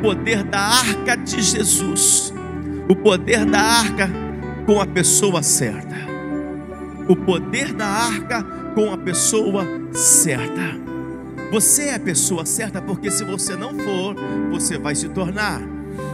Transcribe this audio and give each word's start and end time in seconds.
poder 0.00 0.42
da 0.44 0.60
arca 0.60 1.16
de 1.16 1.42
Jesus, 1.42 2.32
o 2.88 2.94
poder 2.96 3.44
da 3.44 3.60
arca 3.60 4.10
com 4.66 4.80
a 4.80 4.86
pessoa 4.86 5.42
certa, 5.42 5.96
o 7.08 7.16
poder 7.16 7.72
da 7.72 7.86
arca 7.86 8.42
com 8.74 8.92
a 8.92 8.98
pessoa 8.98 9.64
certa. 9.92 10.88
Você 11.50 11.84
é 11.84 11.94
a 11.94 12.00
pessoa 12.00 12.44
certa, 12.44 12.80
porque 12.82 13.10
se 13.10 13.24
você 13.24 13.56
não 13.56 13.70
for, 13.78 14.14
você 14.50 14.78
vai 14.78 14.94
se 14.94 15.08
tornar. 15.08 15.60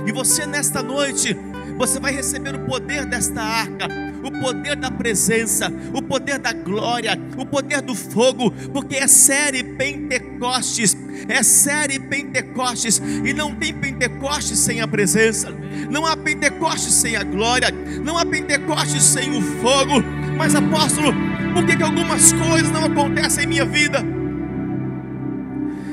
E 0.06 0.12
você 0.12 0.46
nesta 0.46 0.82
noite, 0.82 1.36
você 1.76 1.98
vai 1.98 2.12
receber 2.12 2.54
o 2.54 2.60
poder 2.60 3.04
desta 3.04 3.42
arca, 3.42 3.88
o 4.24 4.30
poder 4.30 4.74
da 4.74 4.90
presença, 4.90 5.70
o 5.92 6.00
poder 6.00 6.38
da 6.38 6.52
glória, 6.52 7.18
o 7.36 7.44
poder 7.44 7.82
do 7.82 7.94
fogo, 7.94 8.50
porque 8.72 8.96
é 8.96 9.06
série 9.06 9.62
Pentecostes, 9.62 10.96
é 11.28 11.42
série 11.42 11.98
Pentecostes, 11.98 13.00
e 13.22 13.34
não 13.34 13.54
tem 13.54 13.74
Pentecostes 13.74 14.58
sem 14.58 14.80
a 14.80 14.88
presença, 14.88 15.50
não 15.90 16.06
há 16.06 16.16
Pentecostes 16.16 16.94
sem 16.94 17.16
a 17.16 17.22
glória, 17.22 17.68
não 18.02 18.16
há 18.16 18.24
Pentecostes 18.24 19.02
sem 19.02 19.36
o 19.36 19.42
fogo. 19.42 20.02
Mas 20.38 20.54
apóstolo, 20.54 21.12
por 21.52 21.64
que, 21.66 21.76
que 21.76 21.82
algumas 21.82 22.32
coisas 22.32 22.70
não 22.70 22.86
acontecem 22.86 23.44
em 23.44 23.46
minha 23.46 23.64
vida? 23.64 24.02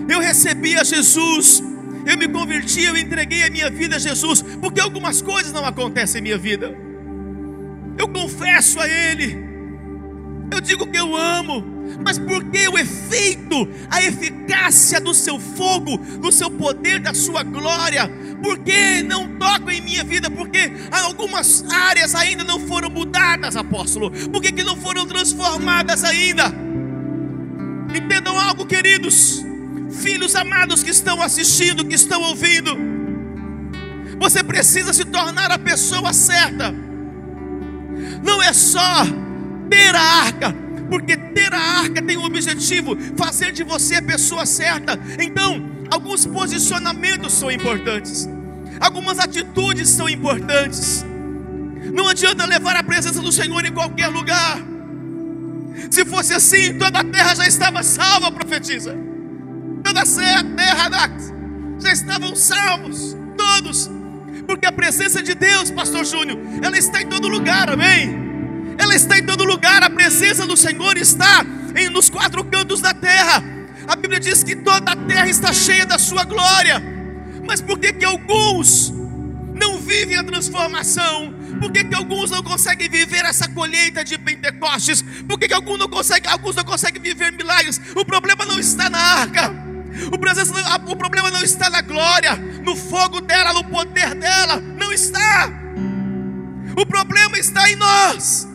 Eu 0.07 0.19
recebi 0.19 0.75
a 0.77 0.83
Jesus, 0.83 1.61
eu 2.05 2.17
me 2.17 2.27
converti, 2.27 2.83
eu 2.83 2.97
entreguei 2.97 3.43
a 3.43 3.49
minha 3.49 3.69
vida 3.69 3.97
a 3.97 3.99
Jesus, 3.99 4.41
porque 4.59 4.79
algumas 4.79 5.21
coisas 5.21 5.51
não 5.51 5.65
acontecem 5.65 6.19
em 6.19 6.23
minha 6.23 6.37
vida. 6.37 6.90
Eu 8.01 8.07
confesso 8.07 8.79
a 8.79 8.89
Ele, 8.89 9.37
eu 10.51 10.59
digo 10.59 10.87
que 10.87 10.97
eu 10.97 11.15
amo, 11.15 11.63
mas 12.03 12.17
porque 12.17 12.67
o 12.67 12.75
efeito, 12.75 13.69
a 13.91 14.01
eficácia 14.01 14.99
do 14.99 15.13
seu 15.13 15.39
fogo, 15.39 15.99
do 16.17 16.31
seu 16.31 16.49
poder, 16.49 16.99
da 16.99 17.13
sua 17.13 17.43
glória, 17.43 18.09
porque 18.41 19.03
não 19.03 19.37
toca 19.37 19.71
em 19.71 19.81
minha 19.81 20.03
vida, 20.03 20.31
porque 20.31 20.73
algumas 20.89 21.63
áreas 21.71 22.15
ainda 22.15 22.43
não 22.43 22.59
foram 22.61 22.89
mudadas, 22.89 23.55
apóstolo, 23.55 24.09
porque 24.31 24.51
que 24.51 24.63
não 24.63 24.75
foram 24.77 25.05
transformadas 25.05 26.03
ainda. 26.03 26.51
Entendam 27.95 28.35
algo, 28.35 28.65
queridos. 28.65 29.45
Filhos 29.91 30.35
amados 30.35 30.81
que 30.81 30.89
estão 30.89 31.21
assistindo, 31.21 31.85
que 31.85 31.93
estão 31.93 32.19
ouvindo, 32.23 32.75
você 34.17 34.43
precisa 34.43 34.91
se 34.91 35.05
tornar 35.05 35.51
a 35.51 35.59
pessoa 35.59 36.11
certa. 36.13 36.73
Não 38.23 38.41
é 38.41 38.53
só 38.53 39.05
ter 39.69 39.95
a 39.95 40.01
arca, 40.01 40.55
porque 40.89 41.15
ter 41.15 41.53
a 41.53 41.59
arca 41.59 42.01
tem 42.01 42.17
o 42.17 42.23
objetivo 42.23 42.97
fazer 43.15 43.51
de 43.51 43.63
você 43.63 43.95
a 43.95 44.01
pessoa 44.01 44.45
certa. 44.45 44.99
Então, 45.19 45.61
alguns 45.89 46.25
posicionamentos 46.25 47.33
são 47.33 47.51
importantes, 47.51 48.29
algumas 48.79 49.19
atitudes 49.19 49.89
são 49.89 50.09
importantes. 50.09 51.05
Não 51.93 52.07
adianta 52.07 52.45
levar 52.45 52.75
a 52.75 52.83
presença 52.83 53.21
do 53.21 53.31
Senhor 53.31 53.65
em 53.65 53.71
qualquer 53.71 54.07
lugar. 54.07 54.59
Se 55.89 56.05
fosse 56.05 56.33
assim, 56.33 56.77
toda 56.77 56.99
a 56.99 57.03
terra 57.03 57.35
já 57.35 57.47
estava 57.47 57.83
salva, 57.83 58.31
profetiza 58.31 58.95
toda 59.83 60.01
a 60.01 60.43
terra 60.55 60.89
já 61.79 61.91
estavam 61.91 62.35
salvos, 62.35 63.15
todos, 63.37 63.89
porque 64.45 64.65
a 64.65 64.71
presença 64.71 65.21
de 65.21 65.33
Deus, 65.33 65.71
Pastor 65.71 66.05
Júnior, 66.05 66.39
ela 66.61 66.77
está 66.77 67.01
em 67.01 67.07
todo 67.07 67.27
lugar, 67.27 67.69
amém? 67.69 68.15
Ela 68.77 68.95
está 68.95 69.17
em 69.17 69.25
todo 69.25 69.43
lugar, 69.43 69.83
a 69.83 69.89
presença 69.89 70.45
do 70.45 70.57
Senhor 70.57 70.97
está 70.97 71.45
em, 71.75 71.89
nos 71.89 72.09
quatro 72.09 72.43
cantos 72.43 72.81
da 72.81 72.93
terra. 72.93 73.43
A 73.87 73.95
Bíblia 73.95 74.19
diz 74.19 74.43
que 74.43 74.55
toda 74.55 74.91
a 74.91 74.95
terra 74.95 75.29
está 75.29 75.53
cheia 75.53 75.85
da 75.85 75.99
sua 75.99 76.23
glória. 76.23 76.81
Mas 77.45 77.61
por 77.61 77.79
que 77.79 77.93
que 77.93 78.05
alguns 78.05 78.93
não 79.53 79.79
vivem 79.79 80.17
a 80.17 80.23
transformação? 80.23 81.33
Por 81.59 81.71
que, 81.71 81.83
que 81.83 81.93
alguns 81.93 82.31
não 82.31 82.41
conseguem 82.41 82.89
viver 82.89 83.23
essa 83.23 83.47
colheita 83.47 84.03
de 84.03 84.17
Pentecostes? 84.17 85.03
Por 85.27 85.37
que, 85.37 85.47
que 85.47 85.53
alguns, 85.53 85.77
não 85.77 85.87
conseguem, 85.87 86.31
alguns 86.31 86.55
não 86.55 86.63
conseguem 86.63 86.99
viver 86.99 87.31
milagres? 87.31 87.79
O 87.95 88.03
problema 88.03 88.45
não 88.45 88.59
está 88.59 88.89
na 88.89 88.97
arca. 88.97 89.70
O, 90.11 90.17
presença, 90.17 90.53
o 90.87 90.95
problema 90.95 91.29
não 91.31 91.41
está 91.41 91.69
na 91.69 91.81
glória, 91.81 92.35
no 92.35 92.75
fogo 92.75 93.21
dela, 93.21 93.53
no 93.53 93.63
poder 93.63 94.15
dela. 94.15 94.59
Não 94.59 94.91
está. 94.91 95.49
O 96.75 96.85
problema 96.85 97.37
está 97.37 97.69
em 97.69 97.75
nós. 97.75 98.47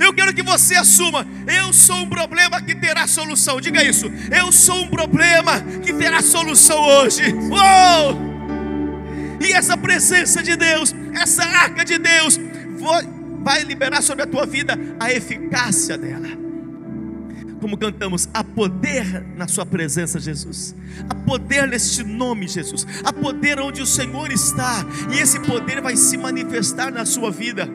Eu 0.00 0.12
quero 0.12 0.34
que 0.34 0.42
você 0.42 0.76
assuma: 0.76 1.26
eu 1.46 1.72
sou 1.72 1.96
um 1.96 2.08
problema 2.08 2.60
que 2.62 2.74
terá 2.74 3.06
solução. 3.06 3.60
Diga 3.60 3.82
isso. 3.82 4.06
Eu 4.30 4.52
sou 4.52 4.82
um 4.82 4.88
problema 4.88 5.60
que 5.82 5.92
terá 5.92 6.22
solução 6.22 6.80
hoje. 6.80 7.22
Uou! 7.32 8.28
E 9.40 9.52
essa 9.52 9.76
presença 9.76 10.42
de 10.42 10.56
Deus, 10.56 10.94
essa 11.14 11.44
arca 11.44 11.84
de 11.84 11.98
Deus, 11.98 12.38
vai 13.42 13.62
liberar 13.62 14.02
sobre 14.02 14.24
a 14.24 14.26
tua 14.26 14.46
vida 14.46 14.78
a 14.98 15.12
eficácia 15.12 15.96
dela 15.96 16.47
como 17.58 17.76
cantamos, 17.76 18.28
há 18.32 18.42
poder 18.42 19.24
na 19.36 19.46
Sua 19.48 19.66
presença, 19.66 20.18
Jesus, 20.18 20.74
há 21.08 21.14
poder 21.14 21.66
neste 21.66 22.02
nome, 22.02 22.48
Jesus, 22.48 22.86
há 23.04 23.12
poder 23.12 23.60
onde 23.60 23.82
o 23.82 23.86
Senhor 23.86 24.30
está, 24.30 24.84
e 25.14 25.18
esse 25.18 25.40
poder 25.40 25.80
vai 25.80 25.96
se 25.96 26.16
manifestar 26.16 26.90
na 26.92 27.04
sua 27.04 27.30
vida. 27.30 27.68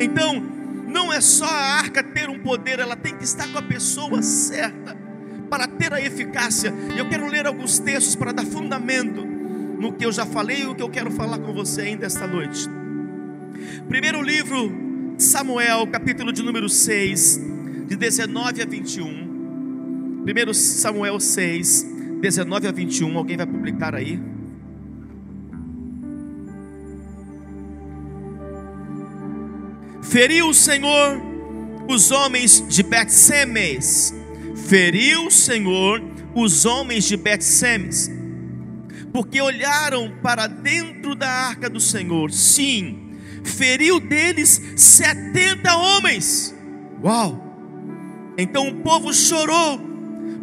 Então, 0.00 0.42
não 0.88 1.12
é 1.12 1.20
só 1.20 1.46
a 1.46 1.78
arca 1.78 2.02
ter 2.02 2.28
um 2.28 2.40
poder, 2.40 2.78
ela 2.78 2.96
tem 2.96 3.16
que 3.16 3.24
estar 3.24 3.46
com 3.48 3.58
a 3.58 3.62
pessoa 3.62 4.22
certa 4.22 4.96
para 5.48 5.66
ter 5.66 5.92
a 5.92 6.00
eficácia. 6.00 6.72
Eu 6.96 7.08
quero 7.08 7.28
ler 7.28 7.46
alguns 7.46 7.78
textos 7.78 8.16
para 8.16 8.32
dar 8.32 8.44
fundamento 8.44 9.24
no 9.24 9.92
que 9.92 10.04
eu 10.04 10.12
já 10.12 10.26
falei 10.26 10.62
e 10.62 10.66
o 10.66 10.74
que 10.74 10.82
eu 10.82 10.88
quero 10.88 11.10
falar 11.10 11.38
com 11.38 11.52
você 11.52 11.82
ainda 11.82 12.06
esta 12.06 12.26
noite. 12.26 12.68
Primeiro 13.88 14.22
livro, 14.22 14.72
Samuel, 15.18 15.86
capítulo 15.86 16.32
de 16.32 16.42
número 16.42 16.68
6 16.68 17.59
de 17.90 17.96
19 17.96 18.62
a 18.62 18.64
21. 18.64 20.22
1 20.22 20.54
Samuel 20.54 21.18
6, 21.18 21.84
19 22.20 22.68
a 22.68 22.70
21. 22.70 23.18
Alguém 23.18 23.36
vai 23.36 23.46
publicar 23.46 23.96
aí? 23.96 24.22
Feriu 30.02 30.50
o 30.50 30.54
Senhor 30.54 31.20
os 31.88 32.12
homens 32.12 32.64
de 32.68 32.84
Bet-Semes. 32.84 34.14
Feriu 34.68 35.26
o 35.26 35.30
Senhor 35.30 36.00
os 36.32 36.64
homens 36.64 37.08
de 37.08 37.16
Bet-Semes. 37.16 38.08
Porque 39.12 39.40
olharam 39.40 40.12
para 40.22 40.46
dentro 40.46 41.16
da 41.16 41.28
arca 41.28 41.68
do 41.68 41.80
Senhor. 41.80 42.30
Sim, 42.30 43.16
feriu 43.42 43.98
deles 43.98 44.62
70 44.76 45.74
homens. 45.74 46.54
Uau! 47.02 47.49
Então 48.36 48.68
o 48.68 48.76
povo 48.82 49.12
chorou, 49.12 49.80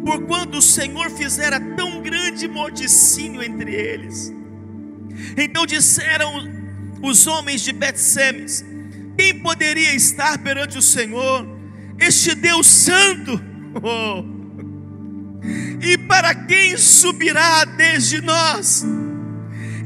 porquanto 0.04 0.58
o 0.58 0.62
Senhor 0.62 1.10
fizera 1.10 1.60
tão 1.76 2.00
grande 2.00 2.46
morticínio 2.46 3.42
entre 3.42 3.74
eles. 3.74 4.32
Então 5.36 5.66
disseram 5.66 6.48
os 7.02 7.26
homens 7.26 7.62
de 7.62 7.72
Betsemes: 7.72 8.64
Quem 9.16 9.40
poderia 9.40 9.94
estar 9.94 10.38
perante 10.38 10.78
o 10.78 10.82
Senhor, 10.82 11.46
este 11.98 12.34
Deus 12.34 12.66
Santo? 12.66 13.40
Oh. 13.80 14.24
E 15.80 15.96
para 15.98 16.34
quem 16.34 16.76
subirá 16.76 17.64
desde 17.64 18.20
nós? 18.22 18.84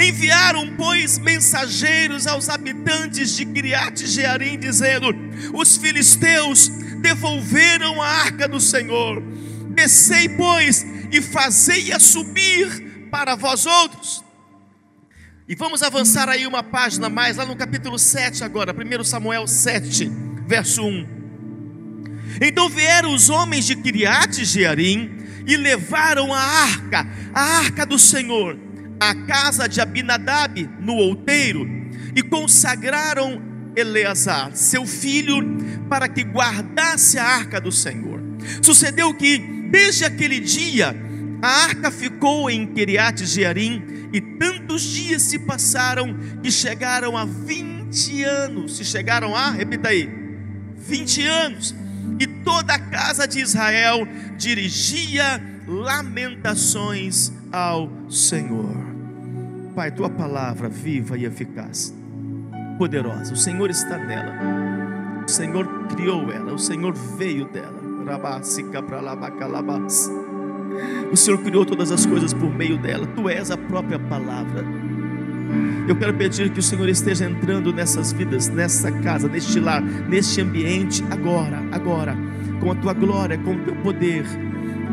Enviaram, 0.00 0.74
pois, 0.76 1.18
mensageiros 1.18 2.26
aos 2.26 2.48
habitantes 2.48 3.36
de 3.36 3.44
Criate 3.44 4.06
Jearim, 4.06 4.58
dizendo: 4.58 5.08
Os 5.52 5.76
filisteus 5.76 6.70
devolveram 7.02 8.00
a 8.00 8.06
arca 8.06 8.48
do 8.48 8.60
Senhor. 8.60 9.20
Descei, 9.74 10.28
pois, 10.30 10.86
e 11.10 11.20
fazei-a 11.20 11.98
subir 11.98 13.08
para 13.10 13.34
vós 13.34 13.66
outros. 13.66 14.24
E 15.48 15.54
vamos 15.54 15.82
avançar 15.82 16.28
aí 16.28 16.46
uma 16.46 16.62
página 16.62 17.08
mais, 17.10 17.36
lá 17.36 17.44
no 17.44 17.56
capítulo 17.56 17.98
7 17.98 18.44
agora, 18.44 18.72
1 18.72 19.04
Samuel 19.04 19.46
7, 19.46 20.10
verso 20.46 20.82
1. 20.82 21.22
Então 22.40 22.68
vieram 22.68 23.12
os 23.12 23.28
homens 23.28 23.66
de 23.66 23.76
Kiriate 23.76 24.44
Jearim 24.44 25.10
e 25.46 25.56
levaram 25.56 26.32
a 26.32 26.40
arca, 26.40 27.06
a 27.34 27.42
arca 27.58 27.84
do 27.84 27.98
Senhor, 27.98 28.56
à 29.00 29.14
casa 29.14 29.68
de 29.68 29.80
Abinadab, 29.80 30.68
no 30.80 30.94
outeiro, 30.94 31.68
e 32.14 32.22
consagraram 32.22 33.51
Eleazar, 33.76 34.54
seu 34.54 34.86
filho, 34.86 35.36
para 35.88 36.08
que 36.08 36.22
guardasse 36.22 37.18
a 37.18 37.24
arca 37.24 37.60
do 37.60 37.72
Senhor. 37.72 38.20
Sucedeu 38.60 39.14
que, 39.14 39.38
desde 39.70 40.04
aquele 40.04 40.40
dia, 40.40 40.94
a 41.40 41.64
arca 41.64 41.90
ficou 41.90 42.50
em 42.50 42.66
Kiriat 42.66 43.24
Jearim, 43.24 44.08
e 44.12 44.20
tantos 44.20 44.82
dias 44.82 45.22
se 45.22 45.38
passaram 45.38 46.14
que 46.42 46.50
chegaram 46.50 47.16
a 47.16 47.24
20 47.24 48.24
anos. 48.24 48.76
Se 48.76 48.84
chegaram 48.84 49.34
a, 49.34 49.50
repita 49.50 49.88
aí, 49.88 50.08
20 50.76 51.26
anos. 51.26 51.74
E 52.20 52.26
toda 52.26 52.74
a 52.74 52.78
casa 52.78 53.26
de 53.26 53.40
Israel 53.40 54.06
dirigia 54.36 55.42
lamentações 55.66 57.32
ao 57.50 57.90
Senhor. 58.10 58.76
Pai, 59.74 59.90
tua 59.90 60.10
palavra 60.10 60.68
viva 60.68 61.16
e 61.16 61.24
eficaz, 61.24 61.94
poderosa. 62.72 63.32
O 63.32 63.36
Senhor 63.36 63.70
está 63.70 63.98
nela. 63.98 64.32
O 65.26 65.30
Senhor 65.30 65.66
criou 65.88 66.30
ela, 66.32 66.52
o 66.52 66.58
Senhor 66.58 66.92
veio 66.92 67.46
dela. 67.46 67.82
O 71.12 71.16
Senhor 71.16 71.38
criou 71.38 71.64
todas 71.64 71.92
as 71.92 72.04
coisas 72.04 72.32
por 72.32 72.52
meio 72.52 72.78
dela. 72.78 73.06
Tu 73.06 73.28
és 73.28 73.50
a 73.50 73.56
própria 73.56 73.98
palavra. 73.98 74.64
Eu 75.86 75.96
quero 75.96 76.14
pedir 76.14 76.50
que 76.50 76.60
o 76.60 76.62
Senhor 76.62 76.88
esteja 76.88 77.26
entrando 77.26 77.72
nessas 77.72 78.12
vidas, 78.12 78.48
nessa 78.48 78.90
casa, 78.90 79.28
neste 79.28 79.60
lar, 79.60 79.82
neste 79.82 80.40
ambiente, 80.40 81.04
agora, 81.10 81.62
agora, 81.70 82.16
com 82.60 82.70
a 82.70 82.74
tua 82.74 82.92
glória, 82.92 83.36
com 83.38 83.54
o 83.54 83.58
teu 83.58 83.74
poder, 83.76 84.24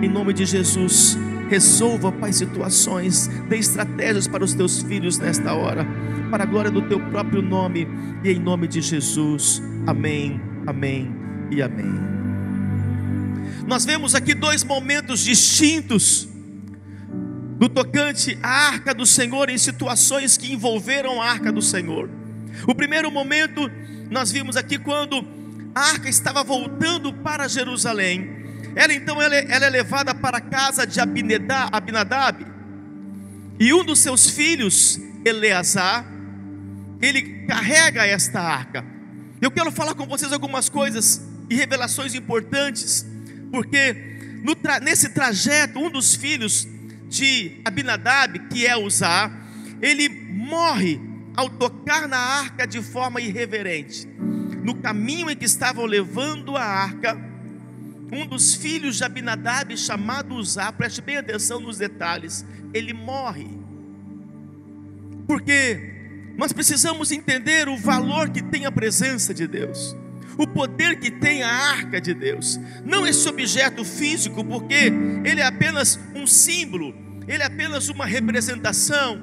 em 0.02 0.10
nome 0.10 0.34
de 0.34 0.46
Jesus. 0.46 1.18
Resolva, 1.50 2.12
Pai, 2.12 2.32
situações, 2.32 3.28
dê 3.50 3.58
estratégias 3.58 4.28
para 4.28 4.44
os 4.44 4.54
teus 4.54 4.84
filhos 4.84 5.18
nesta 5.18 5.54
hora, 5.54 5.84
para 6.30 6.44
a 6.44 6.46
glória 6.46 6.70
do 6.70 6.84
teu 6.84 7.00
próprio 7.10 7.42
nome 7.42 7.88
e 8.24 8.30
em 8.30 8.40
nome 8.40 8.68
de 8.68 8.82
Jesus. 8.82 9.60
Amém, 9.88 10.40
amém 10.68 11.12
e 11.50 11.60
amém. 11.62 11.92
Nós 13.66 13.84
vemos 13.84 14.14
aqui 14.14 14.36
dois 14.36 14.64
momentos 14.64 15.22
distintos 15.22 16.30
do 17.58 17.68
tocante 17.68 18.38
à 18.44 18.68
arca 18.68 18.94
do 18.94 19.06
Senhor 19.06 19.50
em 19.50 19.58
situações 19.58 20.38
que 20.38 20.54
envolveram 20.54 21.20
a 21.20 21.30
arca 21.30 21.52
do 21.52 21.64
Senhor. 21.64 22.10
O 22.68 22.76
primeiro 22.76 23.10
momento 23.10 23.70
nós 24.12 24.32
vimos 24.32 24.56
aqui 24.56 24.78
quando 24.78 25.28
a 25.74 25.82
arca 25.82 26.08
estava 26.10 26.44
voltando 26.44 27.12
para 27.12 27.48
Jerusalém 27.48 28.39
ela 28.76 28.94
então 28.94 29.22
ela 29.22 29.36
é, 29.36 29.46
ela 29.50 29.66
é 29.66 29.70
levada 29.70 30.14
para 30.14 30.38
a 30.38 30.42
casa 30.42 30.86
de 30.86 31.00
Abinadab. 31.00 32.46
E 33.60 33.74
um 33.74 33.84
dos 33.84 34.00
seus 34.00 34.30
filhos, 34.30 35.00
Eleazar, 35.26 36.06
ele 37.02 37.46
carrega 37.46 38.06
esta 38.06 38.40
arca. 38.40 38.86
Eu 39.42 39.52
quero 39.52 39.72
falar 39.72 39.96
com 39.96 40.06
vocês 40.06 40.32
algumas 40.32 40.70
coisas 40.70 41.22
e 41.50 41.56
revelações 41.56 42.14
importantes, 42.14 43.06
porque 43.52 44.10
tra 44.62 44.80
nesse 44.80 45.10
trajeto, 45.10 45.80
um 45.80 45.90
dos 45.90 46.16
filhos 46.16 46.68
de 47.10 47.60
Abinadab, 47.66 48.40
que 48.50 48.66
é 48.66 48.78
Uzá, 48.78 49.32
ele 49.82 50.08
morre 50.10 51.00
ao 51.36 51.50
tocar 51.50 52.08
na 52.08 52.18
arca 52.18 52.68
de 52.68 52.82
forma 52.82 53.20
irreverente. 53.20 54.08
No 54.64 54.76
caminho 54.76 55.30
em 55.30 55.36
que 55.36 55.46
estavam 55.46 55.86
levando 55.86 56.56
a 56.56 56.64
arca, 56.64 57.18
um 58.12 58.26
dos 58.26 58.56
filhos 58.56 58.98
de 58.98 59.04
Abinadab, 59.04 59.76
chamado 59.78 60.36
Uzá, 60.36 60.72
preste 60.72 61.02
bem 61.02 61.18
atenção 61.18 61.60
nos 61.60 61.78
detalhes, 61.78 62.46
ele 62.74 62.94
morre. 62.94 63.48
Porque 65.28 66.34
nós 66.38 66.52
precisamos 66.52 67.12
entender 67.12 67.68
o 67.68 67.78
valor 67.78 68.30
que 68.30 68.42
tem 68.42 68.66
a 68.66 68.72
presença 68.72 69.34
de 69.34 69.46
Deus, 69.46 69.96
o 70.38 70.48
poder 70.48 71.00
que 71.00 71.12
tem 71.12 71.44
a 71.44 71.52
arca 71.52 72.00
de 72.00 72.14
Deus, 72.14 72.60
não 72.86 73.06
esse 73.06 73.28
objeto 73.28 73.84
físico, 73.84 74.44
porque 74.44 74.92
ele 75.24 75.42
é 75.42 75.46
apenas 75.46 76.00
um 76.16 76.26
símbolo, 76.26 76.96
ele 77.28 77.44
é 77.44 77.46
apenas 77.46 77.90
uma 77.90 78.06
representação. 78.06 79.22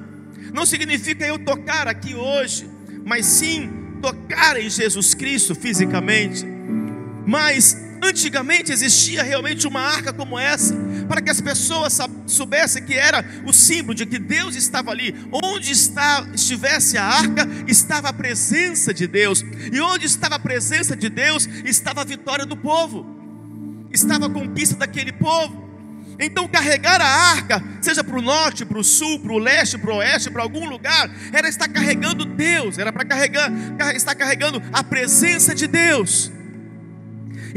Não 0.53 0.65
significa 0.65 1.25
eu 1.25 1.37
tocar 1.39 1.87
aqui 1.87 2.15
hoje, 2.15 2.69
mas 3.03 3.25
sim 3.25 3.69
tocar 4.01 4.59
em 4.59 4.69
Jesus 4.69 5.13
Cristo 5.13 5.55
fisicamente. 5.55 6.45
Mas 7.25 7.86
Antigamente 8.01 8.71
existia 8.71 9.23
realmente 9.23 9.67
uma 9.67 9.81
arca 9.81 10.13
como 10.13 10.37
essa, 10.37 10.75
para 11.07 11.21
que 11.21 11.29
as 11.29 11.41
pessoas 11.41 11.97
soubessem 12.25 12.83
que 12.83 12.93
era 12.93 13.25
o 13.45 13.53
símbolo 13.53 13.95
de 13.95 14.05
que 14.05 14.19
Deus 14.19 14.55
estava 14.55 14.91
ali. 14.91 15.15
Onde 15.31 15.71
está, 15.71 16.27
estivesse 16.33 16.97
a 16.97 17.03
arca, 17.03 17.47
estava 17.67 18.09
a 18.09 18.13
presença 18.13 18.93
de 18.93 19.07
Deus, 19.07 19.43
e 19.71 19.79
onde 19.79 20.05
estava 20.05 20.35
a 20.35 20.39
presença 20.39 20.95
de 20.95 21.09
Deus, 21.09 21.47
estava 21.65 22.01
a 22.01 22.05
vitória 22.05 22.45
do 22.45 22.55
povo, 22.55 23.05
estava 23.91 24.27
a 24.27 24.29
conquista 24.29 24.75
daquele 24.75 25.11
povo. 25.11 25.65
Então, 26.19 26.47
carregar 26.47 26.99
a 26.99 27.05
arca, 27.05 27.63
seja 27.79 28.03
para 28.03 28.17
o 28.17 28.21
norte, 28.21 28.65
para 28.65 28.79
o 28.79 28.83
sul, 28.83 29.19
para 29.19 29.33
o 29.33 29.37
leste, 29.37 29.77
para 29.77 29.93
o 29.93 29.97
oeste, 29.97 30.31
para 30.31 30.41
algum 30.41 30.67
lugar, 30.67 31.09
era 31.31 31.47
estar 31.47 31.67
carregando 31.67 32.25
Deus, 32.25 32.79
era 32.79 32.91
para 32.91 33.05
carregar, 33.05 33.51
estar 33.95 34.15
carregando 34.15 34.61
a 34.73 34.83
presença 34.83 35.53
de 35.53 35.67
Deus. 35.67 36.31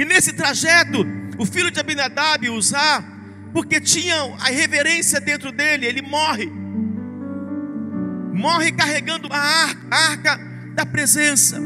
E 0.00 0.04
nesse 0.06 0.32
trajeto, 0.32 1.06
o 1.36 1.44
filho 1.44 1.70
de 1.70 1.78
Abinadab, 1.78 2.48
Uzá, 2.48 3.04
porque 3.52 3.78
tinha 3.78 4.16
a 4.40 4.46
reverência 4.46 5.20
dentro 5.20 5.52
dele, 5.52 5.84
ele 5.84 6.00
morre. 6.00 6.50
Morre 8.32 8.72
carregando 8.72 9.28
a 9.30 9.74
arca 9.90 10.40
da 10.74 10.86
presença. 10.86 11.60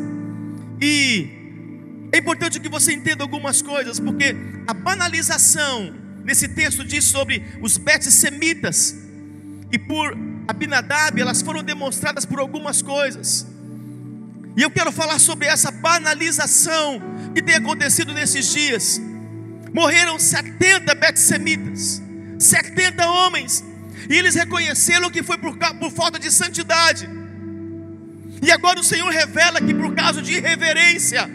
E 0.83 2.09
é 2.11 2.19
importante 2.19 2.59
que 2.59 2.69
você 2.69 2.93
entenda 2.93 3.23
algumas 3.23 3.63
coisas, 3.63 4.01
porque 4.01 4.35
a 4.67 4.75
banalização 4.75 5.95
nesse 6.25 6.49
texto 6.49 6.85
diz 6.85 7.05
sobre 7.05 7.41
os 7.63 7.79
bet-semitas, 7.79 8.97
e 9.71 9.79
por 9.79 10.13
Abinadab 10.49 11.21
elas 11.21 11.41
foram 11.41 11.63
demonstradas 11.63 12.25
por 12.25 12.41
algumas 12.41 12.83
coisas. 12.83 13.47
E 14.57 14.63
eu 14.63 14.71
quero 14.73 14.91
falar 14.91 15.21
sobre 15.21 15.47
essa 15.47 15.71
banalização 15.71 17.01
que 17.35 17.43
tem 17.43 17.57
acontecido 17.57 18.13
nesses 18.13 18.53
dias. 18.53 19.01
Morreram 19.73 20.19
70 20.19 20.95
betsemitas, 20.95 22.01
70 22.39 23.07
homens, 23.07 23.65
e 24.09 24.17
eles 24.17 24.35
reconheceram 24.35 25.11
que 25.11 25.23
foi 25.23 25.37
por, 25.37 25.57
por 25.57 25.91
falta 25.91 26.19
de 26.19 26.31
santidade. 26.31 27.09
E 28.41 28.53
agora 28.53 28.79
o 28.79 28.85
Senhor 28.85 29.11
revela 29.11 29.61
que 29.61 29.75
por 29.75 29.95
causa 29.95 30.23
de 30.23 30.35
irreverência, 30.35 31.29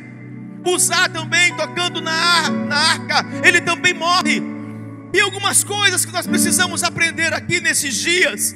usar 0.66 1.10
também 1.10 1.54
tocando 1.56 2.02
na, 2.02 2.50
na 2.50 2.76
arca, 2.76 3.26
ele 3.44 3.62
também 3.62 3.94
morre. 3.94 4.42
E 5.14 5.20
algumas 5.20 5.64
coisas 5.64 6.06
que 6.06 6.12
nós 6.12 6.28
precisamos 6.28 6.84
aprender 6.84 7.34
aqui 7.34 7.60
nesses 7.60 7.96
dias, 7.96 8.56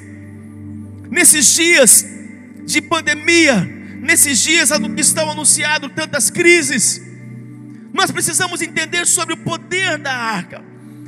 nesses 1.10 1.52
dias 1.52 2.06
de 2.64 2.80
pandemia, 2.80 3.56
nesses 4.00 4.40
dias 4.40 4.70
que 4.94 5.00
estão 5.00 5.30
anunciados 5.30 5.90
tantas 5.94 6.30
crises, 6.30 7.03
nós 7.94 8.10
precisamos 8.10 8.60
entender 8.60 9.06
sobre 9.06 9.34
o 9.34 9.36
poder 9.36 9.96
da 9.98 10.12
arca. 10.12 10.62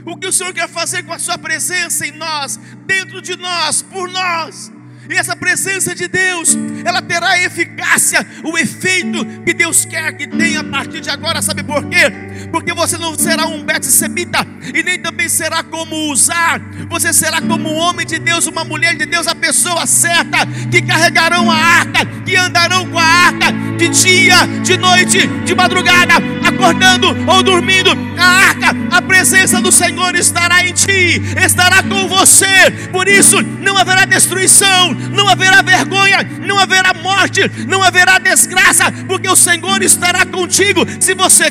O 0.04 0.16
que 0.16 0.28
o 0.28 0.32
Senhor 0.32 0.54
quer 0.54 0.68
fazer 0.68 1.02
com 1.02 1.12
a 1.12 1.18
sua 1.18 1.36
presença 1.36 2.06
em 2.06 2.12
nós, 2.12 2.60
dentro 2.86 3.20
de 3.20 3.36
nós, 3.36 3.82
por 3.82 4.08
nós. 4.08 4.72
E 5.10 5.14
essa 5.14 5.34
presença 5.36 5.94
de 5.96 6.06
Deus, 6.06 6.56
ela 6.84 7.02
terá 7.02 7.42
eficácia, 7.42 8.24
o 8.44 8.56
efeito 8.56 9.24
que 9.44 9.52
Deus 9.52 9.84
quer 9.84 10.16
que 10.16 10.28
tenha 10.28 10.60
a 10.60 10.64
partir 10.64 11.00
de 11.00 11.10
agora. 11.10 11.42
Sabe 11.42 11.64
por 11.64 11.84
quê? 11.88 12.04
Porque 12.50 12.72
você 12.72 12.96
não 12.98 13.16
será 13.18 13.46
um 13.46 13.64
Betsemita 13.64 14.46
e 14.74 14.82
nem 14.82 14.98
também 14.98 15.28
será 15.28 15.62
como 15.62 16.10
usar. 16.10 16.60
Você 16.88 17.12
será 17.12 17.40
como 17.40 17.68
um 17.70 17.76
homem 17.76 18.06
de 18.06 18.18
Deus, 18.18 18.46
uma 18.46 18.64
mulher 18.64 18.96
de 18.96 19.06
Deus, 19.06 19.26
a 19.26 19.34
pessoa 19.34 19.86
certa 19.86 20.46
que 20.70 20.82
carregarão 20.82 21.50
a 21.50 21.56
arca, 21.56 22.04
que 22.24 22.36
andarão 22.36 22.86
com 22.86 22.98
a 22.98 23.04
arca 23.04 23.52
de 23.76 23.88
dia, 23.88 24.36
de 24.62 24.76
noite, 24.76 25.26
de 25.26 25.54
madrugada, 25.54 26.14
acordando 26.46 27.08
ou 27.30 27.42
dormindo. 27.42 27.90
A 28.18 28.24
arca, 28.24 28.74
a 28.90 29.02
presença 29.02 29.60
do 29.60 29.70
Senhor 29.70 30.14
estará 30.14 30.64
em 30.64 30.72
ti, 30.72 31.22
estará 31.44 31.82
com 31.82 32.08
você. 32.08 32.70
Por 32.90 33.06
isso 33.08 33.42
não 33.60 33.76
haverá 33.76 34.04
destruição, 34.04 34.94
não 35.12 35.28
haverá 35.28 35.62
vergonha, 35.62 36.18
não 36.46 36.58
haverá 36.58 36.94
morte, 36.94 37.40
não 37.68 37.82
haverá 37.82 38.18
desgraça, 38.18 38.90
porque 39.06 39.28
o 39.28 39.36
Senhor 39.36 39.82
estará 39.82 40.24
contigo. 40.24 40.86
Se 41.00 41.14
você 41.14 41.50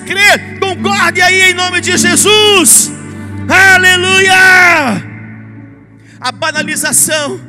crê, 0.75 0.84
concorde 0.84 1.22
aí 1.22 1.51
em 1.51 1.53
nome 1.53 1.82
de 1.82 1.98
Jesus. 1.98 2.91
Aleluia! 3.48 5.03
A 6.20 6.32
banalização. 6.32 7.39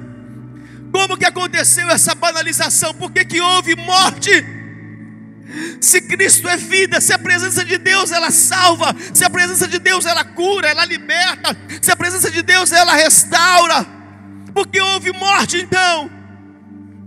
Como 0.92 1.16
que 1.16 1.24
aconteceu 1.24 1.88
essa 1.90 2.14
banalização? 2.14 2.94
Por 2.94 3.10
que, 3.10 3.24
que 3.24 3.40
houve 3.40 3.74
morte? 3.76 4.30
Se 5.80 6.00
Cristo 6.02 6.48
é 6.48 6.56
vida, 6.56 7.00
se 7.00 7.12
a 7.12 7.18
presença 7.18 7.64
de 7.64 7.78
Deus 7.78 8.10
ela 8.12 8.30
salva, 8.30 8.94
se 9.14 9.24
a 9.24 9.30
presença 9.30 9.66
de 9.66 9.78
Deus 9.78 10.04
ela 10.04 10.24
cura, 10.24 10.68
ela 10.68 10.84
liberta, 10.84 11.56
se 11.80 11.90
a 11.90 11.96
presença 11.96 12.30
de 12.30 12.42
Deus 12.42 12.72
ela 12.72 12.94
restaura, 12.94 13.86
porque 14.52 14.80
houve 14.80 15.12
morte 15.12 15.58
então. 15.58 16.10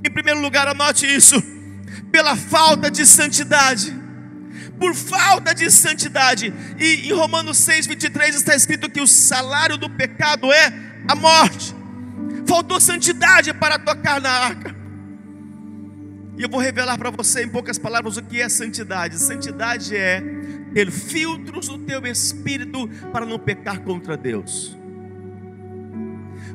Em 0.06 0.12
primeiro 0.12 0.40
lugar, 0.40 0.68
anote 0.68 1.06
isso: 1.06 1.42
pela 2.12 2.36
falta 2.36 2.90
de 2.90 3.06
santidade. 3.06 3.99
Por 4.80 4.96
falta 4.96 5.54
de 5.54 5.70
santidade. 5.70 6.54
E 6.80 7.08
em 7.08 7.14
Romanos 7.14 7.58
6, 7.58 7.88
23 7.88 8.36
está 8.36 8.56
escrito 8.56 8.90
que 8.90 9.02
o 9.02 9.08
salário 9.08 9.78
do 9.78 9.90
pecado 9.90 10.52
é 10.52 10.74
a 11.08 11.16
morte. 11.16 11.76
Faltou 12.48 12.80
santidade 12.80 13.54
para 13.54 13.78
tocar 13.78 14.22
na 14.22 14.32
arca. 14.32 14.76
E 16.38 16.44
eu 16.44 16.50
vou 16.50 16.60
revelar 16.60 16.98
para 16.98 17.12
você 17.12 17.44
em 17.44 17.50
poucas 17.50 17.78
palavras 17.78 18.16
o 18.16 18.24
que 18.24 18.42
é 18.42 18.48
santidade. 18.48 19.20
Santidade 19.20 19.96
é 19.96 20.24
ter 20.74 20.90
filtros 20.90 21.68
no 21.68 21.80
teu 21.80 22.06
espírito 22.08 22.88
para 23.12 23.26
não 23.26 23.38
pecar 23.38 23.82
contra 23.82 24.16
Deus. 24.16 24.78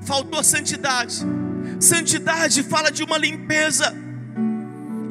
faltou 0.03 0.43
santidade. 0.43 1.25
Santidade 1.81 2.63
fala 2.63 2.91
de 2.91 3.03
uma 3.03 3.19
limpeza, 3.19 3.95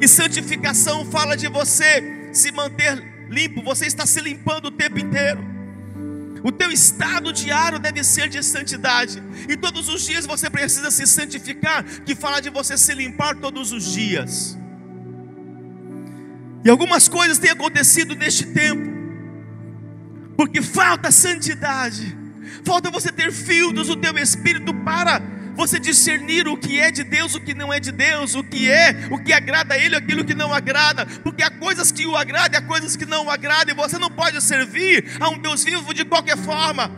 e 0.00 0.08
santificação 0.08 1.06
fala 1.06 1.36
de 1.36 1.48
você 1.48 2.13
se 2.34 2.52
manter 2.52 3.26
limpo, 3.28 3.62
você 3.62 3.86
está 3.86 4.06
se 4.06 4.20
limpando 4.20 4.66
o 4.66 4.70
tempo 4.70 4.98
inteiro. 4.98 5.54
O 6.42 6.52
teu 6.52 6.70
estado 6.70 7.32
diário 7.32 7.78
deve 7.78 8.04
ser 8.04 8.28
de 8.28 8.42
santidade. 8.42 9.22
E 9.48 9.56
todos 9.56 9.88
os 9.88 10.04
dias 10.04 10.26
você 10.26 10.50
precisa 10.50 10.90
se 10.90 11.06
santificar, 11.06 11.82
que 11.82 12.14
fala 12.14 12.40
de 12.40 12.50
você 12.50 12.76
se 12.76 12.92
limpar 12.94 13.36
todos 13.36 13.72
os 13.72 13.92
dias. 13.94 14.58
E 16.62 16.68
algumas 16.68 17.08
coisas 17.08 17.38
têm 17.38 17.50
acontecido 17.50 18.14
neste 18.14 18.44
tempo. 18.46 18.92
Porque 20.36 20.60
falta 20.60 21.10
santidade. 21.10 22.14
Falta 22.64 22.90
você 22.90 23.10
ter 23.10 23.32
filtros 23.32 23.88
no 23.88 23.96
teu 23.96 24.16
espírito 24.18 24.74
para 24.74 25.22
você 25.54 25.78
discernir 25.78 26.48
o 26.48 26.56
que 26.56 26.80
é 26.80 26.90
de 26.90 27.04
Deus, 27.04 27.34
o 27.34 27.40
que 27.40 27.54
não 27.54 27.72
é 27.72 27.80
de 27.80 27.92
Deus, 27.92 28.34
o 28.34 28.42
que 28.42 28.70
é, 28.70 29.06
o 29.10 29.18
que 29.18 29.32
agrada 29.32 29.74
a 29.74 29.78
Ele, 29.78 29.96
aquilo 29.96 30.24
que 30.24 30.34
não 30.34 30.52
agrada, 30.52 31.06
porque 31.22 31.42
há 31.42 31.50
coisas 31.50 31.90
que 31.90 32.06
o 32.06 32.16
agradam 32.16 32.58
e 32.60 32.62
há 32.62 32.66
coisas 32.66 32.96
que 32.96 33.06
não 33.06 33.26
o 33.26 33.30
agradam, 33.30 33.74
e 33.74 33.76
você 33.76 33.98
não 33.98 34.10
pode 34.10 34.40
servir 34.42 35.16
a 35.20 35.28
um 35.28 35.38
Deus 35.38 35.64
vivo 35.64 35.94
de 35.94 36.04
qualquer 36.04 36.36
forma, 36.36 36.90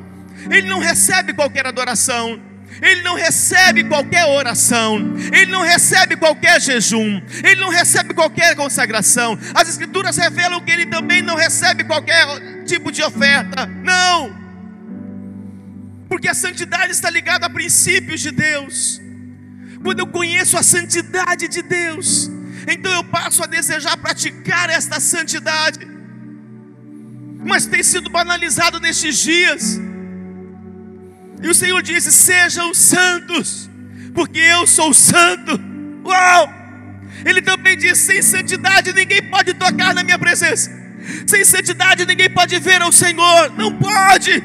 Ele 0.50 0.68
não 0.68 0.78
recebe 0.78 1.32
qualquer 1.32 1.66
adoração. 1.66 2.40
Ele 2.82 3.02
não 3.02 3.14
recebe 3.14 3.84
qualquer 3.84 4.26
oração, 4.26 5.14
ele 5.32 5.50
não 5.50 5.62
recebe 5.62 6.16
qualquer 6.16 6.60
jejum, 6.60 7.22
ele 7.42 7.60
não 7.60 7.70
recebe 7.70 8.12
qualquer 8.12 8.54
consagração. 8.54 9.38
As 9.54 9.68
Escrituras 9.68 10.16
revelam 10.18 10.60
que 10.60 10.72
ele 10.72 10.84
também 10.84 11.22
não 11.22 11.36
recebe 11.36 11.84
qualquer 11.84 12.64
tipo 12.64 12.92
de 12.92 13.02
oferta. 13.02 13.66
Não! 13.82 14.45
Porque 16.08 16.28
a 16.28 16.34
santidade 16.34 16.92
está 16.92 17.10
ligada 17.10 17.46
a 17.46 17.50
princípios 17.50 18.20
de 18.20 18.30
Deus. 18.30 19.00
Quando 19.82 20.00
eu 20.00 20.06
conheço 20.06 20.56
a 20.56 20.62
santidade 20.62 21.48
de 21.48 21.62
Deus, 21.62 22.30
então 22.66 22.92
eu 22.92 23.04
passo 23.04 23.42
a 23.42 23.46
desejar 23.46 23.96
praticar 23.96 24.70
esta 24.70 24.98
santidade. 24.98 25.86
Mas 27.44 27.66
tem 27.66 27.82
sido 27.82 28.10
banalizado 28.10 28.80
nestes 28.80 29.18
dias. 29.18 29.80
E 31.42 31.48
o 31.48 31.54
Senhor 31.54 31.82
disse: 31.82 32.12
Sejam 32.12 32.75
santos, 32.75 33.70
porque 34.14 34.38
eu 34.38 34.66
sou 34.66 34.92
santo. 34.92 35.60
Uau! 36.04 36.52
Ele 37.25 37.42
também 37.42 37.76
disse: 37.76 38.06
Sem 38.06 38.22
santidade 38.22 38.92
ninguém 38.92 39.22
pode 39.30 39.54
tocar 39.54 39.94
na 39.94 40.02
minha 40.02 40.18
presença. 40.18 40.70
Sem 41.26 41.44
santidade 41.44 42.04
ninguém 42.04 42.30
pode 42.30 42.58
ver 42.58 42.82
ao 42.82 42.90
Senhor. 42.90 43.52
Não 43.52 43.76
pode. 43.76 44.42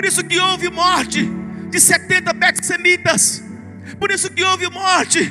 Por 0.00 0.06
isso 0.06 0.24
que 0.24 0.38
houve 0.38 0.70
morte 0.70 1.30
de 1.68 1.78
70 1.78 2.32
bexemitas. 2.32 3.44
Por 3.98 4.10
isso 4.10 4.30
que 4.30 4.42
houve 4.42 4.66
morte. 4.70 5.30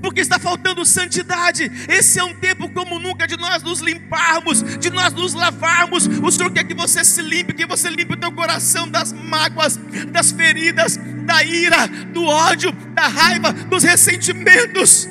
Porque 0.00 0.22
está 0.22 0.38
faltando 0.38 0.82
santidade. 0.86 1.70
Esse 1.90 2.18
é 2.18 2.24
um 2.24 2.32
tempo 2.32 2.70
como 2.70 2.98
nunca 2.98 3.26
de 3.26 3.36
nós 3.36 3.62
nos 3.62 3.80
limparmos, 3.80 4.62
de 4.78 4.88
nós 4.88 5.12
nos 5.12 5.34
lavarmos. 5.34 6.06
O 6.06 6.30
Senhor 6.30 6.50
quer 6.50 6.64
que 6.64 6.72
você 6.72 7.04
se 7.04 7.20
limpe, 7.20 7.52
que 7.52 7.66
você 7.66 7.90
limpe 7.90 8.14
o 8.14 8.16
teu 8.16 8.32
coração 8.32 8.88
das 8.88 9.12
mágoas, 9.12 9.78
das 10.10 10.32
feridas, 10.32 10.98
da 11.26 11.44
ira, 11.44 11.86
do 11.86 12.24
ódio, 12.24 12.72
da 12.94 13.08
raiva, 13.08 13.52
dos 13.52 13.84
ressentimentos 13.84 15.06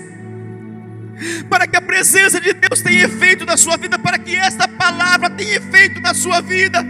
para 1.49 1.65
que 1.65 1.75
a 1.75 1.81
presença 1.81 2.39
de 2.39 2.53
Deus 2.53 2.79
tenha 2.81 3.05
efeito 3.05 3.43
na 3.43 3.57
sua 3.57 3.75
vida, 3.75 3.97
para 3.97 4.19
que 4.19 4.35
esta 4.35 4.67
palavra 4.67 5.29
tenha 5.29 5.55
efeito 5.55 5.99
na 5.99 6.13
sua 6.13 6.41
vida. 6.41 6.85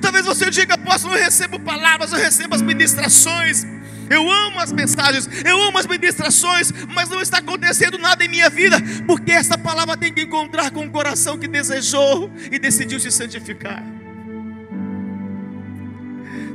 Talvez 0.00 0.24
você 0.24 0.50
diga, 0.50 0.74
apóstolo, 0.74 1.14
eu 1.14 1.22
recebo 1.22 1.58
palavras, 1.60 2.12
eu 2.12 2.18
recebo 2.18 2.54
as 2.54 2.62
ministrações. 2.62 3.66
Eu 4.08 4.30
amo 4.30 4.60
as 4.60 4.72
mensagens, 4.72 5.28
eu 5.44 5.60
amo 5.62 5.78
as 5.78 5.86
ministrações, 5.86 6.72
mas 6.94 7.08
não 7.08 7.20
está 7.20 7.38
acontecendo 7.38 7.98
nada 7.98 8.24
em 8.24 8.28
minha 8.28 8.48
vida, 8.48 8.76
porque 9.06 9.32
essa 9.32 9.58
palavra 9.58 9.96
tem 9.96 10.12
que 10.12 10.22
encontrar 10.22 10.70
com 10.70 10.86
o 10.86 10.90
coração 10.90 11.36
que 11.36 11.48
desejou 11.48 12.30
e 12.50 12.58
decidiu 12.58 13.00
se 13.00 13.10
santificar. 13.10 13.82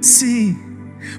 Sim, 0.02 0.58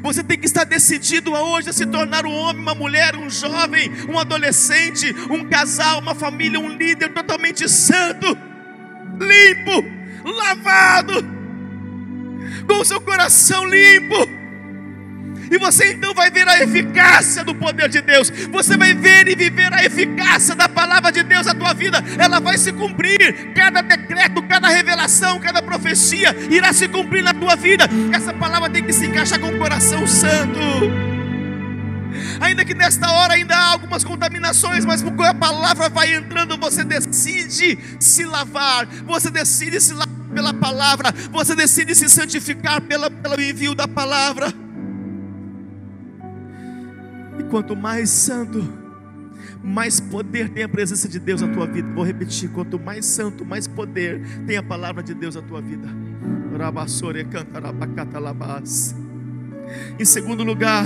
você 0.01 0.25
tem 0.25 0.39
que 0.39 0.47
estar 0.47 0.65
decidido 0.65 1.37
a 1.37 1.43
hoje 1.43 1.69
a 1.69 1.73
se 1.73 1.85
tornar 1.85 2.25
um 2.25 2.33
homem, 2.33 2.63
uma 2.63 2.75
mulher, 2.75 3.15
um 3.15 3.29
jovem, 3.29 3.93
um 4.09 4.19
adolescente, 4.19 5.15
um 5.31 5.45
casal, 5.45 6.01
uma 6.01 6.15
família, 6.15 6.59
um 6.59 6.69
líder 6.69 7.13
totalmente 7.13 7.69
santo, 7.69 8.27
limpo, 9.21 9.85
lavado 10.25 11.42
com 12.67 12.81
o 12.81 12.85
seu 12.85 13.01
coração 13.01 13.65
limpo. 13.65 14.43
E 15.53 15.59
você 15.59 15.93
então 15.93 16.15
vai 16.15 16.31
ver 16.31 16.49
a 16.49 16.63
eficácia 16.63 17.45
do 17.45 17.55
poder 17.55 17.87
de 17.91 18.01
Deus. 18.01 18.31
Você 18.51 18.75
vai 18.75 18.95
ver 18.95 19.29
e 19.29 19.35
viver 19.35 19.71
a 19.71 19.85
eficácia 19.85 20.55
da 20.55 20.67
palavra 20.67 21.13
de 21.13 21.23
Deus 21.23 21.45
na 21.45 21.55
tua 21.55 21.75
vida. 21.75 22.03
Ela 22.19 22.41
vai 22.41 22.57
se 22.57 22.73
cumprir. 22.73 23.53
Cada 23.55 23.83
decreto, 23.83 24.43
cada 24.45 24.69
revelação, 24.69 25.39
cada 25.39 25.61
profecia 25.61 26.35
irá 26.51 26.73
se 26.73 26.89
cumprir 26.89 27.23
na 27.23 27.35
tua 27.35 27.55
vida. 27.55 27.85
Essa 28.15 28.33
palavra 28.33 28.71
tem 28.71 28.83
que 28.83 28.95
se 28.95 29.05
encaixar 29.05 29.39
com 29.39 29.49
o 29.49 29.59
coração 29.59 30.07
santo. 30.07 30.59
Ainda 32.41 32.65
que 32.65 32.75
nesta 32.75 33.11
hora 33.11 33.35
ainda 33.35 33.55
há 33.55 33.73
algumas 33.73 34.05
contaminações, 34.05 34.87
mas 34.87 35.03
porque 35.03 35.23
a 35.23 35.35
palavra 35.35 35.91
vai 35.91 36.15
entrando, 36.15 36.57
você 36.57 36.83
decide 36.83 37.79
se 38.01 38.25
lavar, 38.25 38.87
você 39.07 39.31
decide 39.31 39.81
se 39.81 39.93
lavar 39.93 40.22
pela 40.33 40.53
palavra, 40.55 41.13
você 41.31 41.55
decide 41.55 41.95
se 41.95 42.09
santificar 42.09 42.81
pela, 42.81 43.11
pelo 43.11 43.41
envio 43.41 43.75
da 43.75 43.87
palavra. 43.87 44.53
E 47.39 47.43
quanto 47.45 47.77
mais 47.77 48.11
santo, 48.11 48.63
mais 49.63 50.01
poder 50.01 50.49
tem 50.49 50.65
a 50.65 50.69
presença 50.69 51.09
de 51.09 51.19
Deus 51.19 51.41
na 51.41 51.49
tua 51.49 51.67
vida. 51.67 51.89
Vou 51.95 52.05
repetir: 52.05 52.51
quanto 52.51 52.79
mais 52.79 53.07
santo, 53.07 53.45
mais 53.45 53.67
poder 53.67 54.21
tem 54.47 54.57
a 54.57 54.63
palavra 54.63 55.03
de 55.03 55.15
Deus 55.15 55.35
na 55.35 55.43
tua 55.43 55.61
vida. 55.61 55.89
Em 59.99 60.05
segundo 60.05 60.45
lugar, 60.45 60.85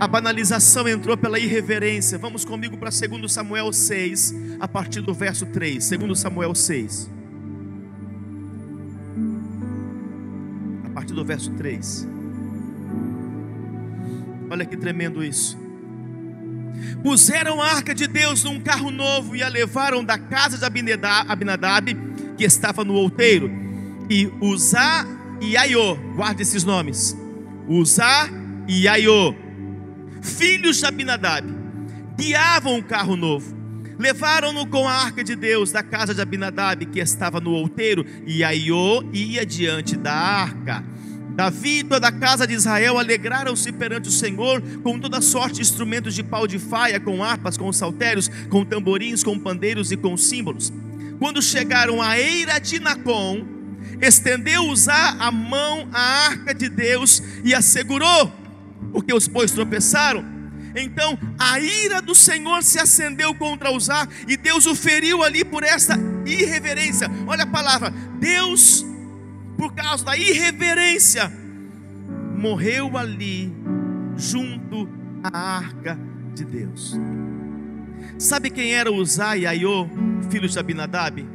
a 0.00 0.08
banalização 0.08 0.88
entrou 0.88 1.16
pela 1.16 1.38
irreverência. 1.38 2.18
Vamos 2.18 2.44
comigo 2.44 2.76
para 2.76 2.90
2 2.90 3.30
Samuel 3.30 3.72
6, 3.72 4.34
a 4.58 4.66
partir 4.66 5.00
do 5.00 5.14
verso 5.14 5.46
3. 5.46 5.88
2 5.88 6.18
Samuel 6.18 6.54
6. 6.54 7.17
Partir 10.98 11.14
do 11.14 11.24
verso 11.24 11.52
3. 11.52 12.08
Olha 14.50 14.66
que 14.66 14.76
tremendo 14.76 15.22
isso. 15.22 15.56
Puseram 17.04 17.62
a 17.62 17.66
arca 17.66 17.94
de 17.94 18.08
Deus 18.08 18.42
num 18.42 18.58
carro 18.58 18.90
novo 18.90 19.36
e 19.36 19.42
a 19.42 19.48
levaram 19.48 20.02
da 20.02 20.18
casa 20.18 20.58
de 20.58 20.64
Abinadab, 20.64 21.96
que 22.36 22.42
estava 22.42 22.84
no 22.84 22.94
outeiro, 22.94 23.48
e 24.10 24.26
Uzá 24.40 25.06
e 25.40 25.56
Aiô, 25.56 25.94
guarde 26.16 26.42
esses 26.42 26.64
nomes: 26.64 27.16
Uzá 27.68 28.28
e 28.66 28.88
Aiô, 28.88 29.36
filhos 30.20 30.78
de 30.78 30.86
Abinadab, 30.86 31.46
guiavam 32.16 32.76
o 32.76 32.82
carro 32.82 33.14
novo. 33.14 33.57
Levaram-no 33.98 34.66
com 34.66 34.86
a 34.86 34.92
arca 34.92 35.24
de 35.24 35.34
Deus 35.34 35.72
da 35.72 35.82
casa 35.82 36.14
de 36.14 36.20
Abinadab, 36.20 36.86
que 36.86 37.00
estava 37.00 37.40
no 37.40 37.50
outeiro, 37.50 38.06
e 38.26 38.44
Aiô 38.44 39.02
ia 39.12 39.44
diante 39.44 39.96
da 39.96 40.14
arca. 40.14 40.84
Davi 41.38 41.78
e 41.78 41.84
toda 41.84 42.08
a 42.08 42.12
casa 42.12 42.46
de 42.46 42.54
Israel 42.54 42.98
alegraram-se 42.98 43.70
perante 43.72 44.08
o 44.08 44.12
Senhor 44.12 44.60
com 44.82 44.98
toda 44.98 45.20
sorte 45.20 45.56
de 45.56 45.62
instrumentos 45.62 46.14
de 46.14 46.22
pau 46.22 46.46
de 46.46 46.58
faia, 46.58 46.98
com 46.98 47.22
harpas, 47.22 47.56
com 47.56 47.72
saltérios, 47.72 48.28
com 48.48 48.64
tamborins, 48.64 49.22
com 49.22 49.38
pandeiros 49.38 49.92
e 49.92 49.96
com 49.96 50.16
símbolos. 50.16 50.72
Quando 51.18 51.42
chegaram 51.42 52.00
à 52.00 52.18
eira 52.18 52.58
de 52.58 52.78
Nacon, 52.78 53.46
estendeu 54.00 54.62
Uzá 54.62 55.16
a 55.18 55.30
mão 55.30 55.88
à 55.92 56.26
arca 56.26 56.54
de 56.54 56.68
Deus 56.68 57.22
e 57.44 57.54
a 57.54 57.60
segurou, 57.60 58.32
porque 58.92 59.12
os 59.12 59.26
bois 59.26 59.50
tropeçaram. 59.50 60.37
Então 60.80 61.18
a 61.38 61.58
ira 61.60 62.00
do 62.00 62.14
Senhor 62.14 62.62
se 62.62 62.78
acendeu 62.78 63.34
contra 63.34 63.72
Uzá 63.72 64.06
e 64.26 64.36
Deus 64.36 64.66
o 64.66 64.74
feriu 64.74 65.22
ali 65.22 65.44
por 65.44 65.62
essa 65.62 65.94
irreverência. 66.26 67.10
Olha 67.26 67.44
a 67.44 67.46
palavra: 67.46 67.90
Deus 68.20 68.84
por 69.58 69.74
causa 69.74 70.04
da 70.04 70.16
irreverência, 70.16 71.32
morreu 72.36 72.96
ali, 72.96 73.52
junto 74.16 74.88
à 75.22 75.56
arca 75.56 75.98
de 76.32 76.44
Deus. 76.44 76.96
Sabe 78.16 78.50
quem 78.50 78.72
era 78.72 78.92
Uzá 78.92 79.36
e 79.36 79.46
Aiô, 79.46 79.88
filhos 80.30 80.52
de 80.52 80.60
Abinadab? 80.60 81.26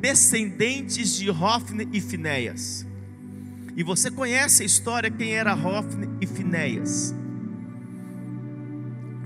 Descendentes 0.00 1.14
de 1.14 1.30
Hofne 1.30 1.88
e 1.92 2.00
Finéias. 2.00 2.84
E 3.76 3.84
você 3.84 4.10
conhece 4.10 4.64
a 4.64 4.66
história 4.66 5.10
quem 5.10 5.32
era 5.32 5.54
Hofne 5.54 6.08
e 6.20 6.26
Finéias? 6.26 7.14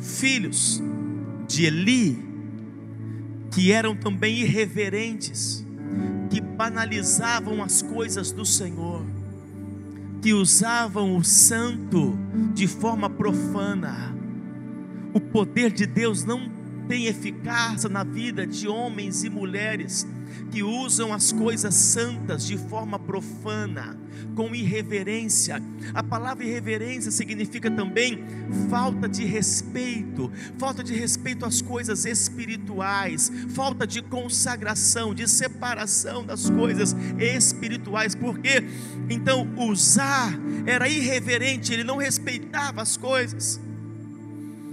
Filhos 0.04 0.82
de 1.48 1.64
Eli, 1.64 2.22
que 3.50 3.72
eram 3.72 3.96
também 3.96 4.40
irreverentes 4.40 5.64
que 6.28 6.42
banalizavam 6.42 7.62
as 7.62 7.80
coisas 7.80 8.30
do 8.30 8.44
Senhor, 8.44 9.02
que 10.20 10.34
usavam 10.34 11.16
o 11.16 11.24
santo 11.24 12.18
de 12.52 12.66
forma 12.66 13.08
profana. 13.08 14.14
O 15.14 15.20
poder 15.20 15.72
de 15.72 15.86
Deus 15.86 16.22
não 16.22 16.50
tem 16.86 17.06
eficácia 17.06 17.88
na 17.88 18.04
vida 18.04 18.46
de 18.46 18.68
homens 18.68 19.24
e 19.24 19.30
mulheres 19.30 20.06
que 20.50 20.62
usam 20.62 21.12
as 21.12 21.32
coisas 21.32 21.74
santas 21.74 22.46
de 22.46 22.56
forma 22.56 22.98
profana, 22.98 23.98
com 24.34 24.54
irreverência. 24.54 25.62
A 25.92 26.02
palavra 26.02 26.44
irreverência 26.44 27.10
significa 27.10 27.70
também 27.70 28.24
falta 28.68 29.08
de 29.08 29.24
respeito, 29.24 30.30
falta 30.58 30.82
de 30.82 30.94
respeito 30.94 31.44
às 31.44 31.60
coisas 31.60 32.04
espirituais, 32.04 33.30
falta 33.50 33.86
de 33.86 34.02
consagração, 34.02 35.14
de 35.14 35.28
separação 35.28 36.24
das 36.24 36.48
coisas 36.50 36.94
espirituais. 37.18 38.14
Porque 38.14 38.64
então 39.08 39.48
usar 39.56 40.32
era 40.66 40.88
irreverente, 40.88 41.72
ele 41.72 41.84
não 41.84 41.96
respeitava 41.96 42.82
as 42.82 42.96
coisas. 42.96 43.60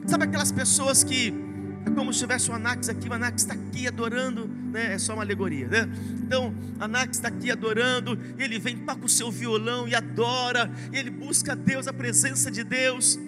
Sabe 0.08 0.26
aquelas 0.26 0.52
pessoas 0.52 1.04
que 1.04 1.51
é 1.86 1.90
como 1.92 2.14
se 2.14 2.20
tivesse 2.20 2.50
o 2.50 2.54
Anax 2.54 2.90
aqui, 2.90 3.10
o 3.10 3.14
Anax 3.14 3.44
está 3.44 3.54
aqui 3.54 3.88
adorando, 3.88 4.48
né? 4.48 4.94
É 4.94 4.98
só 4.98 5.14
uma 5.14 5.24
alegoria, 5.24 5.68
né? 5.68 5.90
Então, 6.24 6.54
Anax 6.80 7.18
está 7.18 7.28
aqui 7.28 7.52
adorando, 7.52 8.18
ele 8.38 8.60
vem, 8.60 8.78
toca 8.78 9.06
o 9.06 9.10
seu 9.10 9.32
violão 9.32 9.88
e 9.88 9.96
adora, 9.96 10.72
ele 10.94 11.10
busca 11.10 11.56
Deus, 11.56 11.88
a 11.88 11.94
presença 11.94 12.52
de 12.52 12.64
Deus. 12.64 13.20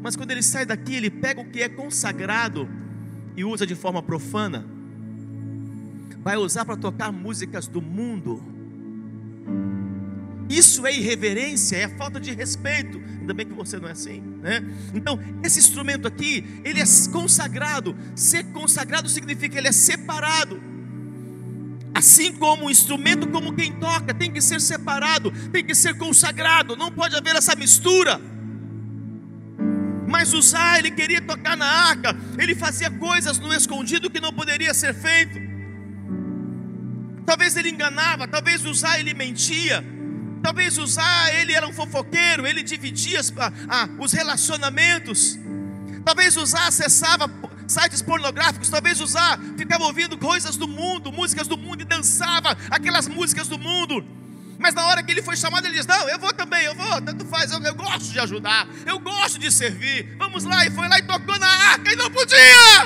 Mas 0.00 0.16
quando 0.16 0.30
ele 0.30 0.42
sai 0.42 0.64
daqui, 0.64 0.94
ele 0.94 1.10
pega 1.10 1.40
o 1.40 1.50
que 1.50 1.62
é 1.62 1.68
consagrado 1.68 2.68
e 3.36 3.44
usa 3.44 3.66
de 3.66 3.74
forma 3.74 4.02
profana. 4.02 4.64
Vai 6.20 6.36
usar 6.36 6.64
para 6.64 6.76
tocar 6.76 7.12
músicas 7.12 7.66
do 7.66 7.80
mundo 7.80 8.42
isso 10.48 10.86
é 10.86 10.94
irreverência, 10.94 11.76
é 11.76 11.88
falta 11.88 12.18
de 12.18 12.32
respeito. 12.32 13.00
Ainda 13.20 13.34
bem 13.34 13.46
que 13.46 13.52
você 13.52 13.78
não 13.78 13.88
é 13.88 13.92
assim, 13.92 14.22
né? 14.40 14.64
Então, 14.94 15.20
esse 15.42 15.58
instrumento 15.58 16.08
aqui, 16.08 16.62
ele 16.64 16.80
é 16.80 16.84
consagrado. 17.12 17.94
Ser 18.14 18.44
consagrado 18.44 19.08
significa 19.08 19.58
ele 19.58 19.68
é 19.68 19.72
separado. 19.72 20.60
Assim 21.94 22.32
como 22.32 22.66
o 22.66 22.70
instrumento, 22.70 23.26
como 23.28 23.54
quem 23.54 23.72
toca, 23.72 24.14
tem 24.14 24.30
que 24.30 24.40
ser 24.40 24.60
separado, 24.60 25.30
tem 25.50 25.64
que 25.64 25.74
ser 25.74 25.94
consagrado, 25.98 26.76
não 26.76 26.90
pode 26.90 27.16
haver 27.16 27.36
essa 27.36 27.54
mistura. 27.54 28.20
Mas 30.06 30.32
usar, 30.32 30.78
ele 30.78 30.90
queria 30.90 31.20
tocar 31.20 31.56
na 31.56 31.66
arca, 31.66 32.16
ele 32.38 32.54
fazia 32.54 32.90
coisas 32.90 33.38
no 33.38 33.52
escondido 33.52 34.08
que 34.08 34.20
não 34.20 34.32
poderia 34.32 34.72
ser 34.72 34.94
feito. 34.94 35.38
Talvez 37.26 37.56
ele 37.56 37.68
enganava, 37.68 38.26
talvez 38.26 38.64
usar 38.64 38.98
ele 38.98 39.12
mentia. 39.12 39.84
Talvez 40.42 40.78
usar, 40.78 41.34
ele 41.34 41.52
era 41.52 41.66
um 41.66 41.72
fofoqueiro, 41.72 42.46
ele 42.46 42.62
dividia 42.62 43.20
as, 43.20 43.32
a, 43.68 43.88
os 43.98 44.12
relacionamentos. 44.12 45.38
Talvez 46.04 46.36
usar, 46.36 46.68
acessava 46.68 47.28
sites 47.66 48.00
pornográficos. 48.02 48.68
Talvez 48.68 49.00
usar, 49.00 49.38
ficava 49.56 49.84
ouvindo 49.84 50.16
coisas 50.16 50.56
do 50.56 50.66
mundo, 50.66 51.12
músicas 51.12 51.46
do 51.46 51.56
mundo 51.56 51.82
e 51.82 51.84
dançava 51.84 52.56
aquelas 52.70 53.08
músicas 53.08 53.48
do 53.48 53.58
mundo. 53.58 54.04
Mas 54.58 54.74
na 54.74 54.86
hora 54.86 55.02
que 55.02 55.12
ele 55.12 55.22
foi 55.22 55.36
chamado, 55.36 55.66
ele 55.66 55.74
diz: 55.74 55.86
Não, 55.86 56.08
eu 56.08 56.18
vou 56.18 56.32
também, 56.32 56.64
eu 56.64 56.74
vou, 56.74 57.00
tanto 57.02 57.24
faz, 57.26 57.52
eu, 57.52 57.60
eu 57.62 57.74
gosto 57.74 58.10
de 58.10 58.18
ajudar, 58.18 58.66
eu 58.86 58.98
gosto 58.98 59.38
de 59.38 59.52
servir. 59.52 60.16
Vamos 60.18 60.44
lá, 60.44 60.66
e 60.66 60.70
foi 60.70 60.88
lá 60.88 60.98
e 60.98 61.02
tocou 61.02 61.38
na 61.38 61.46
arca, 61.46 61.92
e 61.92 61.96
não 61.96 62.10
podia, 62.10 62.84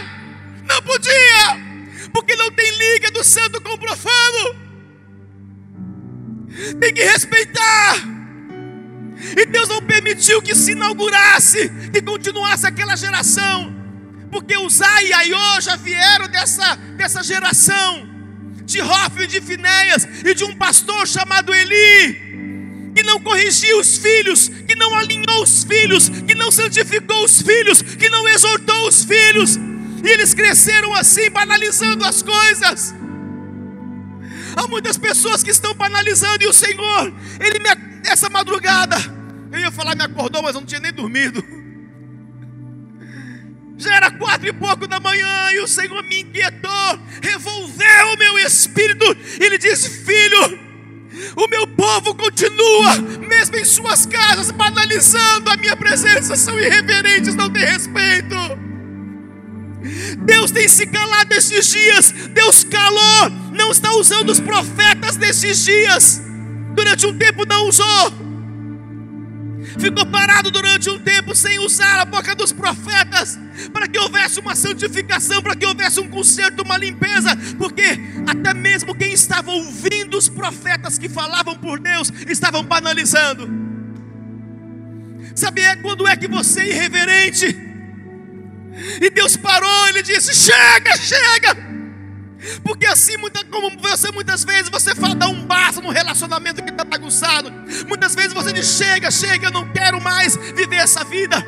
não 0.65 0.83
podia, 0.83 2.11
porque 2.13 2.37
não 2.37 2.51
tem 2.51 2.71
liga 2.77 3.11
do 3.11 3.25
santo 3.25 3.61
com 3.63 3.71
o 3.71 3.79
profano 3.79 4.62
tem 6.81 6.93
que 6.93 7.03
respeitar. 7.03 8.13
E 9.37 9.47
Deus 9.47 9.69
não 9.69 9.83
permitiu 9.83 10.43
que 10.43 10.55
se 10.55 10.73
inaugurasse, 10.73 11.71
que 11.93 12.03
continuasse 12.03 12.67
aquela 12.67 12.97
geração, 12.97 13.75
porque 14.31 14.57
Uzai 14.57 15.07
e 15.07 15.13
Aiô 15.13 15.61
já 15.61 15.77
vieram 15.77 16.29
dessa, 16.29 16.75
dessa 16.97 17.23
geração, 17.23 18.09
de 18.65 18.81
Rófio 18.81 19.25
e 19.25 19.27
de 19.27 19.41
Finéias, 19.41 20.09
e 20.25 20.35
de 20.35 20.45
um 20.45 20.55
pastor 20.57 21.07
chamado 21.07 21.55
Eli, 21.55 22.93
que 22.95 23.03
não 23.05 23.21
corrigiu 23.21 23.79
os 23.79 23.97
filhos, 23.97 24.49
que 24.49 24.75
não 24.75 24.95
alinhou 24.95 25.43
os 25.43 25.65
filhos, 25.65 26.09
que 26.09 26.35
não 26.35 26.51
santificou 26.51 27.25
os 27.25 27.41
filhos, 27.41 27.81
que 27.81 28.09
não 28.09 28.29
exortou 28.29 28.89
os 28.89 29.05
filhos, 29.05 29.57
e 30.05 30.09
eles 30.09 30.35
cresceram 30.35 30.93
assim, 30.95 31.31
banalizando 31.31 32.05
as 32.05 32.23
coisas. 32.23 32.95
Há 34.57 34.67
muitas 34.69 34.99
pessoas 34.99 35.43
que 35.43 35.51
estão 35.51 35.75
banalizando 35.75 36.43
e 36.43 36.47
o 36.47 36.53
Senhor, 36.53 37.13
Ele 37.41 37.59
me, 37.59 37.69
essa 38.09 38.29
madrugada, 38.29 38.97
eu 39.53 39.59
ia 39.59 39.71
falar 39.71 39.95
me 39.95 40.03
acordou, 40.03 40.43
mas 40.43 40.55
eu 40.55 40.61
não 40.61 40.67
tinha 40.67 40.81
nem 40.81 40.93
dormido. 40.93 41.45
Já 43.77 43.97
era 43.97 44.11
quatro 44.13 44.49
e 44.49 44.53
pouco 44.53 44.87
da 44.87 45.01
manhã 45.01 45.51
e 45.53 45.61
o 45.61 45.67
Senhor 45.67 46.03
me 46.05 46.21
inquietou, 46.21 46.99
revolveu 47.21 48.07
o 48.15 48.19
meu 48.19 48.39
espírito. 48.39 49.05
Ele 49.41 49.59
disse: 49.59 50.05
Filho, 50.05 50.59
o 51.37 51.49
meu 51.49 51.67
povo 51.67 52.15
continua, 52.15 52.97
mesmo 53.29 53.57
em 53.57 53.65
suas 53.65 54.07
casas, 54.07 54.51
banalizando 54.51 55.51
a 55.51 55.57
minha 55.57 55.77
presença, 55.77 56.37
são 56.37 56.59
irreverentes, 56.59 57.35
não 57.35 57.51
têm 57.51 57.65
respeito. 57.65 58.37
Deus 60.19 60.51
tem 60.51 60.69
se 60.69 60.87
calado 60.87 61.35
esses 61.35 61.67
dias, 61.67 62.13
Deus 62.31 62.65
calou, 62.65 63.31
não 63.53 63.71
está 63.71 63.93
usando 63.93 64.31
os 64.31 64.41
profetas 64.41 65.17
desses 65.17 65.65
dias, 65.65 66.23
durante 66.75 67.07
um 67.07 67.17
tempo 67.17 67.45
não 67.47 67.69
usou, 67.69 68.13
ficou 69.79 70.05
parado 70.07 70.51
durante 70.51 70.91
um 70.91 70.99
tempo 70.99 71.35
sem 71.35 71.59
usar 71.59 72.01
a 72.01 72.05
boca 72.05 72.35
dos 72.35 72.53
profetas, 72.53 73.39
para 73.73 73.87
que 73.87 73.99
houvesse 73.99 74.41
uma 74.41 74.55
santificação, 74.55 75.43
para 75.43 75.55
que 75.55 75.67
houvesse 75.67 76.01
um 76.01 76.09
conserto, 76.09 76.63
uma 76.63 76.77
limpeza, 76.77 77.37
porque 77.59 78.01
até 78.27 78.55
mesmo 78.55 78.95
quem 78.95 79.13
estava 79.13 79.51
ouvindo 79.51 80.17
os 80.17 80.29
profetas 80.29 80.99
que 80.99 81.09
falavam 81.09 81.57
por 81.57 81.79
Deus, 81.79 82.13
estavam 82.29 82.65
banalizando. 82.65 83.49
Sabe 85.35 85.63
quando 85.77 86.07
é 86.07 86.17
que 86.17 86.29
você 86.29 86.61
é 86.61 86.69
irreverente? 86.71 87.47
E 89.01 89.11
Deus 89.11 89.37
parou, 89.37 89.89
ele 89.89 90.03
disse: 90.03 90.35
Chega, 90.35 90.97
chega. 90.97 91.72
Porque 92.65 92.87
assim, 92.87 93.17
muita, 93.17 93.45
como 93.47 93.71
você 93.79 94.11
muitas 94.11 94.45
vezes 94.45 94.69
você 94.69 94.95
fala, 94.95 95.15
dá 95.15 95.29
um 95.29 95.45
basta 95.45 95.81
no 95.81 95.91
relacionamento 95.91 96.63
que 96.63 96.71
está 96.71 96.85
bagunçado. 96.85 97.53
Muitas 97.87 98.15
vezes 98.15 98.33
você 98.33 98.53
diz: 98.53 98.67
Chega, 98.67 99.11
chega, 99.11 99.47
eu 99.47 99.53
não 99.53 99.69
quero 99.73 100.01
mais 100.01 100.37
viver 100.37 100.77
essa 100.77 101.05
vida. 101.05 101.45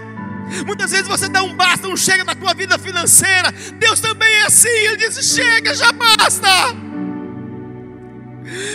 Muitas 0.66 0.90
vezes 0.90 1.08
você 1.08 1.28
dá 1.28 1.42
um 1.42 1.54
basta, 1.56 1.88
um 1.88 1.96
chega 1.96 2.24
na 2.24 2.34
tua 2.34 2.54
vida 2.54 2.78
financeira. 2.78 3.52
Deus 3.78 4.00
também 4.00 4.32
é 4.34 4.46
assim, 4.46 4.68
Ele 4.68 4.96
diz: 4.96 5.34
Chega, 5.34 5.74
já 5.74 5.90
basta. 5.92 6.48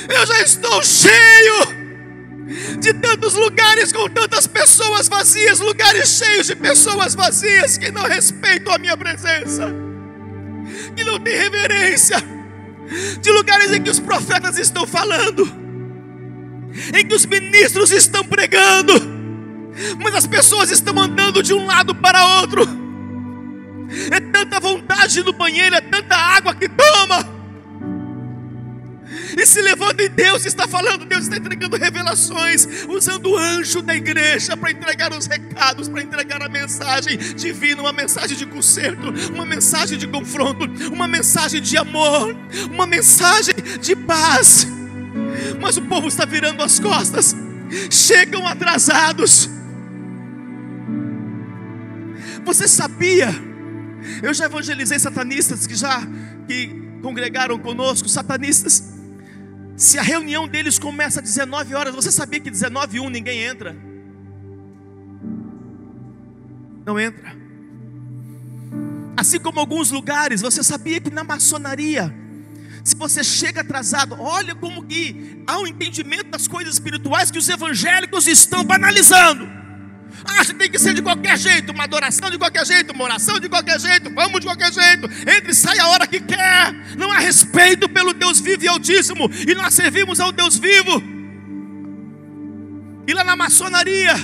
Eu 0.09 0.25
já 0.25 0.41
estou 0.41 0.83
cheio 0.83 1.79
de 2.79 2.93
tantos 2.93 3.35
lugares 3.35 3.91
com 3.91 4.09
tantas 4.09 4.47
pessoas 4.47 5.07
vazias, 5.07 5.59
lugares 5.59 6.09
cheios 6.09 6.47
de 6.47 6.55
pessoas 6.55 7.13
vazias 7.13 7.77
que 7.77 7.91
não 7.91 8.03
respeitam 8.03 8.73
a 8.73 8.79
minha 8.79 8.97
presença, 8.97 9.71
que 10.95 11.03
não 11.03 11.19
têm 11.19 11.35
reverência, 11.35 12.17
de 13.21 13.31
lugares 13.31 13.71
em 13.71 13.81
que 13.81 13.89
os 13.89 13.99
profetas 13.99 14.57
estão 14.57 14.85
falando, 14.85 15.49
em 16.93 17.05
que 17.05 17.15
os 17.15 17.25
ministros 17.25 17.91
estão 17.91 18.23
pregando, 18.23 18.93
mas 20.01 20.15
as 20.15 20.27
pessoas 20.27 20.71
estão 20.71 20.97
andando 20.99 21.41
de 21.41 21.53
um 21.53 21.65
lado 21.65 21.93
para 21.95 22.41
outro. 22.41 22.67
É 24.11 24.19
tanta 24.19 24.59
vontade 24.59 25.23
no 25.23 25.33
banheiro, 25.33 25.75
é 25.75 25.81
tanta 25.81 26.15
água 26.15 26.53
que 26.53 26.69
toma 26.69 27.38
e 29.37 29.45
se 29.45 29.61
levanta 29.61 30.03
em 30.03 30.09
Deus 30.09 30.45
está 30.45 30.67
falando, 30.67 31.05
Deus 31.05 31.23
está 31.23 31.37
entregando 31.37 31.77
revelações, 31.77 32.67
usando 32.87 33.31
o 33.31 33.37
anjo 33.37 33.81
da 33.81 33.95
igreja 33.95 34.55
para 34.57 34.71
entregar 34.71 35.13
os 35.13 35.25
recados, 35.25 35.87
para 35.87 36.01
entregar 36.01 36.41
a 36.41 36.49
mensagem 36.49 37.17
divina, 37.17 37.81
uma 37.81 37.93
mensagem 37.93 38.35
de 38.37 38.45
conserto, 38.45 39.13
uma 39.33 39.45
mensagem 39.45 39.97
de 39.97 40.07
confronto, 40.07 40.65
uma 40.91 41.07
mensagem 41.07 41.61
de 41.61 41.77
amor, 41.77 42.35
uma 42.71 42.87
mensagem 42.87 43.55
de 43.81 43.95
paz. 43.95 44.67
Mas 45.61 45.77
o 45.77 45.81
povo 45.83 46.07
está 46.07 46.25
virando 46.25 46.63
as 46.63 46.79
costas, 46.79 47.35
chegam 47.89 48.47
atrasados. 48.47 49.49
Você 52.45 52.67
sabia? 52.67 53.29
Eu 54.23 54.33
já 54.33 54.45
evangelizei 54.45 54.97
satanistas 54.97 55.67
que 55.67 55.75
já 55.75 56.01
que 56.47 56.73
congregaram 57.01 57.59
conosco, 57.59 58.09
satanistas 58.09 58.98
se 59.79 59.97
a 59.97 60.01
reunião 60.01 60.45
deles 60.45 60.77
começa 60.77 61.21
às 61.21 61.25
19 61.25 61.73
horas, 61.73 61.95
você 61.95 62.11
sabia 62.11 62.37
que 62.41 62.51
19 62.51 62.97
e 62.97 62.99
1 62.99 63.09
ninguém 63.09 63.39
entra? 63.39 63.73
Não 66.85 66.99
entra. 66.99 67.33
Assim 69.15 69.39
como 69.39 69.57
alguns 69.57 69.89
lugares, 69.89 70.41
você 70.41 70.61
sabia 70.61 70.99
que 70.99 71.09
na 71.09 71.23
maçonaria, 71.23 72.13
Se 72.83 72.95
você 72.95 73.23
chega 73.23 73.61
atrasado, 73.61 74.15
olha 74.19 74.55
como 74.55 74.83
que 74.83 75.43
há 75.45 75.59
um 75.59 75.67
entendimento 75.67 76.29
das 76.29 76.47
coisas 76.47 76.73
espirituais 76.73 77.29
que 77.29 77.37
os 77.37 77.47
evangélicos 77.47 78.27
estão 78.27 78.63
banalizando. 78.63 79.58
Acha 80.25 80.53
que 80.53 80.59
tem 80.59 80.69
que 80.69 80.79
ser 80.79 80.93
de 80.93 81.01
qualquer 81.01 81.37
jeito, 81.37 81.71
uma 81.71 81.83
adoração 81.83 82.29
de 82.29 82.37
qualquer 82.37 82.65
jeito, 82.65 82.93
uma 82.93 83.03
oração 83.03 83.39
de 83.39 83.47
qualquer 83.47 83.79
jeito, 83.79 84.13
vamos 84.13 84.39
de 84.39 84.47
qualquer 84.47 84.71
jeito, 84.71 85.05
entre 85.21 85.51
e 85.51 85.55
sai 85.55 85.79
a 85.79 85.87
hora 85.87 86.07
que 86.07 86.19
quer. 86.19 86.73
Não 86.97 87.11
há 87.11 87.19
respeito 87.19 87.87
pelo 87.87 88.13
Deus 88.13 88.39
vivo 88.39 88.63
e 88.63 88.67
altíssimo, 88.67 89.29
e 89.47 89.55
nós 89.55 89.73
servimos 89.73 90.19
ao 90.19 90.31
Deus 90.31 90.57
vivo. 90.57 91.01
E 93.07 93.13
lá 93.13 93.23
na 93.23 93.35
maçonaria, 93.35 94.15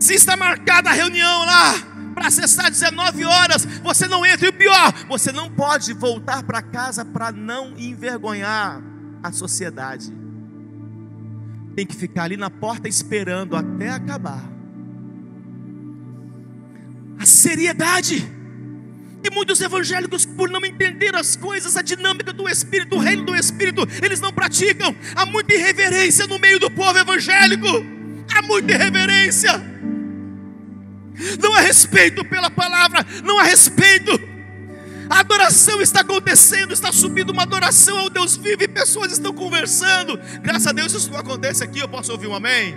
se 0.00 0.14
está 0.14 0.36
marcada 0.36 0.90
a 0.90 0.92
reunião 0.92 1.44
lá, 1.44 1.74
para 2.14 2.28
acessar 2.28 2.70
19 2.70 3.24
horas, 3.24 3.66
você 3.82 4.08
não 4.08 4.24
entra, 4.24 4.46
e 4.46 4.48
o 4.48 4.52
pior, 4.52 4.92
você 5.06 5.30
não 5.30 5.50
pode 5.50 5.92
voltar 5.92 6.42
para 6.42 6.62
casa 6.62 7.04
para 7.04 7.30
não 7.30 7.74
envergonhar 7.76 8.82
a 9.22 9.30
sociedade. 9.30 10.12
Tem 11.74 11.86
que 11.86 11.94
ficar 11.94 12.24
ali 12.24 12.38
na 12.38 12.48
porta 12.48 12.88
esperando 12.88 13.54
até 13.54 13.90
acabar 13.90 14.55
a 17.18 17.26
seriedade. 17.26 18.26
E 19.24 19.30
muitos 19.30 19.60
evangélicos, 19.60 20.24
por 20.24 20.48
não 20.48 20.64
entender 20.64 21.16
as 21.16 21.34
coisas, 21.34 21.76
a 21.76 21.82
dinâmica 21.82 22.32
do 22.32 22.48
Espírito, 22.48 22.96
o 22.96 23.00
reino 23.00 23.24
do 23.24 23.34
Espírito, 23.34 23.86
eles 24.02 24.20
não 24.20 24.32
praticam. 24.32 24.94
Há 25.14 25.26
muita 25.26 25.54
irreverência 25.54 26.26
no 26.26 26.38
meio 26.38 26.60
do 26.60 26.70
povo 26.70 26.96
evangélico. 26.98 27.66
Há 28.32 28.42
muita 28.42 28.72
irreverência. 28.72 29.60
Não 31.42 31.54
há 31.54 31.60
respeito 31.60 32.24
pela 32.24 32.50
palavra, 32.50 33.04
não 33.24 33.38
há 33.38 33.42
respeito. 33.42 34.12
A 35.08 35.20
adoração 35.20 35.80
está 35.80 36.00
acontecendo, 36.00 36.72
está 36.72 36.92
subindo 36.92 37.30
uma 37.30 37.42
adoração 37.42 37.98
ao 37.98 38.10
Deus 38.10 38.36
vivo 38.36 38.62
e 38.62 38.68
pessoas 38.68 39.12
estão 39.12 39.32
conversando. 39.32 40.18
Graças 40.42 40.66
a 40.66 40.72
Deus 40.72 40.92
isso 40.92 41.10
não 41.10 41.18
acontece 41.18 41.62
aqui, 41.62 41.78
eu 41.78 41.88
posso 41.88 42.12
ouvir 42.12 42.26
um 42.26 42.34
amém? 42.34 42.76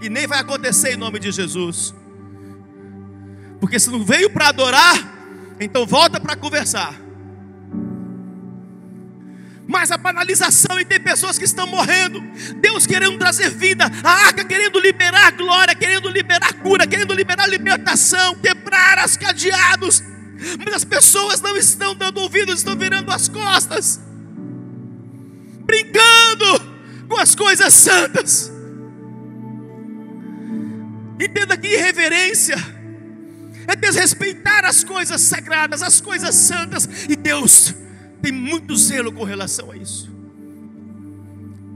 E 0.00 0.08
nem 0.08 0.26
vai 0.26 0.38
acontecer 0.38 0.92
em 0.92 0.96
nome 0.96 1.18
de 1.18 1.30
Jesus. 1.30 1.94
Porque 3.60 3.78
se 3.78 3.90
não 3.90 4.04
veio 4.04 4.30
para 4.30 4.48
adorar, 4.48 5.56
então 5.60 5.86
volta 5.86 6.20
para 6.20 6.36
conversar. 6.36 6.94
Mas 9.66 9.90
a 9.90 9.98
banalização 9.98 10.80
e 10.80 10.84
tem 10.84 10.98
pessoas 10.98 11.36
que 11.36 11.44
estão 11.44 11.66
morrendo. 11.66 12.22
Deus 12.56 12.86
querendo 12.86 13.18
trazer 13.18 13.50
vida, 13.50 13.84
a 14.02 14.10
arca 14.26 14.42
querendo 14.42 14.80
liberar 14.80 15.32
glória, 15.32 15.74
querendo 15.74 16.08
liberar 16.08 16.54
cura, 16.54 16.86
querendo 16.86 17.12
liberar 17.12 17.46
libertação, 17.46 18.34
quebrar 18.36 18.98
as 18.98 19.16
cadeados. 19.16 20.02
Mas 20.64 20.74
as 20.74 20.84
pessoas 20.84 21.42
não 21.42 21.54
estão 21.54 21.94
dando 21.94 22.18
ouvidos, 22.18 22.60
estão 22.60 22.76
virando 22.76 23.12
as 23.12 23.28
costas, 23.28 24.00
brincando 25.66 26.78
com 27.06 27.18
as 27.18 27.34
coisas 27.34 27.74
santas. 27.74 28.50
Entenda 31.20 31.58
que 31.58 31.66
irreverência 31.66 32.77
é 33.68 33.76
desrespeitar 33.76 34.64
as 34.64 34.82
coisas 34.82 35.20
sagradas, 35.20 35.82
as 35.82 36.00
coisas 36.00 36.34
santas, 36.34 36.88
e 37.06 37.14
Deus 37.14 37.74
tem 38.22 38.32
muito 38.32 38.74
zelo 38.74 39.12
com 39.12 39.24
relação 39.24 39.70
a 39.70 39.76
isso. 39.76 40.10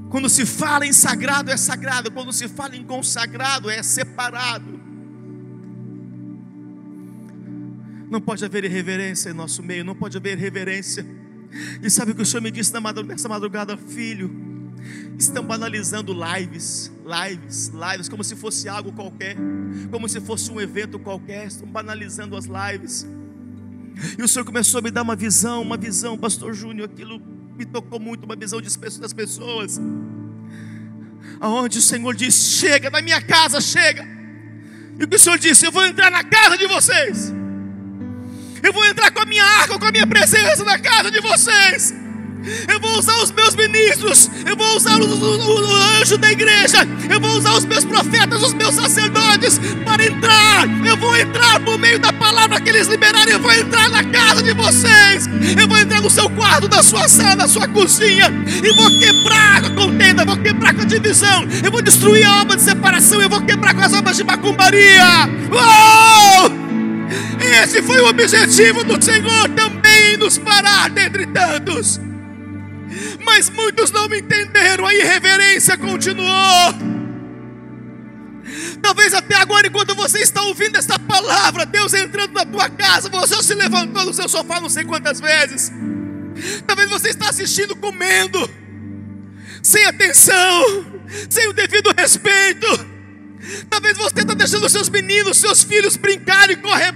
Quando 0.08 0.28
se 0.28 0.46
fala 0.46 0.86
em 0.86 0.92
sagrado, 0.92 1.50
é 1.50 1.56
sagrado, 1.56 2.10
quando 2.10 2.32
se 2.32 2.48
fala 2.48 2.76
em 2.76 2.84
consagrado, 2.84 3.70
é 3.70 3.82
separado. 3.82 4.80
Não 8.10 8.20
pode 8.20 8.44
haver 8.44 8.64
irreverência 8.64 9.30
em 9.30 9.34
nosso 9.34 9.62
meio, 9.62 9.84
não 9.84 9.94
pode 9.94 10.16
haver 10.16 10.36
reverência. 10.36 11.06
E 11.82 11.90
sabe 11.90 12.12
o 12.12 12.14
que 12.14 12.22
o 12.22 12.26
Senhor 12.26 12.42
me 12.42 12.50
disse 12.50 12.72
nessa 13.06 13.28
madrugada, 13.28 13.76
filho? 13.76 14.51
Estão 15.18 15.44
banalizando 15.44 16.12
lives, 16.12 16.90
lives, 17.04 17.68
lives, 17.68 18.08
como 18.08 18.24
se 18.24 18.34
fosse 18.34 18.68
algo 18.68 18.92
qualquer, 18.92 19.36
como 19.90 20.08
se 20.08 20.20
fosse 20.20 20.50
um 20.50 20.60
evento 20.60 20.98
qualquer. 20.98 21.46
Estão 21.46 21.68
banalizando 21.68 22.36
as 22.36 22.46
lives. 22.46 23.06
E 24.18 24.22
o 24.22 24.28
Senhor 24.28 24.44
começou 24.44 24.78
a 24.78 24.82
me 24.82 24.90
dar 24.90 25.02
uma 25.02 25.14
visão, 25.14 25.62
uma 25.62 25.76
visão, 25.76 26.16
Pastor 26.16 26.54
Júnior, 26.54 26.88
aquilo 26.92 27.20
me 27.56 27.64
tocou 27.64 28.00
muito, 28.00 28.24
uma 28.24 28.34
visão 28.34 28.60
das 28.60 29.12
pessoas. 29.12 29.80
Aonde 31.40 31.78
o 31.78 31.82
Senhor 31.82 32.14
disse: 32.14 32.58
Chega 32.58 32.90
da 32.90 33.02
minha 33.02 33.20
casa, 33.20 33.60
chega. 33.60 34.06
E 34.98 35.04
o 35.04 35.08
que 35.08 35.16
o 35.16 35.18
Senhor 35.18 35.38
disse? 35.38 35.66
Eu 35.66 35.72
vou 35.72 35.84
entrar 35.84 36.10
na 36.10 36.24
casa 36.24 36.56
de 36.56 36.66
vocês. 36.66 37.32
Eu 38.62 38.72
vou 38.72 38.84
entrar 38.86 39.10
com 39.10 39.20
a 39.20 39.26
minha 39.26 39.44
arca, 39.44 39.78
com 39.78 39.84
a 39.84 39.90
minha 39.90 40.06
presença 40.06 40.64
na 40.64 40.78
casa 40.78 41.10
de 41.10 41.20
vocês. 41.20 41.92
Eu 42.68 42.80
vou 42.80 42.98
usar 42.98 43.16
os 43.22 43.30
meus 43.30 43.54
ministros, 43.54 44.30
eu 44.44 44.56
vou 44.56 44.76
usar 44.76 45.00
o, 45.00 45.04
o, 45.04 45.68
o, 45.68 45.76
anjo 46.00 46.18
da 46.18 46.32
igreja, 46.32 46.86
eu 47.08 47.20
vou 47.20 47.30
usar 47.36 47.54
os 47.54 47.64
meus 47.64 47.84
profetas, 47.84 48.42
os 48.42 48.52
meus 48.54 48.74
sacerdotes 48.74 49.60
para 49.84 50.04
entrar. 50.04 50.68
Eu 50.84 50.96
vou 50.96 51.16
entrar 51.16 51.60
por 51.60 51.78
meio 51.78 51.98
da 51.98 52.12
palavra 52.12 52.60
que 52.60 52.68
eles 52.68 52.88
liberarem. 52.88 53.32
Eu 53.34 53.40
vou 53.40 53.52
entrar 53.52 53.88
na 53.90 54.02
casa 54.04 54.42
de 54.42 54.52
vocês, 54.52 55.28
eu 55.58 55.68
vou 55.68 55.78
entrar 55.78 56.00
no 56.00 56.10
seu 56.10 56.28
quarto, 56.30 56.68
na 56.68 56.82
sua 56.82 57.08
sala, 57.08 57.36
na 57.36 57.48
sua 57.48 57.68
cozinha, 57.68 58.32
e 58.46 58.72
vou 58.74 58.88
quebrar 58.98 59.64
a 59.64 59.70
contenda, 59.70 60.24
vou 60.24 60.36
quebrar 60.36 60.74
com 60.74 60.82
a 60.82 60.84
divisão, 60.84 61.46
eu 61.64 61.70
vou 61.70 61.82
destruir 61.82 62.24
a 62.26 62.42
obra 62.42 62.56
de 62.56 62.62
separação, 62.62 63.20
eu 63.22 63.28
vou 63.28 63.40
quebrar 63.42 63.74
com 63.74 63.82
as 63.82 63.92
obras 63.92 64.16
de 64.16 64.24
macumbaria. 64.24 65.28
Oh! 65.52 66.62
Esse 67.62 67.82
foi 67.82 68.00
o 68.00 68.08
objetivo 68.08 68.84
do 68.84 69.02
Senhor 69.02 69.48
também 69.50 70.16
nos 70.16 70.38
parar 70.38 70.88
dentre 70.90 71.26
tantos 71.26 72.00
mas 73.24 73.48
muitos 73.48 73.90
não 73.90 74.08
me 74.08 74.20
entenderam, 74.20 74.86
a 74.86 74.94
irreverência 74.94 75.76
continuou. 75.76 76.92
Talvez 78.82 79.14
até 79.14 79.36
agora, 79.36 79.66
enquanto 79.66 79.94
você 79.94 80.18
está 80.18 80.42
ouvindo 80.42 80.76
esta 80.76 80.98
palavra, 80.98 81.64
Deus 81.64 81.94
entrando 81.94 82.32
na 82.32 82.44
tua 82.44 82.68
casa, 82.68 83.08
você 83.08 83.42
se 83.42 83.54
levantou 83.54 84.04
no 84.04 84.12
seu 84.12 84.28
sofá 84.28 84.60
não 84.60 84.68
sei 84.68 84.84
quantas 84.84 85.20
vezes. 85.20 85.72
Talvez 86.66 86.90
você 86.90 87.10
está 87.10 87.28
assistindo 87.28 87.76
comendo, 87.76 88.50
sem 89.62 89.84
atenção, 89.84 90.86
sem 91.30 91.48
o 91.48 91.52
devido 91.52 91.94
respeito. 91.96 92.66
Talvez 93.68 93.96
você 93.96 94.20
está 94.20 94.34
deixando 94.34 94.68
seus 94.68 94.88
meninos, 94.88 95.38
seus 95.38 95.62
filhos 95.62 95.96
brincarem 95.96 96.56
e 96.56 96.60
correr 96.60 96.92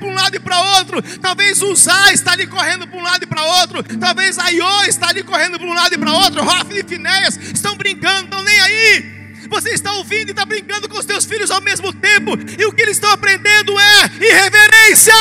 outro. 0.96 1.18
Talvez 1.18 1.58
Zá 1.76 2.12
está 2.12 2.32
ali 2.32 2.46
correndo 2.46 2.86
para 2.86 2.98
um 2.98 3.02
lado 3.02 3.22
e 3.22 3.26
para 3.26 3.42
outro. 3.42 3.82
Talvez 3.98 4.38
a 4.38 4.48
Iô 4.48 4.84
está 4.84 5.08
ali 5.08 5.22
correndo 5.22 5.58
para 5.58 5.66
um 5.66 5.74
lado 5.74 5.94
e 5.94 5.98
para 5.98 6.12
outro. 6.12 6.42
Rofne 6.42 6.80
e 6.80 6.84
Finéias 6.84 7.36
estão 7.36 7.76
brincando, 7.76 8.24
estão 8.24 8.42
nem 8.42 8.60
aí. 8.60 9.16
Você 9.48 9.70
está 9.70 9.92
ouvindo 9.92 10.28
e 10.28 10.30
está 10.32 10.44
brincando 10.44 10.88
com 10.88 10.98
os 10.98 11.04
teus 11.04 11.24
filhos 11.24 11.50
ao 11.50 11.60
mesmo 11.60 11.92
tempo. 11.92 12.32
E 12.58 12.64
o 12.64 12.72
que 12.72 12.82
eles 12.82 12.96
estão 12.96 13.10
aprendendo 13.10 13.78
é 13.78 14.10
irreverência. 14.20 15.14